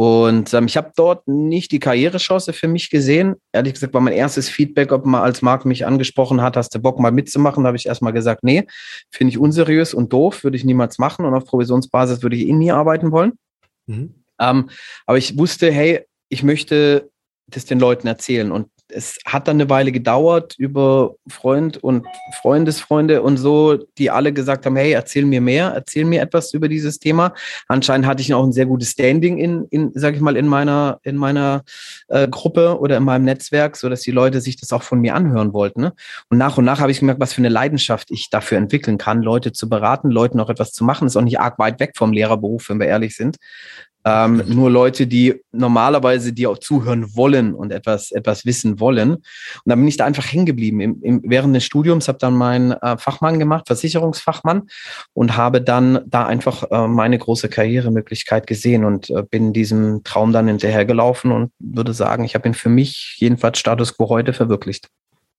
Und 0.00 0.54
ähm, 0.54 0.64
ich 0.64 0.78
habe 0.78 0.92
dort 0.96 1.28
nicht 1.28 1.72
die 1.72 1.78
Karrierechance 1.78 2.54
für 2.54 2.68
mich 2.68 2.88
gesehen. 2.88 3.34
Ehrlich 3.52 3.74
gesagt 3.74 3.92
war 3.92 4.00
mein 4.00 4.14
erstes 4.14 4.48
Feedback, 4.48 4.92
ob 4.92 5.04
man 5.04 5.20
als 5.20 5.42
Marc 5.42 5.66
mich 5.66 5.84
angesprochen 5.84 6.40
hat, 6.40 6.56
hast 6.56 6.74
du 6.74 6.78
Bock 6.78 6.98
mal 6.98 7.12
mitzumachen? 7.12 7.64
Da 7.64 7.66
habe 7.66 7.76
ich 7.76 7.84
erstmal 7.84 8.14
gesagt, 8.14 8.42
nee, 8.42 8.66
finde 9.10 9.32
ich 9.32 9.38
unseriös 9.38 9.92
und 9.92 10.10
doof, 10.10 10.42
würde 10.42 10.56
ich 10.56 10.64
niemals 10.64 10.98
machen 10.98 11.26
und 11.26 11.34
auf 11.34 11.44
Provisionsbasis 11.44 12.22
würde 12.22 12.36
ich 12.36 12.48
eh 12.48 12.54
nie 12.54 12.72
arbeiten 12.72 13.12
wollen. 13.12 13.32
Mhm. 13.84 14.14
Ähm, 14.38 14.70
aber 15.04 15.18
ich 15.18 15.36
wusste, 15.36 15.70
hey, 15.70 16.06
ich 16.30 16.42
möchte 16.42 17.10
das 17.48 17.66
den 17.66 17.78
Leuten 17.78 18.06
erzählen. 18.06 18.52
Und 18.52 18.68
es 18.92 19.18
hat 19.24 19.48
dann 19.48 19.56
eine 19.56 19.70
Weile 19.70 19.92
gedauert 19.92 20.54
über 20.58 21.14
Freund 21.28 21.82
und 21.82 22.06
Freundesfreunde 22.40 23.22
und 23.22 23.36
so, 23.36 23.76
die 23.98 24.10
alle 24.10 24.32
gesagt 24.32 24.66
haben, 24.66 24.76
hey, 24.76 24.92
erzähl 24.92 25.24
mir 25.24 25.40
mehr, 25.40 25.72
erzähl 25.74 26.04
mir 26.04 26.22
etwas 26.22 26.52
über 26.54 26.68
dieses 26.68 26.98
Thema. 26.98 27.34
Anscheinend 27.68 28.06
hatte 28.06 28.22
ich 28.22 28.32
auch 28.34 28.44
ein 28.44 28.52
sehr 28.52 28.66
gutes 28.66 28.90
Standing 28.90 29.38
in, 29.38 29.66
in 29.70 29.92
sag 29.94 30.14
ich 30.14 30.20
mal, 30.20 30.36
in 30.36 30.46
meiner, 30.46 31.00
in 31.02 31.16
meiner 31.16 31.62
äh, 32.08 32.28
Gruppe 32.28 32.78
oder 32.78 32.96
in 32.96 33.04
meinem 33.04 33.24
Netzwerk, 33.24 33.76
so 33.76 33.88
dass 33.88 34.02
die 34.02 34.10
Leute 34.10 34.40
sich 34.40 34.56
das 34.56 34.72
auch 34.72 34.82
von 34.82 35.00
mir 35.00 35.14
anhören 35.14 35.52
wollten. 35.52 35.80
Ne? 35.80 35.92
Und 36.28 36.38
nach 36.38 36.58
und 36.58 36.64
nach 36.64 36.80
habe 36.80 36.90
ich 36.90 37.00
gemerkt, 37.00 37.20
was 37.20 37.32
für 37.32 37.40
eine 37.40 37.48
Leidenschaft 37.48 38.10
ich 38.10 38.30
dafür 38.30 38.58
entwickeln 38.58 38.98
kann, 38.98 39.22
Leute 39.22 39.52
zu 39.52 39.68
beraten, 39.68 40.10
Leuten 40.10 40.40
auch 40.40 40.50
etwas 40.50 40.72
zu 40.72 40.84
machen. 40.84 41.06
Ist 41.06 41.16
auch 41.16 41.22
nicht 41.22 41.40
arg 41.40 41.58
weit 41.58 41.80
weg 41.80 41.92
vom 41.96 42.12
Lehrerberuf, 42.12 42.68
wenn 42.68 42.80
wir 42.80 42.86
ehrlich 42.86 43.16
sind. 43.16 43.36
Ähm, 44.04 44.42
nur 44.46 44.70
Leute, 44.70 45.06
die 45.06 45.42
normalerweise 45.52 46.32
dir 46.32 46.50
auch 46.50 46.58
zuhören 46.58 47.14
wollen 47.16 47.54
und 47.54 47.70
etwas, 47.70 48.12
etwas 48.12 48.46
wissen 48.46 48.80
wollen. 48.80 49.16
Und 49.16 49.24
dann 49.64 49.78
bin 49.78 49.88
ich 49.88 49.98
da 49.98 50.06
einfach 50.06 50.32
hängen 50.32 50.46
geblieben. 50.46 50.80
Im, 50.80 51.02
im, 51.02 51.22
während 51.24 51.54
des 51.54 51.64
Studiums 51.64 52.08
habe 52.08 52.18
dann 52.18 52.34
meinen 52.34 52.72
äh, 52.72 52.96
Fachmann 52.96 53.38
gemacht, 53.38 53.66
Versicherungsfachmann, 53.66 54.68
und 55.12 55.36
habe 55.36 55.60
dann 55.60 56.00
da 56.06 56.26
einfach 56.26 56.64
äh, 56.70 56.88
meine 56.88 57.18
große 57.18 57.48
Karrieremöglichkeit 57.48 58.46
gesehen 58.46 58.84
und 58.84 59.10
äh, 59.10 59.22
bin 59.22 59.52
diesem 59.52 60.02
Traum 60.02 60.32
dann 60.32 60.48
hinterhergelaufen 60.48 61.30
und 61.30 61.52
würde 61.58 61.92
sagen, 61.92 62.24
ich 62.24 62.34
habe 62.34 62.48
ihn 62.48 62.54
für 62.54 62.70
mich 62.70 63.16
jedenfalls 63.18 63.58
Status 63.58 63.96
quo 63.96 64.08
heute 64.08 64.32
verwirklicht. 64.32 64.88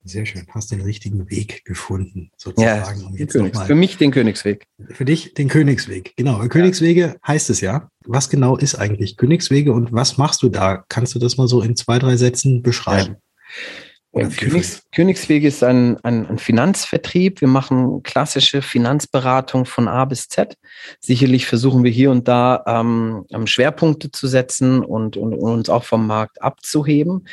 Sehr 0.04 0.26
schön. 0.26 0.48
Hast 0.50 0.72
den 0.72 0.82
richtigen 0.82 1.30
Weg 1.30 1.64
gefunden, 1.64 2.32
sozusagen. 2.36 3.02
Ja, 3.02 3.08
um 3.08 3.16
jetzt 3.16 3.34
Königs, 3.34 3.62
für 3.62 3.76
mich 3.76 3.98
den 3.98 4.10
Königsweg. 4.10 4.66
Für 4.90 5.06
dich 5.06 5.36
den 5.36 5.48
Königsweg. 5.48 6.14
Genau. 6.16 6.40
Königswege 6.48 7.18
heißt 7.26 7.52
es 7.52 7.62
ja. 7.62 7.90
Was 8.06 8.30
genau 8.30 8.58
ist 8.58 8.76
eigentlich 8.76 9.16
Königswege 9.16 9.74
und 9.74 9.94
was 9.94 10.18
machst 10.18 10.42
du 10.42 10.50
da? 10.50 10.84
Kannst 10.90 11.14
du 11.14 11.20
das 11.20 11.38
mal 11.38 11.48
so 11.48 11.62
in 11.62 11.76
zwei, 11.76 12.00
drei 12.00 12.18
Sätzen 12.18 12.64
beschreiben? 12.64 13.16
Ja. 13.16 13.20
Königs, 14.14 14.84
Königswege 14.94 15.48
ist 15.48 15.64
ein, 15.64 15.98
ein, 16.04 16.28
ein, 16.28 16.38
Finanzvertrieb. 16.38 17.40
Wir 17.40 17.48
machen 17.48 18.04
klassische 18.04 18.62
Finanzberatung 18.62 19.66
von 19.66 19.88
A 19.88 20.04
bis 20.04 20.28
Z. 20.28 20.58
Sicherlich 21.00 21.46
versuchen 21.46 21.86
wir 21.86 21.92
hier 21.92 22.12
und 22.12 22.28
da 22.28 22.62
ähm, 22.68 23.26
ähm, 23.32 23.48
Schwerpunkte 23.48 24.12
zu 24.12 24.28
setzen 24.28 24.84
und, 24.84 25.16
und, 25.16 25.34
und, 25.34 25.40
uns 25.40 25.70
auch 25.70 25.86
vom 25.86 26.08
Markt 26.08 26.42
abzuheben. 26.42 27.26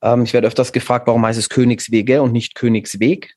Ähm, 0.00 0.22
ich 0.22 0.32
werde 0.32 0.46
öfters 0.46 0.72
gefragt, 0.72 1.06
warum 1.06 1.26
heißt 1.26 1.38
es 1.38 1.50
Königswege 1.50 2.22
und 2.22 2.32
nicht 2.32 2.54
Königsweg? 2.54 3.34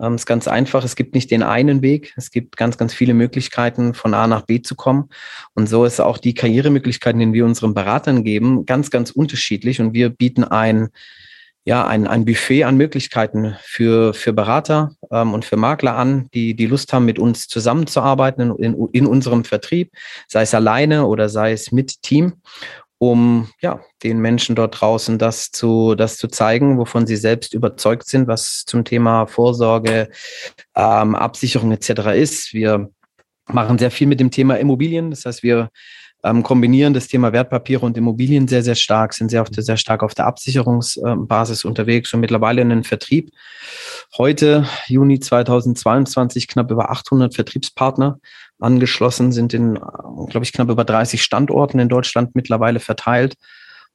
Ähm, 0.00 0.14
ist 0.14 0.24
ganz 0.24 0.48
einfach. 0.48 0.84
Es 0.84 0.96
gibt 0.96 1.14
nicht 1.14 1.30
den 1.30 1.42
einen 1.42 1.82
Weg. 1.82 2.14
Es 2.16 2.30
gibt 2.30 2.56
ganz, 2.56 2.78
ganz 2.78 2.94
viele 2.94 3.12
Möglichkeiten, 3.12 3.92
von 3.92 4.14
A 4.14 4.26
nach 4.26 4.46
B 4.46 4.62
zu 4.62 4.74
kommen. 4.74 5.10
Und 5.52 5.68
so 5.68 5.84
ist 5.84 6.00
auch 6.00 6.16
die 6.16 6.32
Karrieremöglichkeiten, 6.32 7.20
die 7.20 7.32
wir 7.34 7.44
unseren 7.44 7.74
Beratern 7.74 8.24
geben, 8.24 8.64
ganz, 8.64 8.90
ganz 8.90 9.10
unterschiedlich. 9.10 9.82
Und 9.82 9.92
wir 9.92 10.08
bieten 10.08 10.44
ein 10.44 10.88
ja, 11.68 11.86
ein, 11.86 12.06
ein 12.06 12.24
Buffet 12.24 12.64
an 12.64 12.78
Möglichkeiten 12.78 13.54
für, 13.60 14.14
für 14.14 14.32
Berater 14.32 14.92
ähm, 15.10 15.34
und 15.34 15.44
für 15.44 15.58
Makler 15.58 15.96
an, 15.96 16.30
die, 16.32 16.54
die 16.54 16.64
Lust 16.64 16.94
haben, 16.94 17.04
mit 17.04 17.18
uns 17.18 17.46
zusammenzuarbeiten 17.46 18.56
in, 18.56 18.72
in, 18.72 18.88
in 18.92 19.06
unserem 19.06 19.44
Vertrieb, 19.44 19.92
sei 20.28 20.40
es 20.40 20.54
alleine 20.54 21.04
oder 21.04 21.28
sei 21.28 21.52
es 21.52 21.70
mit 21.70 22.00
Team, 22.00 22.40
um 22.96 23.50
ja, 23.60 23.80
den 24.02 24.18
Menschen 24.18 24.56
dort 24.56 24.80
draußen 24.80 25.18
das 25.18 25.50
zu, 25.50 25.94
das 25.94 26.16
zu 26.16 26.28
zeigen, 26.28 26.78
wovon 26.78 27.06
sie 27.06 27.16
selbst 27.16 27.52
überzeugt 27.52 28.08
sind, 28.08 28.28
was 28.28 28.64
zum 28.64 28.86
Thema 28.86 29.26
Vorsorge, 29.26 30.08
ähm, 30.74 31.14
Absicherung 31.14 31.70
etc. 31.70 31.90
ist. 32.16 32.54
Wir 32.54 32.88
machen 33.44 33.76
sehr 33.76 33.90
viel 33.90 34.06
mit 34.06 34.20
dem 34.20 34.30
Thema 34.30 34.54
Immobilien. 34.54 35.10
Das 35.10 35.26
heißt, 35.26 35.42
wir 35.42 35.68
ähm, 36.24 36.42
kombinieren 36.42 36.94
das 36.94 37.08
Thema 37.08 37.32
Wertpapiere 37.32 37.86
und 37.86 37.96
Immobilien 37.96 38.48
sehr, 38.48 38.62
sehr 38.62 38.74
stark, 38.74 39.14
sind 39.14 39.30
sehr, 39.30 39.42
auf 39.42 39.50
der, 39.50 39.62
sehr 39.62 39.76
stark 39.76 40.02
auf 40.02 40.14
der 40.14 40.26
Absicherungsbasis 40.26 41.64
unterwegs 41.64 42.12
und 42.12 42.20
mittlerweile 42.20 42.60
in 42.62 42.70
den 42.70 42.84
Vertrieb. 42.84 43.30
Heute, 44.16 44.66
Juni 44.86 45.20
2022, 45.20 46.48
knapp 46.48 46.70
über 46.70 46.90
800 46.90 47.34
Vertriebspartner 47.34 48.18
angeschlossen, 48.58 49.30
sind 49.30 49.54
in, 49.54 49.74
glaube 49.74 50.42
ich, 50.42 50.52
knapp 50.52 50.68
über 50.68 50.84
30 50.84 51.22
Standorten 51.22 51.78
in 51.78 51.88
Deutschland 51.88 52.34
mittlerweile 52.34 52.80
verteilt. 52.80 53.36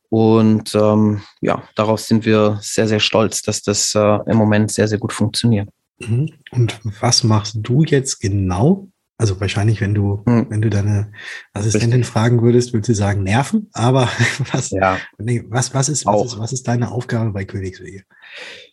Und 0.10 0.76
ähm, 0.76 1.24
ja, 1.42 1.64
darauf 1.76 2.00
sind 2.00 2.26
wir 2.26 2.60
sehr, 2.62 2.88
sehr 2.88 3.00
stolz, 3.00 3.42
dass 3.42 3.64
das 3.64 3.96
äh, 3.96 4.20
im 4.28 4.38
Moment 4.38 4.72
sehr, 4.72 4.88
sehr 4.88 5.00
gut 5.00 5.12
funktioniert. 5.12 5.70
Mhm. 6.00 6.30
Und 6.52 6.80
was 7.02 7.24
machst 7.24 7.58
du 7.60 7.84
jetzt 7.84 8.20
genau 8.20 8.88
also 9.18 9.40
wahrscheinlich, 9.40 9.80
wenn 9.80 9.94
du, 9.94 10.24
hm. 10.26 10.48
wenn 10.50 10.62
du 10.62 10.70
deine 10.70 11.12
Assistentin 11.54 12.00
Richtig. 12.00 12.08
fragen 12.08 12.42
würdest, 12.42 12.74
würdest 12.74 12.90
du 12.90 12.94
sagen 12.96 13.24
Nerven. 13.24 13.70
Aber 13.74 14.10
was, 14.52 14.72
ja. 14.72 14.98
nee, 15.18 15.44
was, 15.48 15.74
was, 15.74 15.90
ist, 15.90 16.06
was, 16.06 16.26
ist, 16.26 16.40
was 16.40 16.54
ist 16.54 16.68
deine 16.68 16.92
Aufgabe 16.92 17.32
bei 17.32 17.46
Königswege? 17.46 18.04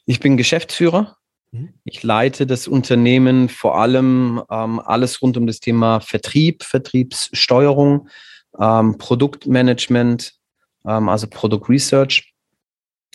Ich 0.07 0.21
bin 0.21 0.37
Geschäftsführer. 0.37 1.17
Hm. 1.53 1.75
Ich 1.85 2.03
leite 2.03 2.47
das 2.47 2.69
Unternehmen 2.69 3.49
vor 3.49 3.79
allem 3.79 4.43
ähm, 4.51 4.81
alles 4.81 5.21
rund 5.21 5.37
um 5.37 5.47
das 5.47 5.61
Thema 5.61 6.01
Vertrieb, 6.01 6.63
Vertriebssteuerung, 6.65 8.09
ähm, 8.59 8.97
Produktmanagement, 8.99 10.35
ähm, 10.87 11.09
also 11.09 11.27
Product 11.27 11.69
Research. 11.69 12.33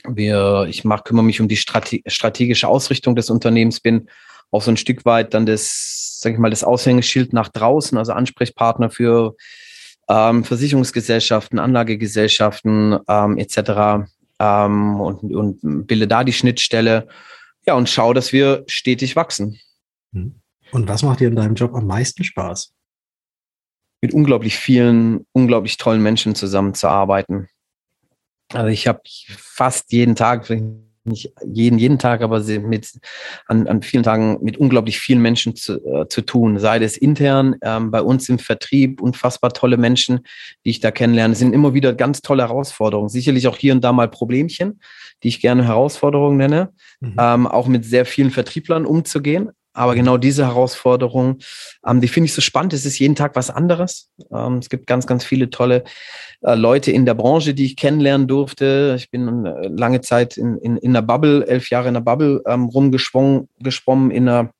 Wir, 0.07 0.67
ich 0.69 0.83
mach, 0.83 1.03
kümmere 1.03 1.25
mich 1.25 1.41
um 1.41 1.47
die 1.47 1.57
Strate 1.57 2.01
strategische 2.05 2.67
Ausrichtung 2.67 3.15
des 3.15 3.31
Unternehmens, 3.31 3.79
bin 3.79 4.07
auch 4.51 4.61
so 4.61 4.71
ein 4.71 4.77
Stück 4.77 5.05
weit 5.05 5.33
dann 5.33 5.45
das 5.45 6.05
sage 6.25 6.33
ich 6.33 6.39
mal, 6.39 6.49
das 6.49 6.63
Aushängeschild 6.63 7.33
nach 7.33 7.49
draußen, 7.49 7.99
also 7.99 8.11
Ansprechpartner 8.11 8.89
für 8.89 9.35
ähm, 10.09 10.43
Versicherungsgesellschaften, 10.43 11.59
Anlagegesellschaften 11.59 12.97
ähm, 13.07 13.37
etc. 13.37 14.09
Ähm, 14.39 14.99
und, 14.99 15.35
und 15.35 15.87
bilde 15.87 16.07
da 16.07 16.23
die 16.23 16.33
Schnittstelle. 16.33 17.07
Ja, 17.67 17.75
und 17.75 17.89
schau, 17.89 18.13
dass 18.13 18.33
wir 18.33 18.63
stetig 18.65 19.15
wachsen. 19.15 19.59
Mhm. 20.11 20.41
Und 20.71 20.87
was 20.87 21.03
macht 21.03 21.19
dir 21.19 21.27
in 21.27 21.35
deinem 21.35 21.53
Job 21.53 21.75
am 21.75 21.85
meisten 21.85 22.23
Spaß? 22.23 22.73
Mit 24.01 24.11
unglaublich 24.11 24.57
vielen, 24.57 25.27
unglaublich 25.31 25.77
tollen 25.77 26.01
Menschen 26.01 26.33
zusammenzuarbeiten. 26.33 27.49
Also 28.51 28.69
ich 28.69 28.87
habe 28.87 29.01
fast 29.37 29.91
jeden 29.91 30.15
Tag, 30.15 30.49
nicht 31.05 31.33
jeden, 31.45 31.79
jeden 31.79 31.99
Tag, 31.99 32.21
aber 32.21 32.41
mit, 32.41 32.99
an, 33.47 33.67
an 33.67 33.81
vielen 33.81 34.03
Tagen 34.03 34.37
mit 34.41 34.57
unglaublich 34.57 34.99
vielen 34.99 35.21
Menschen 35.21 35.55
zu, 35.55 35.83
äh, 35.85 36.07
zu 36.07 36.21
tun. 36.21 36.59
Sei 36.59 36.77
es 36.77 36.97
intern, 36.97 37.55
ähm, 37.61 37.91
bei 37.91 38.01
uns 38.01 38.29
im 38.29 38.39
Vertrieb, 38.39 39.01
unfassbar 39.01 39.53
tolle 39.53 39.77
Menschen, 39.77 40.21
die 40.65 40.71
ich 40.71 40.79
da 40.79 40.91
kennenlerne. 40.91 41.33
Es 41.33 41.39
sind 41.39 41.53
immer 41.53 41.73
wieder 41.73 41.93
ganz 41.93 42.21
tolle 42.21 42.43
Herausforderungen. 42.43 43.09
Sicherlich 43.09 43.47
auch 43.47 43.57
hier 43.57 43.73
und 43.73 43.83
da 43.83 43.93
mal 43.93 44.09
Problemchen, 44.09 44.79
die 45.23 45.29
ich 45.29 45.41
gerne 45.41 45.65
Herausforderungen 45.65 46.37
nenne. 46.37 46.73
Mhm. 46.99 47.15
Ähm, 47.19 47.47
auch 47.47 47.67
mit 47.67 47.85
sehr 47.85 48.05
vielen 48.05 48.31
Vertrieblern 48.31 48.85
umzugehen. 48.85 49.51
Aber 49.75 49.93
genau 49.93 50.17
diese 50.17 50.45
Herausforderung, 50.45 51.39
ähm, 51.85 51.99
die 51.99 52.07
finde 52.07 52.25
ich 52.25 52.33
so 52.33 52.41
spannend. 52.41 52.73
Es 52.73 52.85
ist 52.85 52.97
jeden 52.97 53.15
Tag 53.15 53.35
was 53.35 53.49
anderes. 53.49 54.09
Ähm, 54.33 54.59
es 54.59 54.69
gibt 54.69 54.87
ganz, 54.87 55.05
ganz 55.05 55.25
viele 55.25 55.49
tolle 55.49 55.83
äh, 56.41 56.55
Leute 56.55 56.91
in 56.91 57.05
der 57.05 57.13
Branche, 57.13 57.53
die 57.53 57.65
ich 57.65 57.75
kennenlernen 57.75 58.27
durfte. 58.27 58.95
Ich 58.97 59.11
bin 59.11 59.45
äh, 59.45 59.67
lange 59.67 59.99
Zeit 59.99 60.37
in, 60.37 60.57
in, 60.59 60.77
in 60.77 60.93
der 60.93 61.01
Bubble, 61.01 61.45
elf 61.45 61.69
Jahre 61.69 61.89
in 61.89 61.93
der 61.93 62.01
Bubble 62.01 62.41
ähm, 62.47 62.65
rumgeschwommen, 62.65 63.49
geschwommen 63.59 64.11
in 64.11 64.29
einer 64.29 64.51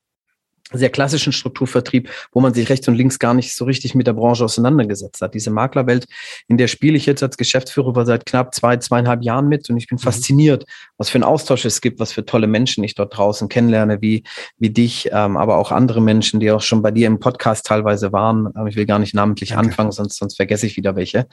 sehr 0.74 0.89
klassischen 0.89 1.32
Strukturvertrieb, 1.32 2.09
wo 2.32 2.41
man 2.41 2.53
sich 2.53 2.70
rechts 2.70 2.88
und 2.88 2.95
links 2.95 3.20
gar 3.20 3.34
nicht 3.34 3.55
so 3.55 3.66
richtig 3.66 3.93
mit 3.93 4.07
der 4.07 4.13
Branche 4.13 4.43
auseinandergesetzt 4.43 5.22
hat. 5.22 5.36
Diese 5.36 5.51
Maklerwelt, 5.51 6.05
in 6.47 6.57
der 6.57 6.68
spiele 6.68 6.97
ich 6.97 7.05
jetzt 7.05 7.22
als 7.22 7.38
Geschäftsführer 7.38 8.05
seit 8.05 8.26
knapp 8.26 8.53
zwei, 8.55 8.78
zweieinhalb 8.78 9.24
Jahren 9.24 9.47
mit 9.47 9.70
und 9.70 9.78
ich 9.78 9.88
bin 9.88 9.97
mhm. 9.97 10.01
fasziniert, 10.01 10.66
was 10.97 11.09
für 11.09 11.20
ein 11.20 11.24
Austausch 11.24 11.66
es 11.66 11.82
gibt, 11.82 11.99
was 11.99 12.11
für 12.11 12.26
tolle 12.26 12.47
Menschen 12.47 12.84
ich 12.84 12.95
dort 12.95 13.16
draußen 13.16 13.47
kennenlerne, 13.47 14.01
wie, 14.01 14.24
wie 14.57 14.72
dich, 14.72 15.09
ähm, 15.11 15.38
aber 15.38 15.57
auch 15.57 15.72
andere 15.72 16.01
Menschen, 16.01 16.39
die 16.39 16.51
auch 16.51 16.61
schon 16.61 16.82
bei 16.82 16.91
dir 16.91 17.07
im 17.07 17.20
Podcast 17.20 17.66
teilweise 17.68 18.11
waren. 18.11 18.49
Ähm, 18.57 18.68
ich 18.68 18.76
will 18.76 18.88
gar 18.88 18.99
nicht 18.99 19.13
namentlich 19.13 19.49
Danke. 19.49 19.68
anfangen, 19.68 19.91
sonst, 19.91 20.18
sonst 20.18 20.36
vergesse 20.36 20.66
ich 20.66 20.78
wieder 20.78 20.95
welche. 20.95 21.28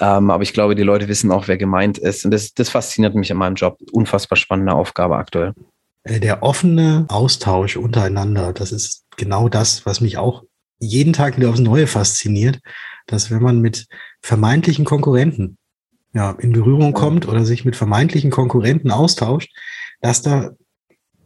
Ähm, 0.00 0.30
aber 0.30 0.42
ich 0.42 0.52
glaube, 0.52 0.74
die 0.74 0.82
Leute 0.82 1.06
wissen 1.06 1.30
auch, 1.30 1.46
wer 1.46 1.56
gemeint 1.56 1.98
ist. 1.98 2.24
Und 2.24 2.32
das, 2.32 2.52
das 2.52 2.68
fasziniert 2.68 3.14
mich 3.14 3.30
an 3.30 3.38
meinem 3.38 3.54
Job. 3.54 3.78
Unfassbar 3.92 4.36
spannende 4.36 4.72
Aufgabe 4.72 5.16
aktuell. 5.16 5.54
Äh, 6.04 6.20
der 6.20 6.42
offene 6.42 7.06
Austausch 7.08 7.76
untereinander, 7.76 8.52
das 8.52 8.72
ist 8.72 9.04
genau 9.16 9.48
das, 9.48 9.86
was 9.86 10.00
mich 10.00 10.18
auch 10.18 10.44
jeden 10.78 11.12
Tag 11.12 11.36
wieder 11.36 11.50
aufs 11.50 11.60
Neue 11.60 11.86
fasziniert, 11.86 12.60
dass 13.06 13.30
wenn 13.30 13.42
man 13.42 13.60
mit 13.60 13.86
vermeintlichen 14.20 14.84
Konkurrenten 14.84 15.58
ja, 16.12 16.32
in 16.32 16.52
Berührung 16.52 16.92
kommt 16.92 17.26
oder 17.26 17.44
sich 17.44 17.64
mit 17.64 17.76
vermeintlichen 17.76 18.30
Konkurrenten 18.30 18.90
austauscht, 18.90 19.50
dass 20.00 20.22
da, 20.22 20.50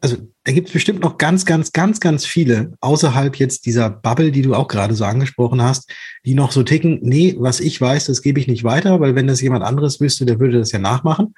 also 0.01 0.16
da 0.45 0.53
gibt 0.53 0.68
es 0.68 0.74
bestimmt 0.74 1.01
noch 1.01 1.18
ganz, 1.18 1.45
ganz, 1.47 1.72
ganz, 1.72 1.99
ganz 1.99 2.27
viele 2.27 2.72
außerhalb 2.81 3.37
jetzt 3.37 3.66
dieser 3.66 3.91
Bubble, 3.91 4.31
die 4.31 4.43
du 4.43 4.55
auch 4.55 4.68
gerade 4.68 4.95
so 4.95 5.05
angesprochen 5.05 5.62
hast, 5.62 5.91
die 6.24 6.35
noch 6.35 6.53
so 6.53 6.62
ticken, 6.62 7.01
nee, 7.03 7.35
was 7.39 7.61
ich 7.61 7.81
weiß, 7.81 8.05
das 8.05 8.22
gebe 8.22 8.39
ich 8.39 8.47
nicht 8.47 8.62
weiter, 8.62 9.01
weil 9.01 9.14
wenn 9.14 9.27
das 9.27 9.41
jemand 9.41 9.64
anderes 9.64 10.01
wüsste, 10.01 10.27
der 10.27 10.39
würde 10.39 10.59
das 10.59 10.70
ja 10.70 10.79
nachmachen. 10.79 11.35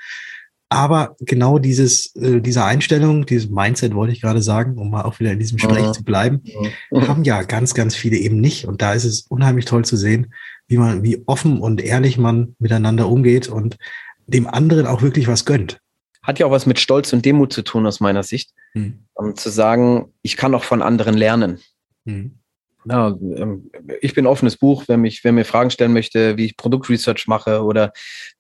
Aber 0.71 1.17
genau 1.21 1.59
dieses, 1.59 2.15
äh, 2.17 2.41
diese 2.41 2.65
Einstellung, 2.65 3.25
dieses 3.25 3.49
Mindset 3.49 3.95
wollte 3.95 4.13
ich 4.13 4.21
gerade 4.21 4.43
sagen, 4.43 4.77
um 4.77 4.91
mal 4.91 5.03
auch 5.03 5.19
wieder 5.19 5.33
in 5.33 5.39
diesem 5.39 5.59
Sprech 5.59 5.85
ja. 5.85 5.93
zu 5.93 6.05
bleiben, 6.05 6.43
ja. 6.45 7.09
haben 7.09 7.25
ja 7.25 7.43
ganz, 7.43 7.73
ganz 7.73 7.97
viele 7.97 8.19
eben 8.19 8.41
nicht. 8.41 8.67
Und 8.67 8.83
da 8.83 8.93
ist 8.93 9.05
es 9.05 9.23
unheimlich 9.23 9.65
toll 9.65 9.85
zu 9.85 9.97
sehen, 9.97 10.35
wie 10.67 10.77
man, 10.77 11.03
wie 11.03 11.23
offen 11.27 11.61
und 11.61 11.81
ehrlich 11.81 12.19
man 12.19 12.55
miteinander 12.59 13.09
umgeht 13.09 13.49
und 13.49 13.79
dem 14.27 14.47
anderen 14.47 14.87
auch 14.87 15.01
wirklich 15.01 15.27
was 15.27 15.47
gönnt. 15.47 15.81
Hat 16.23 16.39
ja 16.39 16.45
auch 16.45 16.51
was 16.51 16.67
mit 16.67 16.79
Stolz 16.79 17.15
und 17.15 17.25
Demut 17.25 17.53
zu 17.53 17.63
tun, 17.63 17.87
aus 17.87 18.01
meiner 18.01 18.23
Sicht. 18.23 18.51
Hm. 18.73 18.99
Um 19.15 19.37
zu 19.37 19.49
sagen, 19.49 20.13
ich 20.21 20.37
kann 20.37 20.55
auch 20.55 20.65
von 20.65 20.83
anderen 20.83 21.17
lernen. 21.17 21.61
Hm 22.05 22.38
ja, 22.85 23.09
ähm, 23.09 23.71
ich 24.01 24.15
bin 24.15 24.27
offenes 24.27 24.57
Buch, 24.57 24.85
wer 24.87 24.97
mich, 24.97 25.25
wer 25.25 25.33
mir 25.33 25.45
Fragen 25.45 25.71
stellen 25.71 25.93
möchte, 25.93 26.37
wie 26.37 26.47
ich 26.47 26.57
Produktresearch 26.57 27.27
mache 27.27 27.63
oder 27.63 27.93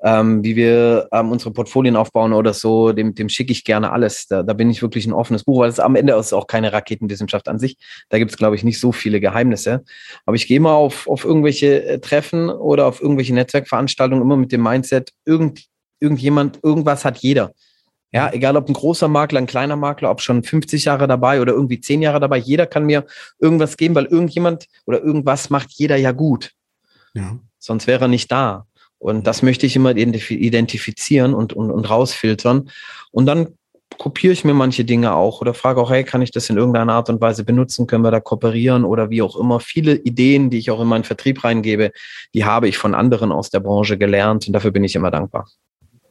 ähm, 0.03 0.45
wie 0.45 0.57
wir 0.57 1.09
ähm, 1.12 1.32
unsere 1.32 1.53
Portfolien 1.53 1.97
aufbauen 1.97 2.32
oder 2.32 2.55
so, 2.55 2.93
dem, 2.93 3.14
dem 3.14 3.28
schicke 3.28 3.53
ich 3.53 3.64
gerne 3.64 3.91
alles. 3.93 4.26
Da, 4.28 4.43
da 4.43 4.53
bin 4.53 4.70
ich 4.70 4.80
wirklich 4.80 5.07
ein 5.07 5.12
offenes 5.12 5.45
Buch, 5.45 5.61
weil 5.61 5.70
es 5.70 5.80
am 5.80 5.97
Ende 5.97 6.14
ist 6.14 6.32
auch 6.32 6.47
keine 6.47 6.72
Raketenwissenschaft 6.72 7.49
an 7.49 7.59
sich. 7.59 7.76
Da 8.09 8.18
gibt 8.18 8.30
es, 8.30 8.36
glaube 8.36 8.57
ich, 8.57 8.64
nicht 8.64 8.80
so 8.80 8.93
viele 8.93 9.20
Geheimnisse. 9.20 9.84
Aber 10.24 10.36
ich 10.36 10.47
gehe 10.47 10.61
mal 10.61 10.74
auf, 10.74 11.09
auf 11.09 11.24
irgendwelche 11.24 11.84
äh, 11.84 11.99
Treffen 11.99 12.49
oder 12.49 12.86
auf 12.86 13.01
irgendwelche 13.01 13.34
Netzwerkveranstaltungen 13.34 14.22
immer 14.22 14.36
mit 14.36 14.53
dem 14.53 14.62
Mindset, 14.62 15.12
irgend, 15.24 15.64
irgendjemand, 16.01 16.61
irgendwas 16.62 17.05
hat 17.05 17.18
jeder. 17.18 17.53
Ja, 18.11 18.32
egal 18.32 18.56
ob 18.56 18.68
ein 18.68 18.74
großer 18.74 19.09
Makler, 19.09 19.38
ein 19.38 19.46
kleiner 19.46 19.76
Makler, 19.76 20.11
ob 20.11 20.22
schon 20.22 20.42
50 20.42 20.86
Jahre 20.86 21.06
dabei 21.06 21.42
oder 21.42 21.52
irgendwie 21.52 21.80
10 21.80 22.00
Jahre 22.00 22.20
dabei, 22.20 22.38
jeder 22.38 22.66
kann 22.66 22.86
mir 22.86 23.04
irgendwas 23.38 23.76
geben, 23.76 23.94
weil 23.94 24.06
irgendjemand 24.06 24.66
oder 24.86 25.02
irgendwas 25.02 25.50
macht 25.50 25.72
jeder 25.72 25.96
ja 25.96 26.12
gut. 26.12 26.52
Ja. 27.12 27.38
Sonst 27.59 27.86
wäre 27.86 28.06
er 28.06 28.09
nicht 28.09 28.32
da. 28.32 28.66
Und 28.98 29.26
das 29.26 29.42
möchte 29.42 29.66
ich 29.66 29.76
immer 29.76 29.94
identifizieren 29.94 31.34
und, 31.34 31.52
und, 31.52 31.70
und 31.70 31.88
rausfiltern. 31.88 32.70
Und 33.12 33.26
dann 33.26 33.59
kopiere 33.96 34.32
ich 34.32 34.44
mir 34.44 34.54
manche 34.54 34.84
Dinge 34.84 35.14
auch 35.14 35.40
oder 35.40 35.54
frage 35.54 35.80
auch, 35.80 35.90
hey, 35.90 36.04
kann 36.04 36.22
ich 36.22 36.30
das 36.30 36.50
in 36.50 36.56
irgendeiner 36.56 36.94
Art 36.94 37.09
und 37.11 37.20
Weise 37.20 37.44
benutzen? 37.44 37.86
Können 37.86 38.04
wir 38.04 38.11
da 38.11 38.20
kooperieren 38.20 38.84
oder 38.84 39.11
wie 39.11 39.22
auch 39.22 39.36
immer? 39.36 39.61
Viele 39.61 39.94
Ideen, 39.94 40.50
die 40.50 40.59
ich 40.59 40.70
auch 40.70 40.80
in 40.80 40.88
meinen 40.88 41.04
Vertrieb 41.04 41.44
reingebe, 41.44 41.92
die 42.34 42.44
habe 42.44 42.68
ich 42.68 42.78
von 42.78 42.94
anderen 42.94 43.32
aus 43.32 43.50
der 43.50 43.61
Branche 43.61 43.98
gelernt 43.98 44.46
und 44.46 44.52
dafür 44.52 44.70
bin 44.70 44.84
ich 44.84 44.94
immer 44.94 45.11
dankbar. 45.11 45.48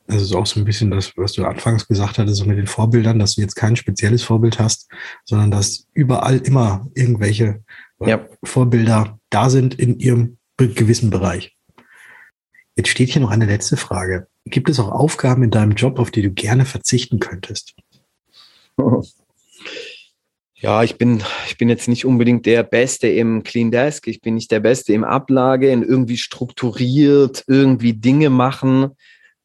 Also 0.08 0.24
ist 0.24 0.36
auch 0.36 0.46
so 0.46 0.60
ein 0.60 0.66
bisschen 0.66 0.90
das, 0.90 1.14
was 1.18 1.34
du 1.34 1.46
anfangs 1.46 1.88
gesagt 1.88 2.18
hattest, 2.18 2.38
so 2.38 2.46
mit 2.46 2.58
den 2.58 2.68
Vorbildern, 2.68 3.20
dass 3.20 3.36
du 3.36 3.42
jetzt 3.42 3.56
kein 3.56 3.76
spezielles 3.76 4.24
Vorbild 4.24 4.58
hast, 4.60 4.90
sondern 5.26 5.52
dass 5.52 5.88
überall 5.94 6.38
immer 6.38 6.88
irgendwelche 6.96 7.64
äh, 8.00 8.10
ja. 8.12 8.26
Vorbilder 8.44 9.20
da 9.30 9.50
sind 9.50 9.76
in 9.76 10.00
ihrem 10.00 10.38
gewissen 10.58 11.10
Bereich. 11.10 11.56
Jetzt 12.76 12.90
steht 12.90 13.10
hier 13.10 13.22
noch 13.22 13.32
eine 13.32 13.46
letzte 13.46 13.76
Frage. 13.76 14.28
Gibt 14.46 14.70
es 14.70 14.80
auch 14.80 14.92
Aufgaben 14.92 15.44
in 15.44 15.52
deinem 15.52 15.72
Job, 15.72 16.00
auf 16.00 16.12
die 16.12 16.22
du 16.22 16.32
gerne 16.32 16.66
verzichten 16.66 17.20
könntest? 17.20 17.76
Ja, 20.60 20.82
ich 20.82 20.98
bin, 20.98 21.24
ich 21.48 21.58
bin 21.58 21.70
jetzt 21.70 21.88
nicht 21.88 22.04
unbedingt 22.04 22.48
der 22.48 22.64
Beste 22.64 23.08
im 23.08 23.44
Clean 23.44 23.70
Desk. 23.70 24.08
Ich 24.08 24.22
bin 24.22 24.34
nicht 24.34 24.50
der 24.50 24.60
Beste 24.60 24.92
im 24.92 25.04
Ablage, 25.04 25.70
in 25.70 25.84
irgendwie 25.84 26.18
strukturiert, 26.18 27.44
irgendwie 27.46 27.94
Dinge 27.94 28.32
machen. 28.32 28.96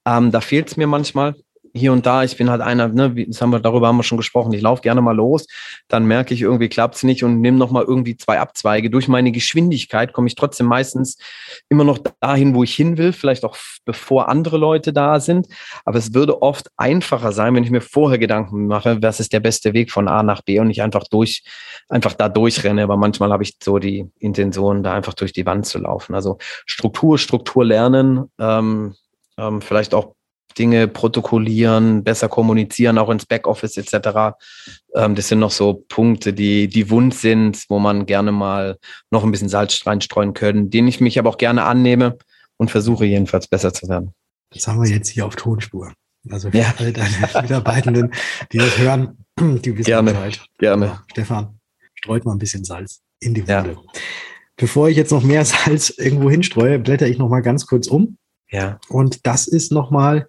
Ähm, 0.07 0.31
da 0.31 0.41
fehlt 0.41 0.69
es 0.69 0.77
mir 0.77 0.87
manchmal 0.87 1.35
hier 1.75 1.93
und 1.93 2.07
da. 2.07 2.23
Ich 2.23 2.37
bin 2.37 2.51
halt 2.51 2.61
einer, 2.61 2.89
ne, 2.89 3.15
das 3.27 3.41
haben 3.41 3.51
wir, 3.51 3.61
darüber 3.61 3.89
haben 3.89 3.97
wir 3.97 4.03
schon 4.03 4.19
gesprochen. 4.19 4.53
Ich 4.53 4.63
laufe 4.63 4.83
gerne 4.83 5.01
mal 5.01 5.17
los, 5.17 5.47
dann 5.89 6.05
merke 6.05 6.35
ich, 6.35 6.43
irgendwie 6.43 6.69
klappt 6.69 6.97
es 6.97 7.03
nicht 7.03 7.25
und 7.25 7.41
nehme 7.41 7.59
nochmal 7.59 7.85
irgendwie 7.85 8.17
zwei 8.17 8.41
Abzweige. 8.41 8.91
Durch 8.91 9.09
meine 9.09 9.33
Geschwindigkeit 9.33 10.13
komme 10.13 10.29
ich 10.29 10.35
trotzdem 10.35 10.67
meistens 10.67 11.19
immer 11.69 11.85
noch 11.85 11.99
dahin, 12.21 12.55
wo 12.55 12.63
ich 12.63 12.75
hin 12.75 12.99
will, 12.99 13.13
vielleicht 13.13 13.45
auch 13.45 13.57
bevor 13.85 14.29
andere 14.29 14.59
Leute 14.59 14.93
da 14.93 15.21
sind. 15.21 15.49
Aber 15.85 15.99
es 15.99 16.15
würde 16.15 16.43
oft 16.43 16.69
einfacher 16.77 17.33
sein, 17.33 17.55
wenn 17.55 17.65
ich 17.65 17.71
mir 17.71 17.81
vorher 17.81 18.19
Gedanken 18.19 18.67
mache, 18.67 19.03
was 19.03 19.21
ist 19.21 19.33
der 19.33 19.41
beste 19.41 19.73
Weg 19.73 19.91
von 19.91 20.09
A 20.09 20.23
nach 20.23 20.43
B 20.43 20.59
und 20.61 20.71
ich 20.71 20.83
einfach 20.83 21.05
durch, 21.11 21.43
einfach 21.89 22.15
da 22.15 22.29
durchrenne. 22.29 22.83
Aber 22.83 22.97
manchmal 22.97 23.33
habe 23.33 23.43
ich 23.43 23.57
so 23.63 23.79
die 23.79 24.11
Intention, 24.19 24.83
da 24.83 24.95
einfach 24.95 25.15
durch 25.15 25.33
die 25.33 25.47
Wand 25.47 25.67
zu 25.67 25.79
laufen. 25.79 26.15
Also 26.15 26.39
Struktur, 26.67 27.19
Struktur 27.19 27.65
lernen, 27.65 28.31
ähm, 28.39 28.95
ähm, 29.39 29.61
vielleicht 29.61 29.95
auch 29.95 30.15
Dinge 30.59 30.89
protokollieren, 30.89 32.05
besser 32.05 32.29
kommunizieren, 32.29 32.99
auch 32.99 33.11
ins 33.11 33.27
Backoffice 33.27 33.77
etc. 33.77 34.37
Ähm, 34.95 35.15
das 35.15 35.29
sind 35.29 35.39
noch 35.39 35.51
so 35.51 35.85
Punkte, 35.89 36.33
die, 36.33 36.69
die 36.69 36.91
wund 36.91 37.15
sind, 37.15 37.65
wo 37.69 37.79
man 37.79 38.07
gerne 38.07 38.33
mal 38.33 38.79
noch 39.11 39.25
ein 39.25 39.31
bisschen 39.31 39.49
Salz 39.49 39.87
reinstreuen 39.87 40.35
können, 40.35 40.71
denen 40.71 40.89
ich 40.89 41.01
mich 41.01 41.19
aber 41.19 41.31
auch 41.31 41.39
gerne 41.39 41.65
annehme 41.65 42.19
und 42.57 42.71
versuche 42.71 43.05
jedenfalls 43.05 43.47
besser 43.47 43.73
zu 43.73 43.89
werden. 43.89 44.13
Das 44.51 44.67
haben 44.69 44.83
wir 44.83 44.91
jetzt 44.91 45.09
hier 45.09 45.27
auf 45.27 45.37
Tonspur. 45.37 45.93
Also 46.31 46.51
für 46.51 46.59
ja. 46.59 46.75
alle 46.79 46.93
deine 46.93 47.17
Mitarbeitenden, 47.43 48.13
die 48.53 48.59
das 48.59 48.79
hören, 48.79 49.25
die 49.41 49.77
wissen 49.77 49.87
gerne, 49.87 50.13
Bescheid. 50.13 50.41
Gerne. 50.59 50.87
Ja, 50.87 51.05
Stefan, 51.11 51.59
streut 51.95 52.25
mal 52.25 52.33
ein 52.33 52.39
bisschen 52.39 52.65
Salz 52.65 53.01
in 53.21 53.35
die 53.35 53.43
Wunde. 53.43 53.73
Ja. 53.73 54.01
Bevor 54.57 54.89
ich 54.89 54.97
jetzt 54.97 55.11
noch 55.11 55.23
mehr 55.23 55.45
Salz 55.47 55.91
irgendwo 55.91 56.31
hinstreue, 56.31 56.79
blätter 56.79 57.09
ich 57.09 57.19
noch 57.19 57.29
mal 57.29 57.41
ganz 57.41 57.67
kurz 57.67 57.89
um 57.89 58.19
ja. 58.53 58.79
Und 58.89 59.27
das 59.27 59.49
ist 59.49 59.73
nochmal, 59.73 60.27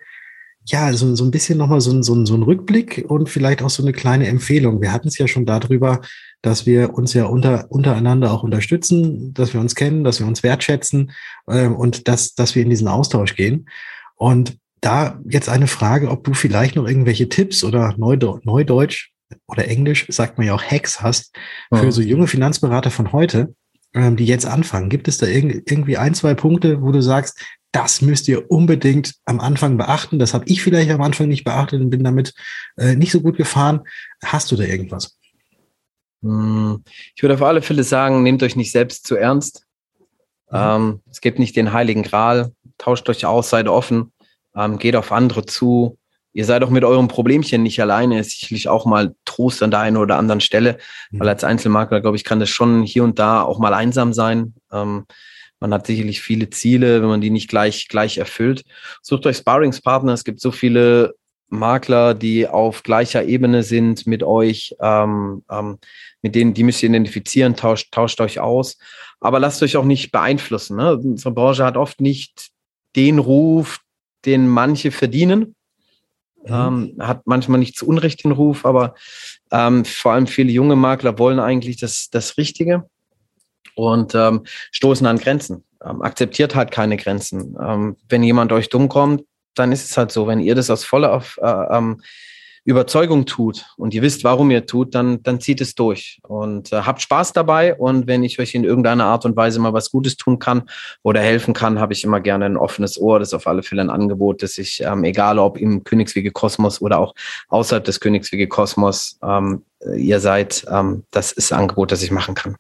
ja, 0.66 0.94
so, 0.94 1.14
so 1.16 1.26
ein 1.26 1.32
bisschen 1.32 1.58
nochmal 1.58 1.82
so, 1.82 2.02
so, 2.02 2.26
so 2.26 2.36
ein 2.36 2.44
Rückblick 2.44 3.06
und 3.08 3.30
vielleicht 3.30 3.62
auch 3.62 3.70
so 3.70 3.84
eine 3.84 3.92
kleine 3.92 4.28
Empfehlung. 4.28 4.82
Wir 4.82 4.94
hatten 4.94 5.10
es 5.10 5.18
ja 5.18 5.28
schon 5.28 5.46
darüber, 5.46 6.02
dass 6.42 6.66
wir 6.66 6.94
uns 6.94 7.14
ja 7.14 7.26
unter, 7.26 7.70
untereinander 7.70 8.32
auch 8.32 8.44
unterstützen, 8.44 9.34
dass 9.34 9.54
wir 9.54 9.60
uns 9.60 9.76
kennen, 9.76 10.04
dass 10.04 10.20
wir 10.20 10.28
uns 10.28 10.42
wertschätzen 10.42 11.12
äh, 11.48 11.68
und 11.68 12.08
dass, 12.08 12.34
dass 12.34 12.56
wir 12.56 12.64
in 12.64 12.70
diesen 12.70 12.88
Austausch 12.88 13.36
gehen. 13.36 13.68
Und 14.16 14.58
da 14.80 15.20
jetzt 15.28 15.50
eine 15.50 15.68
Frage, 15.68 16.10
ob 16.10 16.24
du 16.24 16.34
vielleicht 16.34 16.76
noch 16.76 16.88
irgendwelche 16.88 17.30
Tipps 17.30 17.64
oder 17.64 17.96
Neudeutsch, 17.98 18.46
Neudeutsch 18.46 19.12
oder 19.48 19.68
Englisch, 19.68 20.06
sagt 20.10 20.38
man 20.38 20.48
ja 20.48 20.54
auch 20.54 20.64
Hacks 20.64 21.02
hast, 21.02 21.36
für 21.74 21.92
so 21.92 22.02
junge 22.02 22.28
Finanzberater 22.28 22.92
von 22.92 23.12
heute, 23.14 23.56
ähm, 23.94 24.16
die 24.16 24.26
jetzt 24.26 24.46
anfangen. 24.46 24.90
Gibt 24.90 25.08
es 25.08 25.18
da 25.18 25.28
irgendwie 25.28 25.98
ein, 25.98 26.14
zwei 26.14 26.34
Punkte, 26.34 26.82
wo 26.82 26.92
du 26.92 27.02
sagst, 27.02 27.40
das 27.74 28.02
müsst 28.02 28.28
ihr 28.28 28.50
unbedingt 28.52 29.16
am 29.26 29.40
Anfang 29.40 29.78
beachten. 29.78 30.20
Das 30.20 30.34
habe 30.34 30.46
ich 30.48 30.62
vielleicht 30.62 30.92
am 30.92 31.02
Anfang 31.02 31.28
nicht 31.28 31.44
beachtet 31.44 31.82
und 31.82 31.90
bin 31.90 32.04
damit 32.04 32.34
äh, 32.78 32.96
nicht 32.96 33.12
so 33.12 33.20
gut 33.20 33.36
gefahren. 33.36 33.82
Hast 34.24 34.52
du 34.52 34.56
da 34.56 34.64
irgendwas? 34.64 35.18
Hm, 36.22 36.84
ich 37.16 37.24
würde 37.24 37.34
auf 37.34 37.42
alle 37.42 37.64
Fälle 37.64 37.84
sagen, 37.84 38.22
nehmt 38.22 38.44
euch 38.44 38.56
nicht 38.56 38.72
selbst 38.72 39.08
zu 39.08 39.16
ernst. 39.16 39.66
Mhm. 40.52 40.58
Ähm, 40.58 41.00
es 41.10 41.20
gibt 41.20 41.40
nicht 41.40 41.56
den 41.56 41.74
heiligen 41.74 42.04
Gral. 42.04 42.54
Tauscht 42.78 43.10
euch 43.10 43.26
aus, 43.26 43.50
seid 43.50 43.68
offen, 43.68 44.14
ähm, 44.56 44.78
geht 44.78 44.96
auf 44.96 45.12
andere 45.12 45.46
zu. 45.46 45.98
ihr 46.36 46.46
seid 46.46 46.64
auch 46.64 46.70
mit 46.70 46.84
eurem 46.84 47.08
Problemchen 47.08 47.64
nicht 47.64 47.80
alleine, 47.82 48.20
ist 48.20 48.40
sicherlich 48.40 48.68
auch 48.68 48.86
mal 48.86 49.16
Trost 49.26 49.62
an 49.64 49.72
der 49.72 49.82
einen 49.82 49.98
oder 49.98 50.18
anderen 50.18 50.42
Stelle, 50.42 50.78
mhm. 51.10 51.20
weil 51.20 51.30
als 51.30 51.44
Einzelmakler, 51.44 52.02
glaube 52.02 52.18
ich, 52.18 52.24
kann 52.24 52.40
das 52.40 52.50
schon 52.50 52.84
hier 52.84 53.04
und 53.04 53.18
da 53.18 53.42
auch 53.42 53.58
mal 53.58 53.74
einsam 53.74 54.14
sein. 54.14 54.54
Ähm, 54.72 55.06
man 55.64 55.74
hat 55.74 55.88
sicherlich 55.88 56.22
viele 56.22 56.50
Ziele, 56.50 57.02
wenn 57.02 57.08
man 57.08 57.22
die 57.22 57.30
nicht 57.30 57.48
gleich, 57.48 57.88
gleich 57.88 58.18
erfüllt. 58.18 58.66
Sucht 59.02 59.26
euch 59.26 59.38
Sparringspartner. 59.38 60.12
Es 60.12 60.26
gibt 60.26 60.42
so 60.42 60.52
viele 60.52 61.16
Makler, 61.48 62.14
die 62.14 62.50
auf 62.50 62.84
gleicher 62.84 63.24
Ebene 63.24 63.64
sind 63.64 64.06
mit 64.06 64.24
euch, 64.24 64.76
ähm, 64.82 65.46
ähm, 65.50 65.78
mit 66.22 66.36
denen, 66.36 66.54
die 66.54 66.64
müsst 66.64 66.84
ihr 66.84 66.90
identifizieren, 66.90 67.56
tauscht, 67.56 67.94
tauscht 67.94 68.20
euch 68.20 68.42
aus. 68.42 68.78
Aber 69.22 69.40
lasst 69.40 69.64
euch 69.64 69.78
auch 69.78 69.86
nicht 69.86 70.12
beeinflussen. 70.12 70.76
Ne? 70.76 70.98
Unsere 70.98 71.34
Branche 71.34 71.64
hat 71.64 71.78
oft 71.78 72.02
nicht 72.02 72.50
den 72.98 73.18
Ruf, 73.18 73.80
den 74.26 74.50
manche 74.50 74.92
verdienen. 74.92 75.56
Mhm. 76.46 76.52
Ähm, 76.52 76.96
hat 77.00 77.22
manchmal 77.26 77.60
nicht 77.60 77.78
zu 77.78 77.88
Unrecht 77.88 78.26
den 78.26 78.34
Ruf, 78.34 78.66
aber 78.66 78.96
ähm, 79.50 79.86
vor 79.86 80.12
allem 80.12 80.28
viele 80.28 80.52
junge 80.52 80.76
Makler 80.76 81.18
wollen 81.20 81.40
eigentlich 81.40 81.78
das, 81.78 82.10
das 82.10 82.38
Richtige 82.38 82.84
und 83.76 84.16
ähm, 84.16 84.44
stoßen 84.72 85.06
an 85.08 85.18
Grenzen. 85.18 85.64
Ähm, 85.84 86.02
akzeptiert 86.02 86.56
halt 86.56 86.72
keine 86.72 86.98
Grenzen. 86.98 87.58
Ähm, 87.62 87.98
wenn 88.10 88.24
jemand 88.24 88.52
euch 88.52 88.70
dumm 88.70 88.90
kommt, 88.90 89.24
dann 89.56 89.72
ist 89.72 89.90
es 89.90 89.98
halt 89.98 90.12
so. 90.12 90.28
Wenn 90.28 90.40
ihr 90.40 90.56
das 90.56 90.70
aus 90.70 90.84
voller 90.84 91.24
äh, 91.42 91.78
ähm, 91.78 92.02
Überzeugung 92.66 93.26
tut 93.26 93.66
und 93.76 93.94
ihr 93.94 94.02
wisst, 94.02 94.24
warum 94.24 94.50
ihr 94.50 94.66
tut, 94.66 94.96
dann, 94.96 95.22
dann 95.24 95.42
zieht 95.42 95.60
es 95.60 95.76
durch 95.76 96.20
und 96.24 96.72
äh, 96.72 96.84
habt 96.84 97.02
Spaß 97.02 97.34
dabei. 97.34 97.76
Und 97.76 98.08
wenn 98.08 98.24
ich 98.24 98.40
euch 98.40 98.56
in 98.56 98.64
irgendeiner 98.64 99.06
Art 99.06 99.26
und 99.26 99.36
Weise 99.36 99.60
mal 99.60 99.74
was 99.74 99.92
Gutes 99.92 100.16
tun 100.16 100.40
kann 100.40 100.64
oder 101.02 101.20
helfen 101.20 101.54
kann, 101.54 101.80
habe 101.80 101.92
ich 101.92 102.06
immer 102.06 102.22
gerne 102.22 102.46
ein 102.46 102.56
offenes 102.56 102.98
Ohr. 102.98 103.20
Das 103.20 103.30
ist 103.30 103.34
auf 103.34 103.48
alle 103.48 103.64
Fälle 103.64 103.82
ein 103.82 103.90
Angebot, 103.90 104.42
dass 104.44 104.58
ich, 104.58 104.82
ähm, 104.82 105.04
egal 105.04 105.40
ob 105.40 105.58
im 105.58 105.84
Königswege 105.84 106.32
Kosmos 106.32 106.82
oder 106.82 107.00
auch 107.00 107.14
außerhalb 107.50 107.84
des 107.84 108.00
Königswege 108.00 108.48
Kosmos, 108.48 109.20
ähm, 109.22 109.66
ihr 109.98 110.22
seid, 110.22 110.66
ähm, 110.72 111.04
das 111.12 111.34
ist 111.34 111.52
ein 111.52 111.60
Angebot, 111.60 111.92
das 111.92 112.02
ich 112.02 112.12
machen 112.12 112.34
kann. 112.34 112.56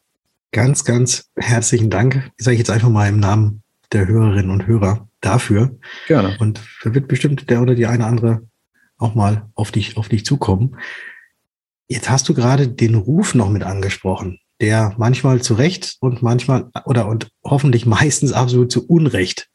Ganz, 0.53 0.85
ganz 0.85 1.31
herzlichen 1.35 1.89
Dank. 1.89 2.31
Sage 2.37 2.53
ich 2.53 2.59
jetzt 2.59 2.69
einfach 2.69 2.89
mal 2.89 3.09
im 3.09 3.19
Namen 3.19 3.63
der 3.91 4.07
Hörerinnen 4.07 4.51
und 4.51 4.67
Hörer 4.67 5.09
dafür. 5.19 5.79
Gerne. 6.07 6.37
Und 6.39 6.61
da 6.83 6.93
wird 6.93 7.07
bestimmt 7.07 7.49
der 7.49 7.59
oder 7.63 7.73
die 7.73 7.87
eine 7.87 8.05
andere 8.05 8.47
auch 8.99 9.15
mal 9.15 9.49
auf 9.55 9.71
dich, 9.71 9.97
auf 9.97 10.09
dich 10.09 10.25
zukommen. 10.25 10.77
Jetzt 11.87 12.11
hast 12.11 12.29
du 12.29 12.35
gerade 12.35 12.67
den 12.67 12.93
Ruf 12.93 13.33
noch 13.33 13.49
mit 13.49 13.63
angesprochen, 13.63 14.39
der 14.61 14.93
manchmal 14.97 15.41
zu 15.41 15.55
Recht 15.55 15.97
und 16.01 16.21
manchmal 16.21 16.69
oder 16.85 17.07
und 17.07 17.31
hoffentlich 17.43 17.85
meistens 17.87 18.31
absolut 18.31 18.71
zu 18.71 18.87
Unrecht 18.87 19.49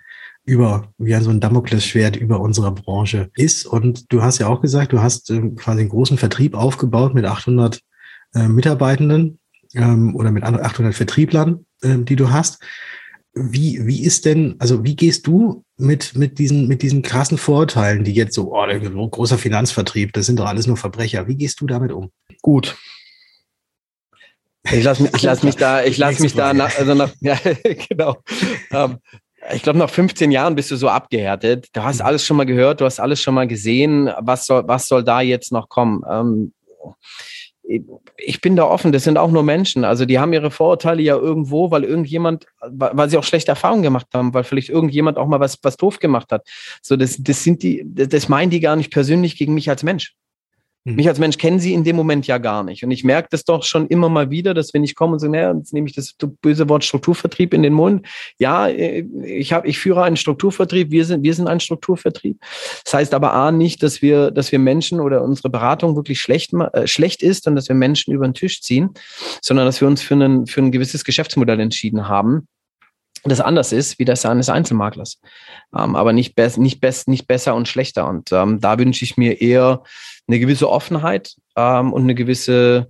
über, 0.45 0.93
wie 0.99 1.15
so 1.21 1.31
ein 1.31 1.41
Damoklesschwert 1.41 2.17
über 2.17 2.41
unsere 2.41 2.73
Branche 2.73 3.31
ist. 3.37 3.67
Und 3.67 4.13
du 4.13 4.23
hast 4.23 4.39
ja 4.39 4.49
auch 4.49 4.61
gesagt, 4.61 4.93
du 4.93 5.01
hast 5.01 5.31
äh, 5.31 5.49
quasi 5.51 5.83
einen 5.83 5.91
großen 5.91 6.19
Vertrieb 6.19 6.57
aufgebaut 6.57 7.15
mit 7.15 7.25
800 7.25 7.81
äh, 8.35 8.49
Mitarbeitenden 8.49 9.39
ähm, 9.75 10.15
oder 10.17 10.31
mit 10.31 10.45
800 10.45 10.95
Vertrieblern, 10.95 11.67
äh, 11.83 11.99
die 11.99 12.17
du 12.17 12.31
hast. 12.31 12.63
Wie, 13.35 13.87
wie 13.87 14.03
ist 14.03 14.25
denn, 14.25 14.57
also 14.59 14.85
wie 14.85 14.97
gehst 14.97 15.27
du 15.27 15.65
mit, 15.77 16.17
mit, 16.17 16.39
diesen, 16.39 16.67
mit 16.67 16.83
diesen 16.83 17.03
krassen 17.03 17.39
Vorurteilen, 17.39 18.03
die 18.03 18.15
jetzt 18.15 18.35
so, 18.35 18.53
oh, 18.53 18.67
der 18.67 18.81
großer 18.81 19.39
Finanzvertrieb, 19.39 20.13
das 20.13 20.27
sind 20.27 20.39
doch 20.41 20.47
alles 20.47 20.67
nur 20.67 20.77
Verbrecher. 20.77 21.29
Wie 21.29 21.37
gehst 21.37 21.61
du 21.61 21.67
damit 21.67 21.93
um? 21.93 22.11
Gut. 22.43 22.77
Ich 24.71 24.83
lasse 24.83 25.03
mich, 25.03 25.15
ich 25.15 25.23
lass 25.23 25.43
mich 25.43 25.57
da, 25.57 25.85
ich 25.85 25.97
lasse 25.99 26.23
mich 26.23 26.35
da, 26.35 26.53
nach, 26.53 26.77
also 26.77 26.95
nach, 26.95 27.13
ja, 27.21 27.39
genau. 27.89 28.17
Ähm, 28.73 28.99
ich 29.53 29.63
glaube, 29.63 29.79
nach 29.79 29.89
15 29.89 30.31
Jahren 30.31 30.57
bist 30.57 30.71
du 30.71 30.77
so 30.77 30.89
abgehärtet. 30.89 31.69
Du 31.73 31.83
hast 31.83 32.01
mhm. 32.01 32.07
alles 32.07 32.27
schon 32.27 32.37
mal 32.37 32.45
gehört, 32.45 32.81
du 32.81 32.85
hast 32.85 32.99
alles 32.99 33.23
schon 33.23 33.35
mal 33.35 33.47
gesehen. 33.47 34.11
Was 34.19 34.47
soll, 34.47 34.67
was 34.67 34.87
soll 34.87 35.05
da 35.05 35.21
jetzt 35.21 35.53
noch 35.53 35.69
kommen? 35.69 36.03
Ähm, 36.11 36.53
ich 38.17 38.41
bin 38.41 38.57
da 38.57 38.65
offen, 38.65 38.93
das 38.93 39.05
sind 39.05 39.19
auch 39.19 39.31
nur 39.31 39.43
Menschen. 39.43 39.85
Also 39.85 40.07
die 40.07 40.19
haben 40.19 40.33
ihre 40.33 40.51
Vorurteile 40.51 41.03
ja 41.03 41.17
irgendwo, 41.17 41.71
weil 41.71 41.85
irgendjemand, 41.85 42.47
weil 42.61 43.11
sie 43.11 43.19
auch 43.19 43.25
schlechte 43.25 43.51
Erfahrungen 43.51 43.83
gemacht 43.83 44.07
haben, 44.15 44.33
weil 44.33 44.45
vielleicht 44.45 44.71
irgendjemand 44.71 45.19
auch 45.19 45.27
mal 45.27 45.41
was, 45.41 45.59
was 45.63 45.77
doof 45.77 45.99
gemacht 45.99 46.33
hat. 46.33 46.49
So, 46.81 46.97
das, 46.97 47.17
das 47.19 47.45
sind 47.45 47.63
die, 47.63 47.85
das 47.85 48.29
meinen 48.29 48.51
die 48.51 48.61
gar 48.61 48.77
nicht 48.77 48.91
persönlich 48.91 49.37
gegen 49.37 49.53
mich 49.53 49.69
als 49.69 49.83
Mensch. 49.83 50.15
Mhm. 50.89 50.97
Mich 50.97 51.09
als 51.09 51.19
Mensch 51.19 51.39
kennen 51.39 51.61
sie 51.61 51.75
in 51.75 51.85
dem 51.85 51.97
Moment 51.97 52.27
ja 52.27 52.39
gar 52.39 52.65
nicht. 52.65 52.83
Und 52.83 52.91
ich 52.91 53.05
merke 53.05 53.29
das 53.31 53.45
doch 53.45 53.63
schon 53.63 53.87
immer 53.89 54.09
mal 54.09 54.31
wieder, 54.31 54.55
dass 54.55 54.73
wenn 54.73 54.85
ich 54.85 54.95
komme 54.95 55.15
und 55.15 55.19
sage, 55.19 55.33
naja, 55.33 55.55
jetzt 55.55 55.73
nehme 55.73 55.87
ich 55.87 55.95
das 55.95 56.15
böse 56.41 56.69
Wort 56.69 56.85
Strukturvertrieb 56.85 57.53
in 57.53 57.63
den 57.63 57.75
Mund. 57.75 58.07
Ja, 58.39 58.69
äh, 58.69 59.05
ich 59.25 59.53
habe, 59.53 59.69
ich 59.69 59.79
führe 59.79 60.03
einen 60.03 60.17
Strukturvertrieb. 60.17 60.91
Wir 60.91 61.05
sind, 61.05 61.23
wir 61.23 61.35
sind 61.35 61.49
ein 61.49 61.61
Strukturvertrieb. 61.61 62.41
Das 62.85 62.95
heißt 62.95 63.15
aber 63.15 63.35
A 63.35 63.53
nicht, 63.53 63.83
dass 63.83 64.03
wir, 64.03 64.31
dass 64.31 64.53
wir 64.53 64.59
Menschen 64.59 65.01
oder 65.01 65.23
unsere 65.23 65.51
Beratung 65.51 65.97
wirklich 65.97 66.21
schlecht, 66.21 66.53
äh, 66.55 66.87
schlecht 66.87 67.23
ist 67.23 67.47
und 67.47 67.57
dass 67.57 67.69
wir 67.69 67.77
Menschen 67.77 68.15
über 68.15 68.27
den 68.27 68.35
Tisch 68.35 68.63
ziehen, 68.63 68.91
sondern 69.43 69.67
dass 69.67 69.81
wir 69.81 69.89
uns 69.89 70.03
für, 70.03 70.15
einen, 70.15 70.47
für 70.47 70.63
ein 70.63 70.73
gewisses 70.73 71.05
Geschäftsmodell 71.05 71.61
entschieden 71.61 72.09
haben 72.09 72.47
das 73.25 73.41
anders 73.41 73.73
ist 73.73 73.99
wie 73.99 74.05
das 74.05 74.25
eines 74.25 74.49
Einzelmaklers. 74.49 75.21
Ähm, 75.77 75.97
aber 75.97 76.13
nicht, 76.13 76.35
be 76.35 76.51
nicht, 76.57 76.81
best 76.81 77.09
nicht 77.09 77.27
besser 77.27 77.55
und 77.55 77.69
schlechter. 77.69 78.09
Und 78.09 78.33
ähm, 78.33 78.61
da 78.61 78.79
wünsche 78.79 79.05
ich 79.05 79.17
mir 79.17 79.41
eher 79.41 79.83
eine 80.29 80.39
gewisse 80.39 80.71
Offenheit 80.71 81.35
ähm, 81.57 81.93
und 81.93 82.03
eine 82.03 82.15
gewisse 82.15 82.89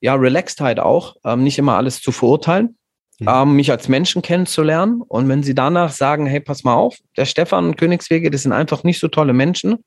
ja, 0.00 0.14
Relaxedheit 0.14 0.80
auch, 0.80 1.16
ähm, 1.24 1.44
nicht 1.44 1.58
immer 1.58 1.76
alles 1.76 2.00
zu 2.00 2.10
verurteilen, 2.10 2.78
mhm. 3.18 3.28
ähm, 3.28 3.56
mich 3.56 3.70
als 3.70 3.88
Menschen 3.88 4.22
kennenzulernen. 4.22 5.02
Und 5.02 5.28
wenn 5.28 5.42
sie 5.42 5.54
danach 5.54 5.92
sagen, 5.92 6.26
hey, 6.26 6.40
pass 6.40 6.64
mal 6.64 6.74
auf, 6.74 6.96
der 7.16 7.26
Stefan 7.26 7.66
und 7.66 7.76
Königswege, 7.76 8.30
das 8.30 8.42
sind 8.42 8.52
einfach 8.52 8.82
nicht 8.82 8.98
so 8.98 9.08
tolle 9.08 9.32
Menschen, 9.32 9.84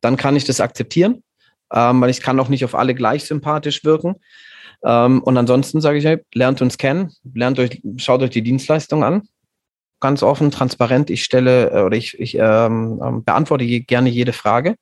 dann 0.00 0.16
kann 0.16 0.36
ich 0.36 0.44
das 0.44 0.60
akzeptieren, 0.60 1.22
ähm, 1.72 2.00
weil 2.00 2.10
ich 2.10 2.20
kann 2.20 2.38
auch 2.38 2.48
nicht 2.48 2.64
auf 2.64 2.74
alle 2.74 2.94
gleich 2.94 3.24
sympathisch 3.24 3.84
wirken. 3.84 4.16
Ähm, 4.84 5.22
und 5.22 5.36
ansonsten 5.36 5.80
sage 5.80 5.98
ich, 5.98 6.04
hey, 6.04 6.18
lernt 6.32 6.62
uns 6.62 6.78
kennen, 6.78 7.12
lernt 7.34 7.58
euch, 7.58 7.82
schaut 7.96 8.22
euch 8.22 8.30
die 8.30 8.42
Dienstleistung 8.42 9.02
an 9.02 9.28
ganz 10.00 10.22
offen, 10.22 10.50
transparent. 10.50 11.10
Ich 11.10 11.24
stelle 11.24 11.70
äh, 11.70 11.82
oder 11.82 11.96
ich, 11.96 12.18
ich 12.18 12.36
ähm, 12.36 13.00
ähm 13.04 13.24
beantworte 13.24 13.64
gerne 13.64 14.08
jede 14.08 14.32
Frage. 14.32 14.76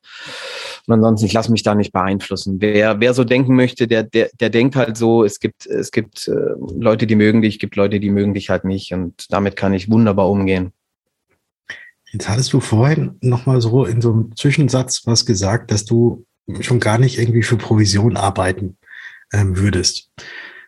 Und 0.87 0.93
ansonsten, 0.93 1.25
ich 1.25 1.33
lasse 1.33 1.51
mich 1.51 1.63
da 1.63 1.75
nicht 1.75 1.91
beeinflussen. 1.91 2.57
Wer, 2.59 2.99
wer 2.99 3.13
so 3.13 3.23
denken 3.23 3.55
möchte, 3.55 3.87
der, 3.87 4.03
der, 4.03 4.29
der 4.39 4.49
denkt 4.49 4.75
halt 4.75 4.97
so, 4.97 5.23
es 5.23 5.39
gibt, 5.39 5.65
es 5.65 5.91
gibt 5.91 6.27
äh, 6.27 6.33
Leute, 6.77 7.07
die 7.07 7.15
mögen 7.15 7.41
dich, 7.41 7.59
gibt 7.59 7.75
Leute, 7.75 7.99
die 7.99 8.11
mögen 8.11 8.33
dich 8.33 8.49
halt 8.49 8.65
nicht. 8.65 8.93
Und 8.93 9.31
damit 9.31 9.55
kann 9.55 9.73
ich 9.73 9.89
wunderbar 9.89 10.29
umgehen. 10.29 10.71
Jetzt 12.11 12.29
hattest 12.29 12.53
du 12.53 12.59
vorhin 12.59 13.17
nochmal 13.21 13.61
so 13.61 13.85
in 13.85 14.01
so 14.01 14.13
einem 14.13 14.35
Zwischensatz 14.35 15.01
was 15.05 15.25
gesagt, 15.25 15.71
dass 15.71 15.85
du 15.85 16.25
schon 16.61 16.79
gar 16.79 16.99
nicht 16.99 17.17
irgendwie 17.17 17.43
für 17.43 17.57
Provision 17.57 18.15
arbeiten 18.15 18.77
ähm, 19.33 19.57
würdest. 19.57 20.11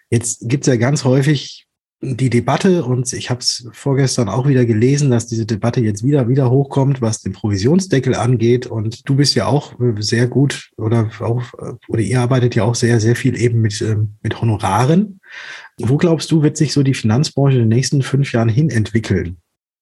Jetzt 0.09 0.49
gibt 0.49 0.65
es 0.65 0.73
ja 0.73 0.77
ganz 0.77 1.03
häufig 1.03 1.66
die 1.99 2.29
Debatte, 2.29 2.85
und 2.85 3.11
ich 3.13 3.31
habe 3.31 3.39
es 3.39 3.67
vorgestern 3.71 4.29
auch 4.29 4.47
wieder 4.47 4.65
gelesen, 4.65 5.09
dass 5.09 5.25
diese 5.25 5.47
Debatte 5.47 5.81
jetzt 5.81 6.03
wieder, 6.03 6.27
wieder 6.27 6.51
hochkommt, 6.51 7.01
was 7.01 7.21
den 7.21 7.33
Provisionsdeckel 7.33 8.13
angeht. 8.13 8.67
Und 8.67 9.09
du 9.09 9.15
bist 9.15 9.33
ja 9.33 9.47
auch 9.47 9.73
sehr 9.99 10.27
gut 10.27 10.69
oder 10.77 11.09
auch, 11.19 11.41
oder 11.87 12.01
ihr 12.01 12.21
arbeitet 12.21 12.53
ja 12.53 12.63
auch 12.63 12.75
sehr, 12.75 12.99
sehr 12.99 13.15
viel 13.15 13.35
eben 13.39 13.61
mit, 13.61 13.81
ähm, 13.81 14.13
mit 14.21 14.39
Honoraren. 14.39 15.19
Wo 15.79 15.97
glaubst 15.97 16.31
du, 16.31 16.43
wird 16.43 16.55
sich 16.55 16.71
so 16.71 16.83
die 16.83 16.93
Finanzbranche 16.93 17.57
in 17.57 17.63
den 17.63 17.75
nächsten 17.75 18.03
fünf 18.03 18.31
Jahren 18.31 18.49
hin 18.49 18.69
entwickeln 18.69 19.37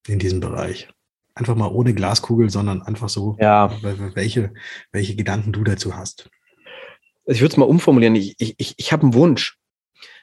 in 0.08 0.20
diesem 0.20 0.40
Bereich? 0.40 0.88
Einfach 1.34 1.56
mal 1.56 1.68
ohne 1.68 1.94
Glaskugel, 1.94 2.50
sondern 2.50 2.82
einfach 2.82 3.10
so, 3.10 3.36
ja. 3.42 3.70
welche, 4.14 4.54
welche 4.94 5.18
Gedanken 5.18 5.52
du 5.52 5.66
dazu 5.66 5.98
hast. 5.98 6.30
Ich 7.26 7.42
würde 7.42 7.52
es 7.52 7.58
mal 7.58 7.66
umformulieren. 7.66 8.16
Ich, 8.16 8.36
ich, 8.38 8.74
ich 8.78 8.92
habe 8.94 9.04
einen 9.04 9.14
Wunsch. 9.14 9.58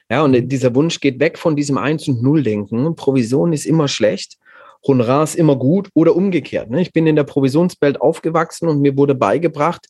Ja, 0.09 0.23
und 0.23 0.33
dieser 0.49 0.75
Wunsch 0.75 0.99
geht 0.99 1.19
weg 1.19 1.37
von 1.37 1.55
diesem 1.55 1.77
Eins- 1.77 2.07
und 2.07 2.21
Null-Denken. 2.21 2.95
Provision 2.95 3.53
ist 3.53 3.65
immer 3.65 3.87
schlecht, 3.87 4.37
Honorar 4.85 5.23
ist 5.23 5.35
immer 5.35 5.55
gut 5.55 5.89
oder 5.93 6.15
umgekehrt. 6.15 6.69
Ne? 6.69 6.81
Ich 6.81 6.91
bin 6.91 7.07
in 7.07 7.15
der 7.15 7.23
Provisionswelt 7.23 8.01
aufgewachsen 8.01 8.67
und 8.67 8.81
mir 8.81 8.97
wurde 8.97 9.15
beigebracht, 9.15 9.87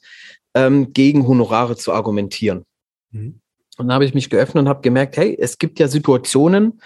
ähm, 0.53 0.93
gegen 0.93 1.27
Honorare 1.27 1.75
zu 1.75 1.91
argumentieren. 1.93 2.65
Mhm. 3.11 3.39
Und 3.77 3.87
dann 3.87 3.93
habe 3.93 4.05
ich 4.05 4.13
mich 4.13 4.29
geöffnet 4.29 4.63
und 4.63 4.69
habe 4.69 4.81
gemerkt, 4.81 5.17
hey, 5.17 5.35
es 5.39 5.57
gibt 5.57 5.79
ja 5.79 5.87
Situationen, 5.87 6.79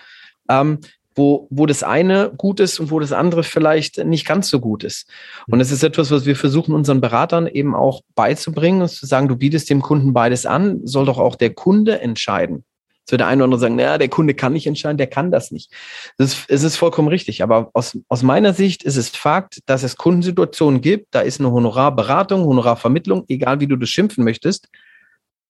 ähm, 0.50 0.80
wo, 1.16 1.48
wo 1.50 1.66
das 1.66 1.84
eine 1.84 2.32
gut 2.38 2.60
ist 2.60 2.80
und 2.80 2.92
wo 2.92 3.00
das 3.00 3.12
andere 3.12 3.44
vielleicht 3.44 4.06
nicht 4.06 4.26
ganz 4.26 4.50
so 4.50 4.60
gut 4.60 4.84
ist. 4.84 5.10
Und 5.48 5.60
es 5.60 5.72
ist 5.72 5.84
etwas, 5.84 6.12
was 6.12 6.26
wir 6.26 6.36
versuchen, 6.36 6.76
unseren 6.76 7.02
Beratern 7.02 7.48
eben 7.48 7.76
auch 7.76 8.02
beizubringen, 8.16 8.84
und 8.84 8.90
zu 8.90 9.06
sagen, 9.06 9.28
du 9.28 9.36
bietest 9.36 9.70
dem 9.70 9.82
Kunden 9.82 10.14
beides 10.14 10.46
an, 10.46 10.80
soll 10.86 11.06
doch 11.06 11.18
auch 11.18 11.36
der 11.36 11.54
Kunde 11.54 12.00
entscheiden. 12.00 12.64
Jetzt 13.08 13.14
wird 13.14 13.22
der 13.22 13.28
eine 13.30 13.42
oder 13.42 13.46
andere 13.46 13.62
sagen, 13.62 13.78
naja, 13.78 13.98
der 13.98 14.10
Kunde 14.10 14.34
kann 14.34 14.52
nicht 14.52 14.68
entscheiden, 14.68 14.98
der 14.98 15.08
kann 15.08 15.32
das 15.32 15.50
nicht. 15.52 15.72
Das 16.18 16.34
ist, 16.34 16.50
es 16.50 16.64
ist 16.64 16.76
vollkommen 16.76 17.08
richtig. 17.08 17.42
Aber 17.42 17.70
aus, 17.72 17.98
aus 18.10 18.22
meiner 18.22 18.54
Sicht 18.54 18.84
ist 18.84 18.98
es 18.98 19.08
Fakt, 19.08 19.60
dass 19.66 19.84
es 19.84 19.96
Kundensituationen 19.96 20.82
gibt, 20.82 21.16
da 21.16 21.22
ist 21.22 21.40
eine 21.40 21.50
Honorarberatung, 21.50 22.44
Honorarvermittlung, 22.44 23.24
egal 23.30 23.62
wie 23.62 23.68
du 23.68 23.78
das 23.78 23.88
schimpfen 23.88 24.26
möchtest, 24.26 24.68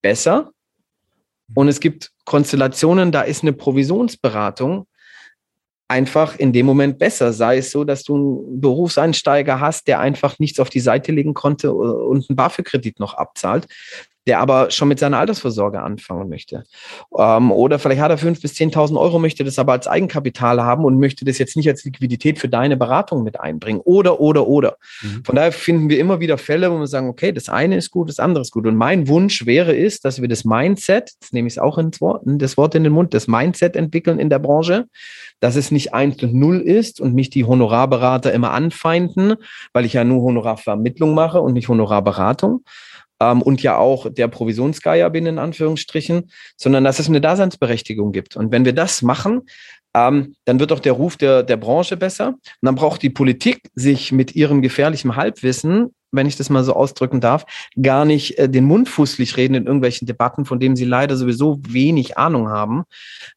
besser. 0.04 0.52
Und 1.56 1.68
es 1.68 1.80
gibt 1.80 2.12
Konstellationen, 2.26 3.12
da 3.12 3.22
ist 3.24 3.42
eine 3.42 3.54
Provisionsberatung 3.54 4.86
einfach 5.88 6.36
in 6.38 6.54
dem 6.54 6.68
Moment 6.68 7.00
besser. 7.00 7.34
Sei 7.34 7.58
es 7.58 7.72
so, 7.72 7.84
dass 7.84 8.04
du 8.04 8.16
einen 8.16 8.62
Berufseinsteiger 8.62 9.60
hast, 9.60 9.88
der 9.88 10.00
einfach 10.00 10.38
nichts 10.38 10.60
auf 10.60 10.70
die 10.70 10.80
Seite 10.80 11.12
legen 11.12 11.34
konnte 11.34 11.74
und 11.74 12.30
einen 12.30 12.36
BAföG-Kredit 12.36 13.00
noch 13.00 13.16
abzahlt 13.16 13.66
der 14.28 14.40
aber 14.40 14.70
schon 14.70 14.90
mit 14.90 15.00
seiner 15.00 15.18
Altersvorsorge 15.18 15.82
anfangen 15.82 16.30
möchte. 16.30 16.64
Ähm, 17.18 17.52
oder 17.52 17.80
vielleicht 17.80 18.02
hat 18.02 18.12
er 18.12 18.20
5.000 18.20 18.42
bis 18.42 18.54
10.000 18.54 19.00
Euro, 19.00 19.20
möchte 19.20 19.44
das 19.44 19.58
aber 19.58 19.72
als 19.72 19.88
Eigenkapital 19.88 20.62
haben 20.62 20.86
und 20.86 21.00
möchte 21.00 21.26
das 21.26 21.38
jetzt 21.38 21.56
nicht 21.56 21.70
als 21.70 21.84
Liquidität 21.86 22.38
für 22.38 22.50
deine 22.50 22.78
Beratung 22.78 23.24
mit 23.24 23.40
einbringen. 23.40 23.82
Oder, 23.84 24.20
oder, 24.20 24.48
oder. 24.48 24.78
Mhm. 25.02 25.24
Von 25.24 25.36
daher 25.36 25.52
finden 25.52 25.90
wir 25.90 26.00
immer 26.00 26.20
wieder 26.20 26.38
Fälle, 26.38 26.72
wo 26.72 26.78
wir 26.78 26.88
sagen, 26.88 27.08
okay, 27.08 27.32
das 27.32 27.50
eine 27.50 27.78
ist 27.78 27.90
gut, 27.90 28.10
das 28.10 28.20
andere 28.20 28.42
ist 28.42 28.52
gut. 28.52 28.68
Und 28.68 28.76
mein 28.76 29.08
Wunsch 29.08 29.46
wäre 29.46 29.74
ist, 29.74 30.06
dass 30.06 30.22
wir 30.22 30.28
das 30.28 30.44
Mindset, 30.44 31.14
das 31.22 31.32
nehme 31.32 31.48
ich 31.48 31.60
auch 31.60 31.78
ins 31.78 32.02
Wort, 32.02 32.22
das 32.26 32.58
Wort 32.58 32.76
in 32.76 32.84
den 32.84 32.94
Mund, 32.94 33.14
das 33.14 33.28
Mindset 33.28 33.76
entwickeln 33.76 34.20
in 34.20 34.30
der 34.30 34.40
Branche, 34.40 34.86
dass 35.40 35.56
es 35.56 35.72
nicht 35.72 35.94
eins 35.94 36.22
und 36.24 36.34
null 36.34 36.60
ist 36.60 37.00
und 37.00 37.14
mich 37.14 37.30
die 37.30 37.46
Honorarberater 37.46 38.34
immer 38.34 38.52
anfeinden, 38.52 39.36
weil 39.72 39.86
ich 39.86 39.94
ja 39.94 40.04
nur 40.04 40.22
Honorarvermittlung 40.24 41.14
mache 41.14 41.42
und 41.42 41.54
nicht 41.54 41.70
Honorarberatung, 41.70 42.64
ähm, 43.20 43.42
und 43.42 43.64
ja 43.64 43.78
auch 43.78 44.08
der 44.10 44.28
Provisionsgeier 44.28 45.10
bin, 45.10 45.26
in 45.26 45.40
Anführungsstrichen, 45.40 46.32
sondern 46.56 46.84
dass 46.84 47.00
es 47.00 47.08
eine 47.08 47.22
Daseinsberechtigung 47.22 48.12
gibt. 48.12 48.36
Und 48.36 48.52
wenn 48.52 48.66
wir 48.66 48.74
das 48.74 49.02
machen, 49.02 49.42
ähm, 49.94 50.36
dann 50.46 50.60
wird 50.60 50.72
auch 50.72 50.80
der 50.80 50.94
Ruf 50.94 51.18
der, 51.18 51.44
der 51.44 51.58
Branche 51.58 51.98
besser. 51.98 52.30
Und 52.30 52.40
dann 52.62 52.76
braucht 52.76 53.02
die 53.02 53.10
Politik 53.10 53.62
sich 53.74 54.12
mit 54.12 54.36
ihrem 54.36 54.62
gefährlichen 54.62 55.16
Halbwissen 55.16 55.94
wenn 56.12 56.28
ich 56.28 56.36
das 56.36 56.50
mal 56.50 56.64
so 56.64 56.74
ausdrücken 56.74 57.22
darf, 57.22 57.46
gar 57.82 58.06
nicht 58.06 58.38
äh, 58.38 58.50
den 58.50 58.66
Mund 58.66 58.90
fußlich 58.90 59.38
reden 59.38 59.56
in 59.56 59.66
irgendwelchen 59.66 60.08
Debatten, 60.08 60.46
von 60.46 60.60
denen 60.60 60.76
sie 60.76 60.86
leider 60.86 61.18
sowieso 61.18 61.60
wenig 61.68 62.18
Ahnung 62.18 62.50
haben, 62.50 62.84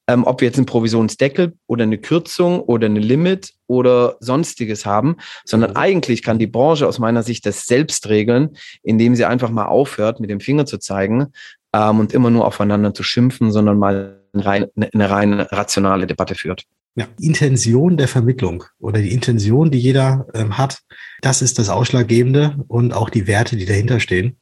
ähm, 0.06 0.24
ob 0.24 0.40
wir 0.40 0.48
jetzt 0.48 0.56
einen 0.56 0.66
Provisionsdeckel 0.66 1.54
oder 1.66 1.84
eine 1.84 1.98
Kürzung 1.98 2.60
oder 2.60 2.86
eine 2.86 3.00
Limit 3.00 3.54
oder 3.66 4.16
sonstiges 4.20 4.86
haben, 4.86 5.16
sondern 5.44 5.70
mhm. 5.70 5.76
eigentlich 5.76 6.22
kann 6.22 6.38
die 6.38 6.46
Branche 6.46 6.86
aus 6.86 6.98
meiner 6.98 7.22
Sicht 7.22 7.46
das 7.46 7.66
selbst 7.66 8.08
regeln, 8.08 8.56
indem 8.82 9.14
sie 9.14 9.24
einfach 9.24 9.50
mal 9.50 9.66
aufhört, 9.66 10.20
mit 10.20 10.30
dem 10.30 10.40
Finger 10.40 10.66
zu 10.66 10.78
zeigen 10.78 11.28
ähm, 11.72 12.00
und 12.00 12.12
immer 12.12 12.30
nur 12.30 12.46
aufeinander 12.46 12.94
zu 12.94 13.02
schimpfen, 13.02 13.52
sondern 13.52 13.78
mal 13.78 14.20
rein, 14.34 14.66
eine 14.76 15.10
rein 15.10 15.40
rationale 15.40 16.06
Debatte 16.06 16.34
führt 16.34 16.66
ja, 16.96 17.06
Intention 17.20 17.96
der 17.96 18.08
Vermittlung 18.08 18.64
oder 18.78 19.00
die 19.00 19.12
Intention, 19.12 19.70
die 19.70 19.78
jeder 19.78 20.26
ähm, 20.34 20.58
hat, 20.58 20.80
das 21.20 21.42
ist 21.42 21.58
das 21.58 21.68
Ausschlaggebende 21.68 22.64
und 22.68 22.92
auch 22.92 23.10
die 23.10 23.26
Werte, 23.26 23.56
die 23.56 23.66
dahinter 23.66 24.00
stehen. 24.00 24.38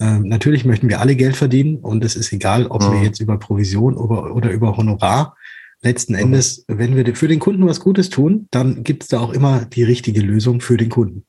Ähm, 0.00 0.22
natürlich 0.22 0.64
möchten 0.64 0.88
wir 0.88 1.00
alle 1.00 1.16
Geld 1.16 1.36
verdienen 1.36 1.76
und 1.76 2.04
es 2.04 2.16
ist 2.16 2.32
egal, 2.32 2.66
ob 2.66 2.82
mhm. 2.82 2.92
wir 2.92 3.02
jetzt 3.02 3.20
über 3.20 3.38
Provision 3.38 3.96
oder, 3.96 4.34
oder 4.34 4.50
über 4.50 4.76
Honorar. 4.76 5.36
Letzten 5.82 6.14
mhm. 6.14 6.20
Endes, 6.20 6.64
wenn 6.68 6.96
wir 6.96 7.14
für 7.14 7.28
den 7.28 7.40
Kunden 7.40 7.66
was 7.66 7.80
Gutes 7.80 8.08
tun, 8.08 8.48
dann 8.50 8.84
gibt 8.84 9.02
es 9.02 9.08
da 9.08 9.20
auch 9.20 9.32
immer 9.32 9.64
die 9.66 9.82
richtige 9.82 10.20
Lösung 10.20 10.60
für 10.60 10.76
den 10.76 10.88
Kunden. 10.88 11.24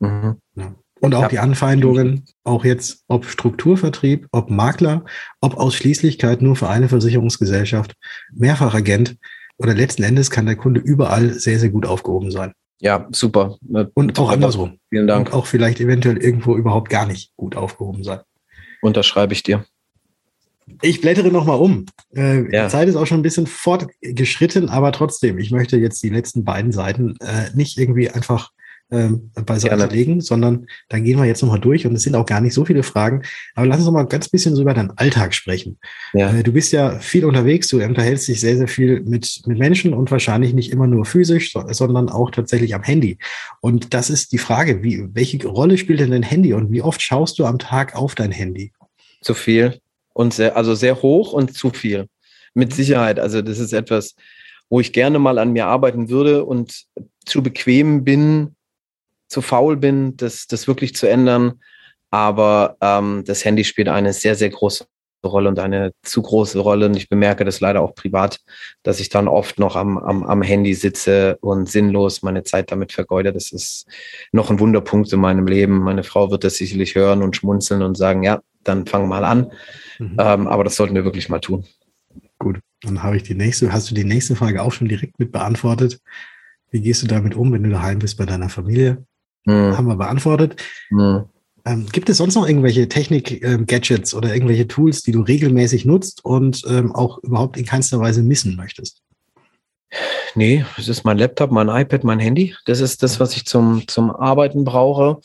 Mhm. 0.00 0.36
Ja. 0.54 0.74
Und 0.98 1.14
auch 1.14 1.22
ja. 1.22 1.28
die 1.28 1.38
Anfeindungen, 1.38 2.24
auch 2.42 2.64
jetzt, 2.64 3.04
ob 3.06 3.26
Strukturvertrieb, 3.26 4.28
ob 4.32 4.50
Makler, 4.50 5.04
ob 5.42 5.58
Ausschließlichkeit 5.58 6.40
nur 6.40 6.56
für 6.56 6.70
eine 6.70 6.88
Versicherungsgesellschaft, 6.88 7.94
Mehrfachagent 8.32 9.18
oder 9.58 9.74
letzten 9.74 10.02
Endes 10.02 10.30
kann 10.30 10.46
der 10.46 10.56
Kunde 10.56 10.80
überall 10.80 11.32
sehr, 11.32 11.58
sehr 11.58 11.70
gut 11.70 11.86
aufgehoben 11.86 12.30
sein. 12.30 12.52
Ja, 12.80 13.08
super. 13.10 13.56
Und 13.94 14.18
auch 14.18 14.30
andersrum. 14.30 14.78
Vielen 14.90 15.06
Dank. 15.06 15.28
Und 15.28 15.34
auch 15.34 15.46
vielleicht 15.46 15.80
eventuell 15.80 16.18
irgendwo 16.18 16.56
überhaupt 16.56 16.90
gar 16.90 17.06
nicht 17.06 17.32
gut 17.36 17.56
aufgehoben 17.56 18.04
sein. 18.04 18.20
Unterschreibe 18.82 19.32
ich 19.32 19.42
dir. 19.42 19.64
Ich 20.82 21.00
blättere 21.00 21.28
nochmal 21.28 21.58
um. 21.58 21.86
Äh, 22.14 22.52
ja. 22.52 22.64
Die 22.64 22.70
Zeit 22.70 22.88
ist 22.88 22.96
auch 22.96 23.06
schon 23.06 23.20
ein 23.20 23.22
bisschen 23.22 23.46
fortgeschritten, 23.46 24.68
aber 24.68 24.92
trotzdem, 24.92 25.38
ich 25.38 25.50
möchte 25.52 25.76
jetzt 25.78 26.02
die 26.02 26.08
letzten 26.08 26.44
beiden 26.44 26.72
Seiten 26.72 27.16
äh, 27.20 27.50
nicht 27.54 27.78
irgendwie 27.78 28.10
einfach 28.10 28.50
ähm, 28.90 29.32
beiseite 29.34 29.86
legen, 29.86 30.20
sondern 30.20 30.66
da 30.88 30.98
gehen 30.98 31.18
wir 31.18 31.24
jetzt 31.24 31.42
nochmal 31.42 31.58
durch 31.58 31.86
und 31.86 31.94
es 31.94 32.02
sind 32.02 32.14
auch 32.14 32.26
gar 32.26 32.40
nicht 32.40 32.54
so 32.54 32.64
viele 32.64 32.84
Fragen. 32.84 33.22
Aber 33.54 33.66
lass 33.66 33.78
uns 33.78 33.86
noch 33.86 33.92
mal 33.92 34.04
ganz 34.04 34.28
bisschen 34.28 34.54
so 34.54 34.62
über 34.62 34.74
deinen 34.74 34.96
Alltag 34.96 35.34
sprechen. 35.34 35.78
Ja. 36.12 36.30
Äh, 36.30 36.42
du 36.44 36.52
bist 36.52 36.72
ja 36.72 36.98
viel 37.00 37.24
unterwegs, 37.24 37.68
du 37.68 37.82
unterhältst 37.82 38.28
dich 38.28 38.40
sehr, 38.40 38.56
sehr 38.56 38.68
viel 38.68 39.00
mit, 39.00 39.42
mit 39.46 39.58
Menschen 39.58 39.92
und 39.92 40.10
wahrscheinlich 40.10 40.54
nicht 40.54 40.70
immer 40.70 40.86
nur 40.86 41.04
physisch, 41.04 41.52
sondern 41.52 42.08
auch 42.08 42.30
tatsächlich 42.30 42.74
am 42.74 42.82
Handy. 42.82 43.18
Und 43.60 43.92
das 43.92 44.08
ist 44.08 44.32
die 44.32 44.38
Frage, 44.38 44.82
wie, 44.84 45.08
welche 45.12 45.44
Rolle 45.46 45.78
spielt 45.78 46.00
denn 46.00 46.12
dein 46.12 46.22
Handy 46.22 46.52
und 46.52 46.70
wie 46.70 46.82
oft 46.82 47.02
schaust 47.02 47.38
du 47.38 47.44
am 47.44 47.58
Tag 47.58 47.96
auf 47.96 48.14
dein 48.14 48.30
Handy? 48.30 48.72
Zu 49.20 49.34
viel 49.34 49.80
und 50.12 50.32
sehr, 50.32 50.56
also 50.56 50.74
sehr 50.74 51.02
hoch 51.02 51.32
und 51.32 51.54
zu 51.54 51.70
viel. 51.70 52.06
Mit 52.54 52.72
Sicherheit. 52.72 53.18
Also 53.18 53.42
das 53.42 53.58
ist 53.58 53.72
etwas, 53.72 54.14
wo 54.70 54.80
ich 54.80 54.92
gerne 54.92 55.18
mal 55.18 55.38
an 55.38 55.52
mir 55.52 55.66
arbeiten 55.66 56.08
würde 56.08 56.44
und 56.44 56.86
zu 57.24 57.42
bequem 57.42 58.04
bin, 58.04 58.56
zu 59.28 59.42
faul 59.42 59.76
bin, 59.76 60.16
das, 60.16 60.46
das 60.46 60.66
wirklich 60.68 60.94
zu 60.94 61.08
ändern. 61.08 61.60
Aber 62.10 62.76
ähm, 62.80 63.24
das 63.26 63.44
Handy 63.44 63.64
spielt 63.64 63.88
eine 63.88 64.12
sehr, 64.12 64.34
sehr 64.34 64.50
große 64.50 64.86
Rolle 65.24 65.48
und 65.48 65.58
eine 65.58 65.92
zu 66.02 66.22
große 66.22 66.58
Rolle. 66.58 66.86
Und 66.86 66.96
ich 66.96 67.08
bemerke 67.08 67.44
das 67.44 67.60
leider 67.60 67.82
auch 67.82 67.94
privat, 67.94 68.38
dass 68.82 69.00
ich 69.00 69.08
dann 69.08 69.28
oft 69.28 69.58
noch 69.58 69.76
am, 69.76 69.98
am, 69.98 70.24
am 70.24 70.42
Handy 70.42 70.74
sitze 70.74 71.36
und 71.40 71.68
sinnlos 71.68 72.22
meine 72.22 72.44
Zeit 72.44 72.70
damit 72.70 72.92
vergeude. 72.92 73.32
Das 73.32 73.52
ist 73.52 73.86
noch 74.32 74.50
ein 74.50 74.60
Wunderpunkt 74.60 75.12
in 75.12 75.20
meinem 75.20 75.46
Leben. 75.46 75.78
Meine 75.78 76.04
Frau 76.04 76.30
wird 76.30 76.44
das 76.44 76.56
sicherlich 76.56 76.94
hören 76.94 77.22
und 77.22 77.36
schmunzeln 77.36 77.82
und 77.82 77.96
sagen, 77.96 78.22
ja, 78.22 78.40
dann 78.62 78.86
fang 78.86 79.08
mal 79.08 79.24
an. 79.24 79.52
Mhm. 79.98 80.16
Ähm, 80.18 80.46
aber 80.46 80.64
das 80.64 80.76
sollten 80.76 80.94
wir 80.94 81.04
wirklich 81.04 81.28
mal 81.28 81.40
tun. 81.40 81.64
Gut, 82.38 82.60
dann 82.82 83.02
habe 83.02 83.16
ich 83.16 83.22
die 83.22 83.34
nächste, 83.34 83.72
hast 83.72 83.90
du 83.90 83.94
die 83.94 84.04
nächste 84.04 84.36
Frage 84.36 84.62
auch 84.62 84.72
schon 84.72 84.88
direkt 84.88 85.18
mit 85.18 85.32
beantwortet. 85.32 86.00
Wie 86.70 86.80
gehst 86.80 87.02
du 87.02 87.06
damit 87.06 87.34
um, 87.34 87.52
wenn 87.52 87.62
du 87.62 87.70
daheim 87.70 87.98
bist 87.98 88.18
bei 88.18 88.26
deiner 88.26 88.48
Familie? 88.48 89.04
Hm. 89.46 89.76
Haben 89.76 89.86
wir 89.86 89.96
beantwortet. 89.96 90.56
Hm. 90.88 91.24
Ähm, 91.64 91.86
gibt 91.90 92.08
es 92.08 92.18
sonst 92.18 92.36
noch 92.36 92.46
irgendwelche 92.46 92.88
Technik-Gadgets 92.88 94.12
ähm, 94.12 94.18
oder 94.18 94.32
irgendwelche 94.32 94.68
Tools, 94.68 95.02
die 95.02 95.10
du 95.10 95.22
regelmäßig 95.22 95.84
nutzt 95.84 96.24
und 96.24 96.62
ähm, 96.68 96.94
auch 96.94 97.18
überhaupt 97.18 97.56
in 97.56 97.64
keinster 97.64 97.98
Weise 97.98 98.22
missen 98.22 98.54
möchtest? 98.54 99.02
Nee, 100.34 100.64
es 100.76 100.88
ist 100.88 101.04
mein 101.04 101.18
Laptop, 101.18 101.50
mein 101.50 101.68
iPad, 101.68 102.04
mein 102.04 102.20
Handy. 102.20 102.54
Das 102.66 102.80
ist 102.80 103.02
das, 103.02 103.18
was 103.18 103.36
ich 103.36 103.46
zum, 103.46 103.86
zum 103.88 104.10
Arbeiten 104.10 104.64
brauche. 104.64 105.20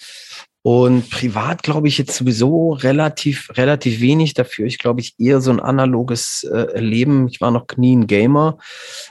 Und 0.63 1.09
privat 1.09 1.63
glaube 1.63 1.87
ich 1.87 1.97
jetzt 1.97 2.15
sowieso 2.15 2.73
relativ, 2.73 3.49
relativ 3.57 3.99
wenig 3.99 4.35
dafür. 4.35 4.67
Ich 4.67 4.77
glaube, 4.77 5.01
ich 5.01 5.15
eher 5.17 5.41
so 5.41 5.49
ein 5.49 5.59
analoges 5.59 6.43
äh, 6.43 6.79
Leben. 6.79 7.27
Ich 7.27 7.41
war 7.41 7.49
noch 7.49 7.65
nie 7.77 7.95
ein 7.95 8.05
Gamer, 8.05 8.59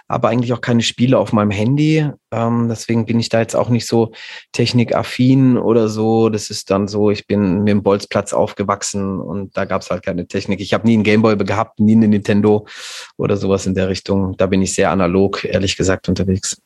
aber 0.07 0.29
eigentlich 0.29 0.53
auch 0.53 0.61
keine 0.61 0.83
Spiele 0.83 1.19
auf 1.19 1.33
meinem 1.33 1.51
Handy. 1.51 2.09
Ähm, 2.31 2.69
deswegen 2.69 3.05
bin 3.05 3.19
ich 3.19 3.31
da 3.31 3.41
jetzt 3.41 3.57
auch 3.57 3.69
nicht 3.69 3.89
so 3.89 4.13
technikaffin 4.53 5.59
oder 5.59 5.89
so. 5.89 6.29
Das 6.29 6.51
ist 6.51 6.71
dann 6.71 6.87
so, 6.87 7.11
ich 7.11 7.27
bin 7.27 7.65
mit 7.65 7.69
dem 7.69 7.83
Bolzplatz 7.83 8.33
aufgewachsen 8.33 9.19
und 9.19 9.57
da 9.57 9.65
gab 9.65 9.83
es 9.83 9.91
halt 9.91 10.05
keine 10.05 10.29
Technik. 10.29 10.61
Ich 10.61 10.73
habe 10.73 10.87
nie 10.87 10.95
einen 10.95 11.03
Gameboy 11.03 11.37
gehabt, 11.37 11.81
nie 11.81 11.97
eine 11.97 12.07
Nintendo 12.07 12.69
oder 13.17 13.37
sowas 13.37 13.67
in 13.67 13.75
der 13.75 13.89
Richtung. 13.89 14.37
Da 14.37 14.47
bin 14.47 14.63
ich 14.63 14.73
sehr 14.73 14.93
analog, 14.93 15.45
ehrlich 15.45 15.77
gesagt, 15.77 16.09
unterwegs. 16.09 16.63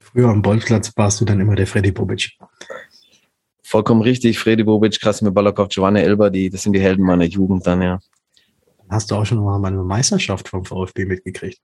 Früher 0.00 0.28
am 0.28 0.40
Bolzplatz 0.40 0.92
warst 0.96 1.20
du 1.20 1.26
dann 1.26 1.40
immer 1.40 1.56
der 1.56 1.66
Freddy 1.66 1.92
Bobic. 1.92 2.38
Vollkommen 3.72 4.02
richtig. 4.02 4.38
Fredi 4.38 4.64
Bobic, 4.64 5.00
Krasimir 5.00 5.32
Balakov, 5.32 5.68
Giovanni 5.68 6.00
Elber, 6.00 6.28
die, 6.28 6.50
das 6.50 6.62
sind 6.62 6.74
die 6.74 6.80
Helden 6.80 7.06
meiner 7.06 7.24
Jugend 7.24 7.66
dann, 7.66 7.80
ja. 7.80 8.00
Hast 8.90 9.10
du 9.10 9.14
auch 9.14 9.24
schon 9.24 9.42
mal 9.42 9.64
eine 9.64 9.82
Meisterschaft 9.82 10.46
vom 10.50 10.66
VfB 10.66 11.06
mitgekriegt? 11.06 11.58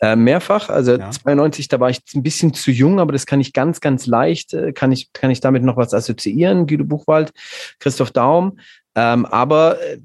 Äh, 0.00 0.14
mehrfach, 0.14 0.68
also 0.68 0.96
ja. 0.96 1.10
92, 1.10 1.66
da 1.66 1.80
war 1.80 1.90
ich 1.90 1.98
ein 2.14 2.22
bisschen 2.22 2.54
zu 2.54 2.70
jung, 2.70 3.00
aber 3.00 3.10
das 3.10 3.26
kann 3.26 3.40
ich 3.40 3.52
ganz, 3.52 3.80
ganz 3.80 4.06
leicht, 4.06 4.54
äh, 4.54 4.72
kann 4.72 4.92
ich, 4.92 5.12
kann 5.12 5.32
ich 5.32 5.40
damit 5.40 5.64
noch 5.64 5.76
was 5.76 5.92
assoziieren. 5.92 6.68
Guido 6.68 6.84
Buchwald, 6.84 7.32
Christoph 7.80 8.12
Daum. 8.12 8.60
Ähm, 8.94 9.26
aber 9.26 9.78
äh, 9.82 9.98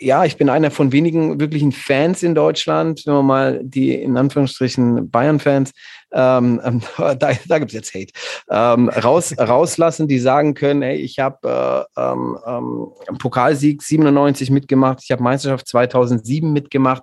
ja, 0.00 0.24
ich 0.24 0.36
bin 0.36 0.48
einer 0.48 0.72
von 0.72 0.90
wenigen 0.90 1.38
wirklichen 1.38 1.70
Fans 1.70 2.24
in 2.24 2.34
Deutschland, 2.34 3.02
wenn 3.06 3.14
man 3.14 3.26
mal 3.26 3.60
die 3.62 3.94
in 3.94 4.16
Anführungsstrichen 4.16 5.10
Bayern-Fans 5.10 5.70
ähm, 6.12 6.60
ähm, 6.64 6.80
da, 6.96 7.14
da 7.16 7.58
gibt 7.58 7.70
es 7.70 7.72
jetzt 7.72 7.94
Hate, 7.94 8.12
ähm, 8.50 8.88
raus, 8.88 9.34
rauslassen, 9.38 10.08
die 10.08 10.18
sagen 10.18 10.54
können, 10.54 10.82
hey, 10.82 10.96
ich 10.96 11.18
habe 11.18 11.86
äh, 11.96 12.00
ähm, 12.00 12.38
ähm 12.46 13.18
Pokalsieg 13.18 13.82
97 13.82 14.50
mitgemacht, 14.50 15.00
ich 15.02 15.10
habe 15.10 15.22
Meisterschaft 15.22 15.68
2007 15.68 16.52
mitgemacht, 16.52 17.02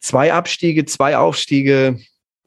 zwei 0.00 0.32
Abstiege, 0.32 0.84
zwei 0.84 1.16
Aufstiege, 1.16 1.98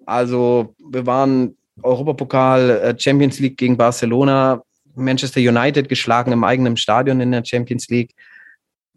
also 0.05 0.75
wir 0.79 1.05
waren 1.05 1.55
Europapokal, 1.81 2.69
äh, 2.69 2.99
Champions 2.99 3.39
League 3.39 3.57
gegen 3.57 3.77
Barcelona, 3.77 4.63
Manchester 4.95 5.39
United 5.39 5.87
geschlagen 5.87 6.31
im 6.31 6.43
eigenen 6.43 6.77
Stadion 6.77 7.21
in 7.21 7.31
der 7.31 7.45
Champions 7.45 7.87
League, 7.89 8.15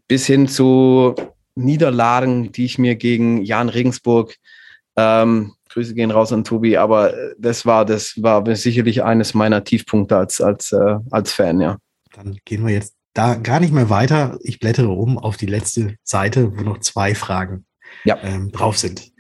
bis 0.09 0.27
hin 0.27 0.49
zu 0.49 1.15
Niederlagen, 1.55 2.51
die 2.53 2.65
ich 2.65 2.79
mir 2.79 2.97
gegen 2.97 3.43
Jan 3.43 3.69
Regensburg 3.69 4.37
ähm, 4.97 5.53
Grüße 5.73 5.95
gehen 5.95 6.11
raus 6.11 6.33
an 6.33 6.45
Tobi, 6.45 6.77
aber 6.77 7.15
äh, 7.15 7.35
das 7.39 7.67
war, 7.67 7.85
das 7.85 8.15
war 8.23 8.45
sicherlich 8.55 9.03
eines 9.03 9.35
meiner 9.35 9.65
Tiefpunkte 9.65 10.17
als, 10.17 10.41
als, 10.41 10.73
äh, 10.73 10.97
als 11.11 11.33
Fan, 11.33 11.61
ja. 11.61 11.79
Dann 12.15 12.39
gehen 12.45 12.67
wir 12.67 12.75
jetzt 12.75 12.95
da 13.15 13.35
gar 13.35 13.61
nicht 13.61 13.73
mehr 13.73 13.91
weiter. 13.91 14.39
Ich 14.43 14.59
blättere 14.59 14.91
um 14.91 15.19
auf 15.19 15.37
die 15.37 15.47
letzte 15.47 15.97
Seite, 16.03 16.57
wo 16.57 16.63
noch 16.63 16.81
zwei 16.81 17.15
Fragen 17.15 17.67
ja. 18.05 18.19
ähm, 18.23 18.51
drauf 18.53 18.79
sind. 18.79 19.13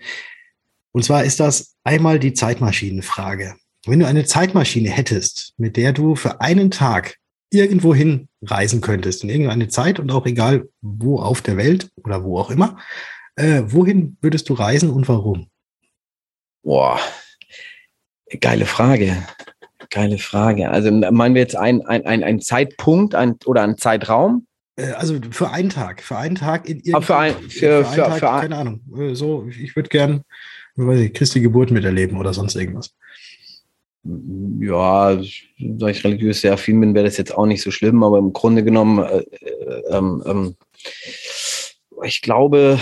Und 0.92 1.05
zwar 1.05 1.24
ist 1.24 1.40
das 1.40 1.74
einmal 1.84 2.18
die 2.18 2.34
Zeitmaschinenfrage. 2.34 3.55
Wenn 3.86 4.00
du 4.00 4.07
eine 4.07 4.24
Zeitmaschine 4.24 4.90
hättest, 4.90 5.55
mit 5.57 5.76
der 5.76 5.92
du 5.92 6.14
für 6.14 6.40
einen 6.40 6.70
Tag 6.70 7.16
irgendwo 7.50 7.94
hin 7.94 8.28
reisen 8.42 8.80
könntest, 8.80 9.24
in 9.24 9.30
irgendeine 9.30 9.68
Zeit 9.68 9.98
und 9.98 10.11
auch 10.12 10.26
egal 10.26 10.68
wo 10.80 11.18
auf 11.18 11.42
der 11.42 11.57
Welt 11.57 11.90
oder 11.96 12.24
wo 12.24 12.38
auch 12.38 12.50
immer, 12.50 12.78
äh, 13.36 13.62
wohin 13.66 14.16
würdest 14.20 14.48
du 14.48 14.55
reisen 14.55 14.90
und 14.90 15.09
warum? 15.09 15.48
Boah, 16.62 17.00
geile 18.40 18.66
Frage. 18.66 19.16
Geile 19.90 20.18
Frage. 20.18 20.70
Also 20.70 20.90
meinen 20.90 21.34
wir 21.34 21.42
jetzt 21.42 21.56
einen 21.56 21.82
ein, 21.82 22.40
Zeitpunkt 22.40 23.14
ein, 23.14 23.36
oder 23.44 23.62
einen 23.62 23.76
Zeitraum? 23.76 24.46
Äh, 24.76 24.92
also 24.92 25.18
für 25.30 25.50
einen 25.50 25.70
Tag, 25.70 26.02
für 26.02 26.16
einen 26.16 26.36
Tag 26.36 26.68
in 26.68 26.78
irgendeinem. 26.78 27.02
Für, 27.02 27.16
ein, 27.16 27.34
für, 27.34 27.48
für, 27.50 27.84
für, 27.84 27.96
Tag, 27.96 28.14
für 28.14 28.26
keine 28.26 28.56
Ahnung. 28.56 28.80
Äh, 28.96 29.14
so, 29.14 29.46
ich 29.48 29.76
würde 29.76 29.88
gern, 29.88 30.22
weiß 30.76 31.00
ich, 31.00 31.12
Christi 31.12 31.40
Geburt 31.40 31.70
miterleben 31.70 32.16
oder 32.16 32.32
sonst 32.32 32.54
irgendwas. 32.54 32.94
Ja, 34.04 35.20
da 35.58 35.86
ich 35.86 36.02
religiös 36.02 36.40
sehr 36.40 36.54
affin 36.54 36.80
bin, 36.80 36.94
wäre 36.94 37.04
das 37.04 37.18
jetzt 37.18 37.36
auch 37.36 37.46
nicht 37.46 37.62
so 37.62 37.70
schlimm, 37.70 38.02
aber 38.02 38.18
im 38.18 38.32
Grunde 38.32 38.64
genommen 38.64 39.04
äh, 39.04 39.18
äh 39.18 39.82
ähm, 39.90 40.22
ähm, 40.26 40.56
ich 42.05 42.22
glaube, 42.22 42.78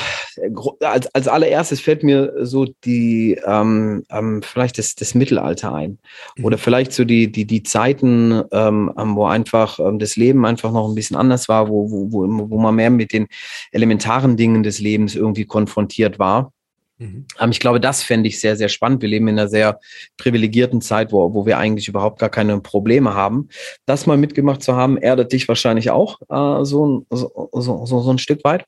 als, 0.80 1.14
als 1.14 1.28
allererstes 1.28 1.80
fällt 1.80 2.02
mir 2.02 2.32
so 2.42 2.66
die, 2.84 3.38
ähm, 3.46 4.04
ähm, 4.10 4.42
vielleicht 4.42 4.78
das, 4.78 4.94
das 4.94 5.14
Mittelalter 5.14 5.74
ein. 5.74 5.98
Mhm. 6.36 6.44
Oder 6.44 6.58
vielleicht 6.58 6.92
so 6.92 7.04
die, 7.04 7.30
die, 7.30 7.44
die 7.44 7.62
Zeiten, 7.62 8.42
ähm, 8.52 8.92
ähm 8.96 9.16
wo 9.16 9.26
einfach 9.26 9.78
ähm, 9.78 9.98
das 9.98 10.16
Leben 10.16 10.44
einfach 10.46 10.72
noch 10.72 10.88
ein 10.88 10.94
bisschen 10.94 11.16
anders 11.16 11.48
war, 11.48 11.68
wo, 11.68 11.90
wo, 11.90 12.12
wo, 12.12 12.50
wo 12.50 12.58
man 12.58 12.74
mehr 12.74 12.90
mit 12.90 13.12
den 13.12 13.28
elementaren 13.72 14.36
Dingen 14.36 14.62
des 14.62 14.80
Lebens 14.80 15.14
irgendwie 15.14 15.44
konfrontiert 15.44 16.18
war. 16.18 16.52
Mhm. 17.00 17.24
Ich 17.50 17.60
glaube, 17.60 17.80
das 17.80 18.02
fände 18.02 18.28
ich 18.28 18.38
sehr, 18.40 18.56
sehr 18.56 18.68
spannend. 18.68 19.00
Wir 19.00 19.08
leben 19.08 19.26
in 19.28 19.38
einer 19.38 19.48
sehr 19.48 19.80
privilegierten 20.18 20.82
Zeit, 20.82 21.12
wo, 21.12 21.32
wo 21.32 21.46
wir 21.46 21.56
eigentlich 21.56 21.88
überhaupt 21.88 22.18
gar 22.18 22.28
keine 22.28 22.60
Probleme 22.60 23.14
haben. 23.14 23.48
Das 23.86 24.06
mal 24.06 24.18
mitgemacht 24.18 24.62
zu 24.62 24.76
haben, 24.76 24.98
erdet 24.98 25.32
dich 25.32 25.48
wahrscheinlich 25.48 25.90
auch 25.90 26.20
äh, 26.28 26.64
so, 26.64 27.06
so, 27.08 27.48
so, 27.52 27.86
so 27.86 28.10
ein 28.10 28.18
Stück 28.18 28.44
weit. 28.44 28.66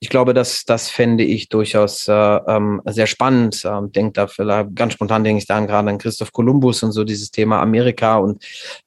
Ich 0.00 0.08
glaube, 0.08 0.34
dass 0.34 0.64
das 0.64 0.88
fände 0.88 1.22
ich 1.22 1.50
durchaus 1.50 2.08
äh, 2.08 2.12
ähm, 2.12 2.82
sehr 2.86 3.06
spannend. 3.06 3.62
Ähm, 3.64 3.92
denkt 3.92 4.16
da 4.16 4.26
vielleicht 4.26 4.74
ganz 4.74 4.94
spontan 4.94 5.22
denke 5.22 5.38
ich 5.38 5.46
dann 5.46 5.68
gerade 5.68 5.88
an 5.88 5.98
Christoph 5.98 6.32
Kolumbus 6.32 6.82
und 6.82 6.90
so 6.90 7.04
dieses 7.04 7.30
Thema 7.30 7.60
Amerika 7.60 8.16
und 8.16 8.44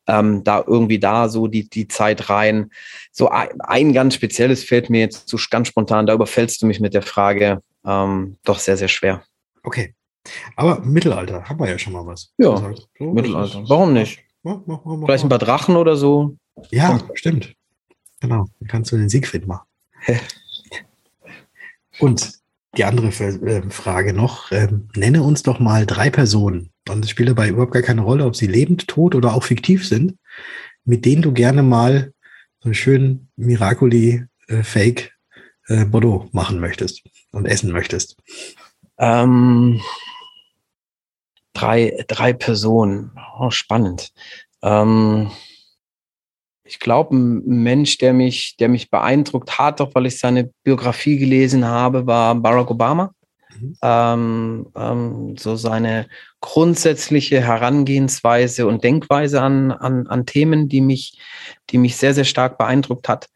ähm, 0.07 0.43
da 0.43 0.63
irgendwie 0.65 0.99
da 0.99 1.29
so 1.29 1.47
die 1.47 1.69
die 1.69 1.87
Zeit 1.87 2.29
rein. 2.29 2.71
So 3.11 3.29
ein, 3.29 3.49
ein 3.59 3.93
ganz 3.93 4.15
spezielles 4.15 4.65
fällt 4.65 4.89
mir 4.89 5.01
jetzt 5.01 5.29
so 5.29 5.37
ganz 5.49 5.69
spontan. 5.69 6.07
Da 6.07 6.13
überfällst 6.13 6.61
du 6.61 6.65
mich 6.65 6.81
mit 6.81 6.93
der 6.93 7.03
Frage 7.03 7.61
ähm, 7.85 8.37
doch 8.43 8.59
sehr, 8.59 8.77
sehr 8.77 8.87
schwer. 8.87 9.23
Okay. 9.63 9.93
Aber 10.55 10.79
Mittelalter 10.79 11.43
haben 11.43 11.59
wir 11.59 11.69
ja 11.69 11.77
schon 11.77 11.93
mal 11.93 12.05
was. 12.05 12.33
Ja, 12.37 12.57
so, 12.57 13.05
Mittelalter. 13.13 13.63
Warum 13.67 13.93
nicht? 13.93 14.17
Ja, 14.43 14.61
mach, 14.65 14.83
mach, 14.85 14.97
mach, 14.97 15.05
Vielleicht 15.05 15.23
ein 15.23 15.29
paar 15.29 15.39
Drachen 15.39 15.75
oder 15.75 15.95
so. 15.95 16.35
Ja, 16.71 16.99
stimmt. 17.13 17.55
Genau. 18.21 18.47
Dann 18.59 18.67
kannst 18.67 18.91
du 18.91 18.97
den 18.97 19.09
Siegfried 19.09 19.45
machen. 19.45 19.67
Und 21.99 22.33
die 22.77 22.83
andere 22.83 23.07
äh, 23.07 23.69
Frage 23.69 24.13
noch, 24.13 24.51
ähm, 24.51 24.89
nenne 24.95 25.23
uns 25.23 25.43
doch 25.43 25.59
mal 25.59 25.85
drei 25.85 26.09
Personen, 26.09 26.71
und 26.89 27.03
es 27.03 27.09
spielt 27.09 27.29
dabei 27.29 27.49
überhaupt 27.49 27.71
gar 27.71 27.81
keine 27.81 28.01
Rolle, 28.01 28.25
ob 28.25 28.35
sie 28.35 28.47
lebend, 28.47 28.87
tot 28.87 29.15
oder 29.15 29.33
auch 29.33 29.43
fiktiv 29.43 29.87
sind, 29.87 30.17
mit 30.83 31.05
denen 31.05 31.21
du 31.21 31.31
gerne 31.31 31.63
mal 31.63 32.13
so 32.59 32.65
einen 32.65 32.73
schönen 32.75 33.29
Miracoli-Fake 33.37 35.14
äh, 35.67 35.85
Bordeaux 35.85 36.29
machen 36.31 36.59
möchtest 36.59 37.03
und 37.31 37.45
essen 37.45 37.71
möchtest? 37.71 38.17
Ähm, 38.97 39.81
drei, 41.53 42.03
drei 42.07 42.33
Personen. 42.33 43.11
Oh, 43.39 43.49
spannend. 43.49 44.11
Ähm, 44.61 45.31
ich 46.63 46.79
glaube, 46.79 47.15
ein 47.15 47.63
Mensch, 47.63 47.99
der 47.99 48.13
mich, 48.13 48.57
der 48.57 48.69
mich 48.69 48.89
beeindruckt 48.89 49.59
hat, 49.59 49.81
auch 49.81 49.93
weil 49.93 50.07
ich 50.07 50.17
seine 50.17 50.51
Biografie 50.63 51.17
gelesen 51.17 51.65
habe, 51.65 52.07
war 52.07 52.33
Barack 52.35 52.71
Obama. 52.71 53.11
Mhm. 53.59 53.77
Ähm, 53.81 54.67
ähm, 54.75 55.37
so 55.37 55.55
seine 55.55 56.07
grundsätzliche 56.41 57.41
Herangehensweise 57.41 58.67
und 58.67 58.83
Denkweise 58.83 59.41
an, 59.41 59.71
an, 59.71 60.07
an 60.07 60.25
Themen, 60.25 60.67
die 60.67 60.81
mich, 60.81 61.19
die 61.69 61.77
mich 61.77 61.95
sehr, 61.95 62.13
sehr 62.13 62.25
stark 62.25 62.57
beeindruckt 62.57 63.07
hat. 63.07 63.29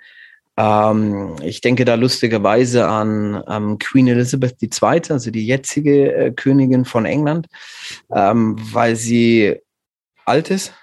Ähm, 0.59 1.37
ich 1.41 1.61
denke 1.61 1.85
da 1.85 1.95
lustigerweise 1.95 2.85
an 2.85 3.41
ähm, 3.47 3.79
Queen 3.79 4.09
Elizabeth 4.09 4.61
II., 4.61 5.01
also 5.09 5.31
die 5.31 5.47
jetzige 5.47 6.13
äh, 6.13 6.31
Königin 6.31 6.83
von 6.83 7.05
England, 7.05 7.47
ähm, 8.13 8.57
weil 8.73 8.97
sie 8.97 9.55
alt 10.25 10.51
ist 10.51 10.73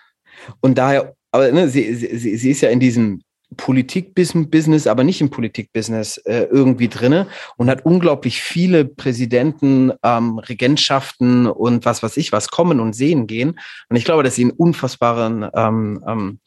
und 0.60 0.78
daher, 0.78 1.14
aber 1.30 1.52
ne, 1.52 1.68
sie, 1.68 1.94
sie, 1.94 2.36
sie 2.36 2.50
ist 2.50 2.62
ja 2.62 2.70
in 2.70 2.80
diesem 2.80 3.20
Politik-Business, 3.58 4.86
aber 4.86 5.04
nicht 5.04 5.20
im 5.20 5.28
Politik-Business 5.28 6.16
äh, 6.24 6.44
irgendwie 6.50 6.88
drinne 6.88 7.28
und 7.58 7.68
hat 7.68 7.84
unglaublich 7.84 8.40
viele 8.40 8.86
Präsidenten, 8.86 9.92
ähm, 10.02 10.38
Regentschaften 10.38 11.46
und 11.46 11.84
was 11.84 12.02
weiß 12.02 12.16
ich 12.16 12.32
was 12.32 12.48
kommen 12.48 12.80
und 12.80 12.94
sehen 12.94 13.26
gehen. 13.26 13.60
Und 13.90 13.96
ich 13.96 14.04
glaube, 14.06 14.22
dass 14.22 14.36
sie 14.36 14.44
einen 14.44 14.50
unfassbaren 14.52 15.48
ähm, 15.54 16.02
ähm, 16.08 16.40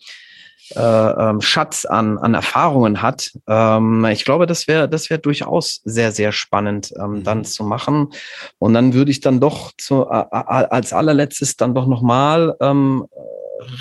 äh, 0.75 0.79
ähm, 0.79 1.41
Schatz 1.41 1.85
an, 1.85 2.17
an 2.17 2.33
Erfahrungen 2.33 3.01
hat. 3.01 3.31
Ähm, 3.47 4.05
ich 4.05 4.25
glaube, 4.25 4.45
das 4.45 4.67
wäre 4.67 4.89
das 4.89 5.09
wäre 5.09 5.19
durchaus 5.19 5.81
sehr, 5.83 6.11
sehr 6.11 6.31
spannend 6.31 6.91
ähm, 6.97 7.11
mhm. 7.11 7.23
dann 7.23 7.45
zu 7.45 7.63
machen. 7.63 8.09
Und 8.57 8.73
dann 8.73 8.93
würde 8.93 9.11
ich 9.11 9.19
dann 9.19 9.39
doch 9.39 9.71
zu, 9.77 10.03
äh, 10.09 10.25
als 10.31 10.93
allerletztes 10.93 11.57
dann 11.57 11.73
doch 11.73 11.87
nochmal 11.87 12.55
ähm, 12.61 13.05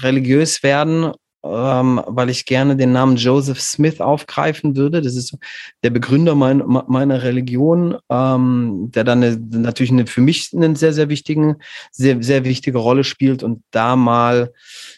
religiös 0.02 0.62
werden 0.62 1.12
ähm, 1.44 2.02
weil 2.06 2.30
ich 2.30 2.46
gerne 2.46 2.76
den 2.76 2.92
Namen 2.92 3.16
Joseph 3.16 3.60
Smith 3.60 4.00
aufgreifen 4.00 4.76
würde. 4.76 5.00
Das 5.00 5.14
ist 5.14 5.36
der 5.82 5.90
Begründer 5.90 6.34
mein, 6.34 6.62
meiner 6.88 7.22
Religion, 7.22 7.96
ähm, 8.10 8.90
der 8.94 9.04
dann 9.04 9.22
eine, 9.22 9.36
natürlich 9.36 9.92
eine, 9.92 10.06
für 10.06 10.20
mich 10.20 10.50
einen 10.54 10.74
sehr, 10.74 10.92
sehr 10.92 11.08
wichtigen, 11.08 11.56
sehr, 11.92 12.22
sehr 12.22 12.44
wichtige 12.44 12.78
Rolle 12.78 13.04
spielt 13.04 13.42
und 13.42 13.62
da 13.70 13.94
mal 13.94 14.52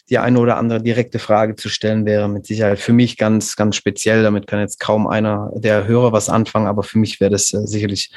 die 0.08 0.18
eine 0.18 0.38
oder 0.40 0.56
andere 0.56 0.82
direkte 0.82 1.18
Frage 1.18 1.56
zu 1.56 1.68
stellen 1.68 2.06
wäre 2.06 2.28
mit 2.28 2.46
Sicherheit 2.46 2.80
für 2.80 2.92
mich 2.92 3.16
ganz, 3.16 3.54
ganz 3.56 3.76
speziell. 3.76 4.22
Damit 4.22 4.46
kann 4.46 4.60
jetzt 4.60 4.80
kaum 4.80 5.06
einer 5.06 5.50
der 5.54 5.86
Hörer 5.86 6.12
was 6.12 6.28
anfangen, 6.28 6.66
aber 6.66 6.82
für 6.82 6.98
mich 6.98 7.20
wäre 7.20 7.30
das 7.30 7.52
äh, 7.52 7.66
sicherlich 7.66 8.10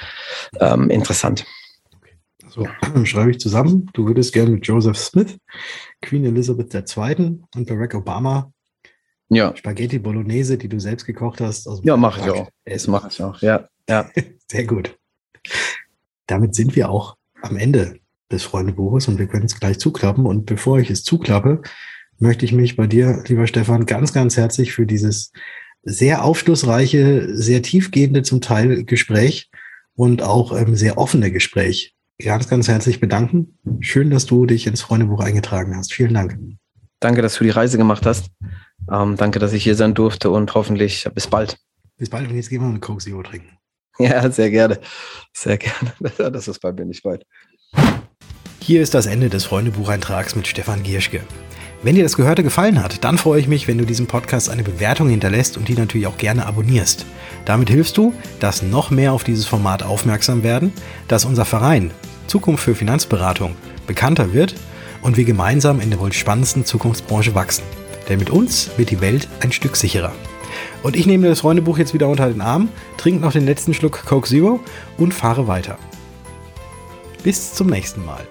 ähm, 0.60 0.90
interessant. 0.90 1.46
So, 2.54 2.68
schreibe 3.04 3.32
ich 3.32 3.40
zusammen. 3.40 3.90
Du 3.94 4.06
würdest 4.06 4.32
gerne 4.32 4.52
mit 4.52 4.68
Joseph 4.68 4.98
Smith, 4.98 5.38
Queen 6.02 6.24
Elizabeth 6.24 6.74
II. 6.74 7.40
und 7.56 7.68
Barack 7.68 7.96
Obama 7.96 8.52
ja. 9.30 9.56
Spaghetti 9.56 9.98
Bolognese, 9.98 10.60
die 10.60 10.70
du 10.70 10.80
selbst 10.80 11.06
gekocht 11.06 11.42
hast. 11.42 11.68
ja, 11.82 11.98
mache 11.98 12.22
ich 12.22 12.30
auch. 12.30 12.50
Das 12.66 12.88
mache 12.88 13.08
ich 13.12 13.24
auch, 13.24 13.42
ja. 13.42 13.68
ja. 13.90 14.08
Sehr 14.52 14.66
gut. 14.66 14.96
Damit 16.28 16.54
sind 16.54 16.76
wir 16.76 16.90
auch 16.90 17.18
am 17.42 17.58
Ende 17.58 17.96
des 18.32 18.44
Freundebuches 18.44 19.08
und 19.08 19.18
wir 19.18 19.26
können 19.26 19.46
es 19.46 19.60
gleich 19.60 19.80
zuklappen. 19.80 20.28
Und 20.28 20.46
bevor 20.46 20.78
ich 20.78 20.92
es 20.92 21.04
zuklappe, 21.04 21.64
möchte 22.20 22.46
ich 22.46 22.52
mich 22.52 22.76
bei 22.76 22.86
dir, 22.86 23.24
lieber 23.28 23.48
Stefan, 23.48 23.88
ganz, 23.88 24.14
ganz 24.14 24.38
herzlich 24.38 24.74
für 24.74 24.86
dieses 24.86 25.32
sehr 25.82 26.24
aufschlussreiche, 26.24 27.36
sehr 27.36 27.64
tiefgehende 27.64 28.22
zum 28.22 28.42
Teil 28.42 28.84
Gespräch 28.84 29.50
und 29.96 30.22
auch 30.22 30.56
ähm, 30.56 30.76
sehr 30.76 31.00
offene 31.00 31.32
Gespräch 31.32 31.96
ganz, 32.24 32.48
ganz 32.48 32.68
herzlich 32.68 33.00
bedanken. 33.00 33.58
Schön, 33.80 34.10
dass 34.10 34.26
du 34.26 34.46
dich 34.46 34.68
ins 34.68 34.82
Freundebuch 34.82 35.20
eingetragen 35.20 35.76
hast. 35.76 35.94
Vielen 35.94 36.14
Dank. 36.14 36.38
Danke, 37.00 37.22
dass 37.22 37.36
du 37.36 37.44
die 37.44 37.50
Reise 37.50 37.78
gemacht 37.78 38.06
hast. 38.06 38.28
Ähm, 38.92 39.18
danke, 39.18 39.40
dass 39.40 39.54
ich 39.54 39.64
hier 39.64 39.76
sein 39.76 39.94
durfte 39.94 40.30
und 40.30 40.54
hoffentlich 40.56 41.08
bis 41.14 41.28
bald. 41.28 41.58
Bis 41.98 42.10
bald 42.10 42.30
und 42.30 42.36
jetzt 42.36 42.50
gehen 42.50 42.62
wir 42.62 42.70
eine 42.70 42.80
Coke 42.80 43.04
Zero 43.04 43.24
trinken. 43.24 43.50
Ja, 44.00 44.28
sehr 44.32 44.50
gerne. 44.50 44.80
Sehr 45.34 45.60
gerne. 45.60 45.94
Das 46.32 46.48
ist 46.48 46.60
bald, 46.60 46.78
bin 46.78 46.90
ich 46.90 47.04
bald. 47.04 47.24
Hier 48.60 48.82
ist 48.82 48.96
das 48.96 49.06
Ende 49.06 49.30
des 49.30 49.46
Freundebucheintrags 49.46 50.36
mit 50.36 50.48
Stefan 50.48 50.82
Gierschke. 50.82 51.22
Wenn 51.84 51.96
dir 51.96 52.04
das 52.04 52.16
Gehörte 52.16 52.44
gefallen 52.44 52.82
hat, 52.82 53.04
dann 53.04 53.18
freue 53.18 53.42
ich 53.42 53.48
mich, 53.50 53.68
wenn 53.68 53.78
du 53.78 53.86
diesem 53.86 54.08
Podcast 54.08 54.50
eine 54.50 54.64
Bewertung 54.64 55.10
hinterlässt 55.10 55.58
und 55.58 55.68
die 55.68 55.76
natürlich 55.76 56.08
auch 56.08 56.18
gerne 56.18 56.46
abonnierst. 56.46 57.06
Damit 57.44 57.70
hilfst 57.70 57.98
du, 57.98 58.14
dass 58.40 58.64
noch 58.64 58.90
mehr 58.90 59.12
auf 59.12 59.26
dieses 59.26 59.46
Format 59.46 59.84
aufmerksam 59.84 60.44
werden, 60.44 60.72
dass 61.10 61.26
unser 61.26 61.44
Verein 61.44 61.92
Zukunft 62.28 62.64
für 62.64 62.76
Finanzberatung 62.76 63.56
bekannter 63.88 64.34
wird 64.34 64.56
und 65.02 65.18
wir 65.18 65.26
gemeinsam 65.26 65.80
in 65.80 65.90
der 65.90 66.00
wohl 66.00 66.14
spannendsten 66.14 66.66
Zukunftsbranche 66.66 67.36
wachsen. 67.36 67.64
Denn 68.10 68.20
mit 68.20 68.30
uns 68.30 68.72
wird 68.78 68.90
die 68.90 69.02
Welt 69.02 69.28
ein 69.42 69.52
Stück 69.52 69.76
sicherer. 69.76 70.14
Und 70.82 70.96
ich 70.96 71.06
nehme 71.06 71.28
das 71.28 71.42
Freundebuch 71.42 71.78
jetzt 71.78 71.94
wieder 71.94 72.08
unter 72.08 72.30
den 72.30 72.42
Arm, 72.42 72.70
trinke 72.98 73.22
noch 73.22 73.32
den 73.32 73.46
letzten 73.46 73.74
Schluck 73.74 74.06
Coke 74.06 74.28
Zero 74.28 74.60
und 74.98 75.14
fahre 75.14 75.48
weiter. 75.48 75.78
Bis 77.24 77.54
zum 77.54 77.68
nächsten 77.68 78.04
Mal. 78.06 78.28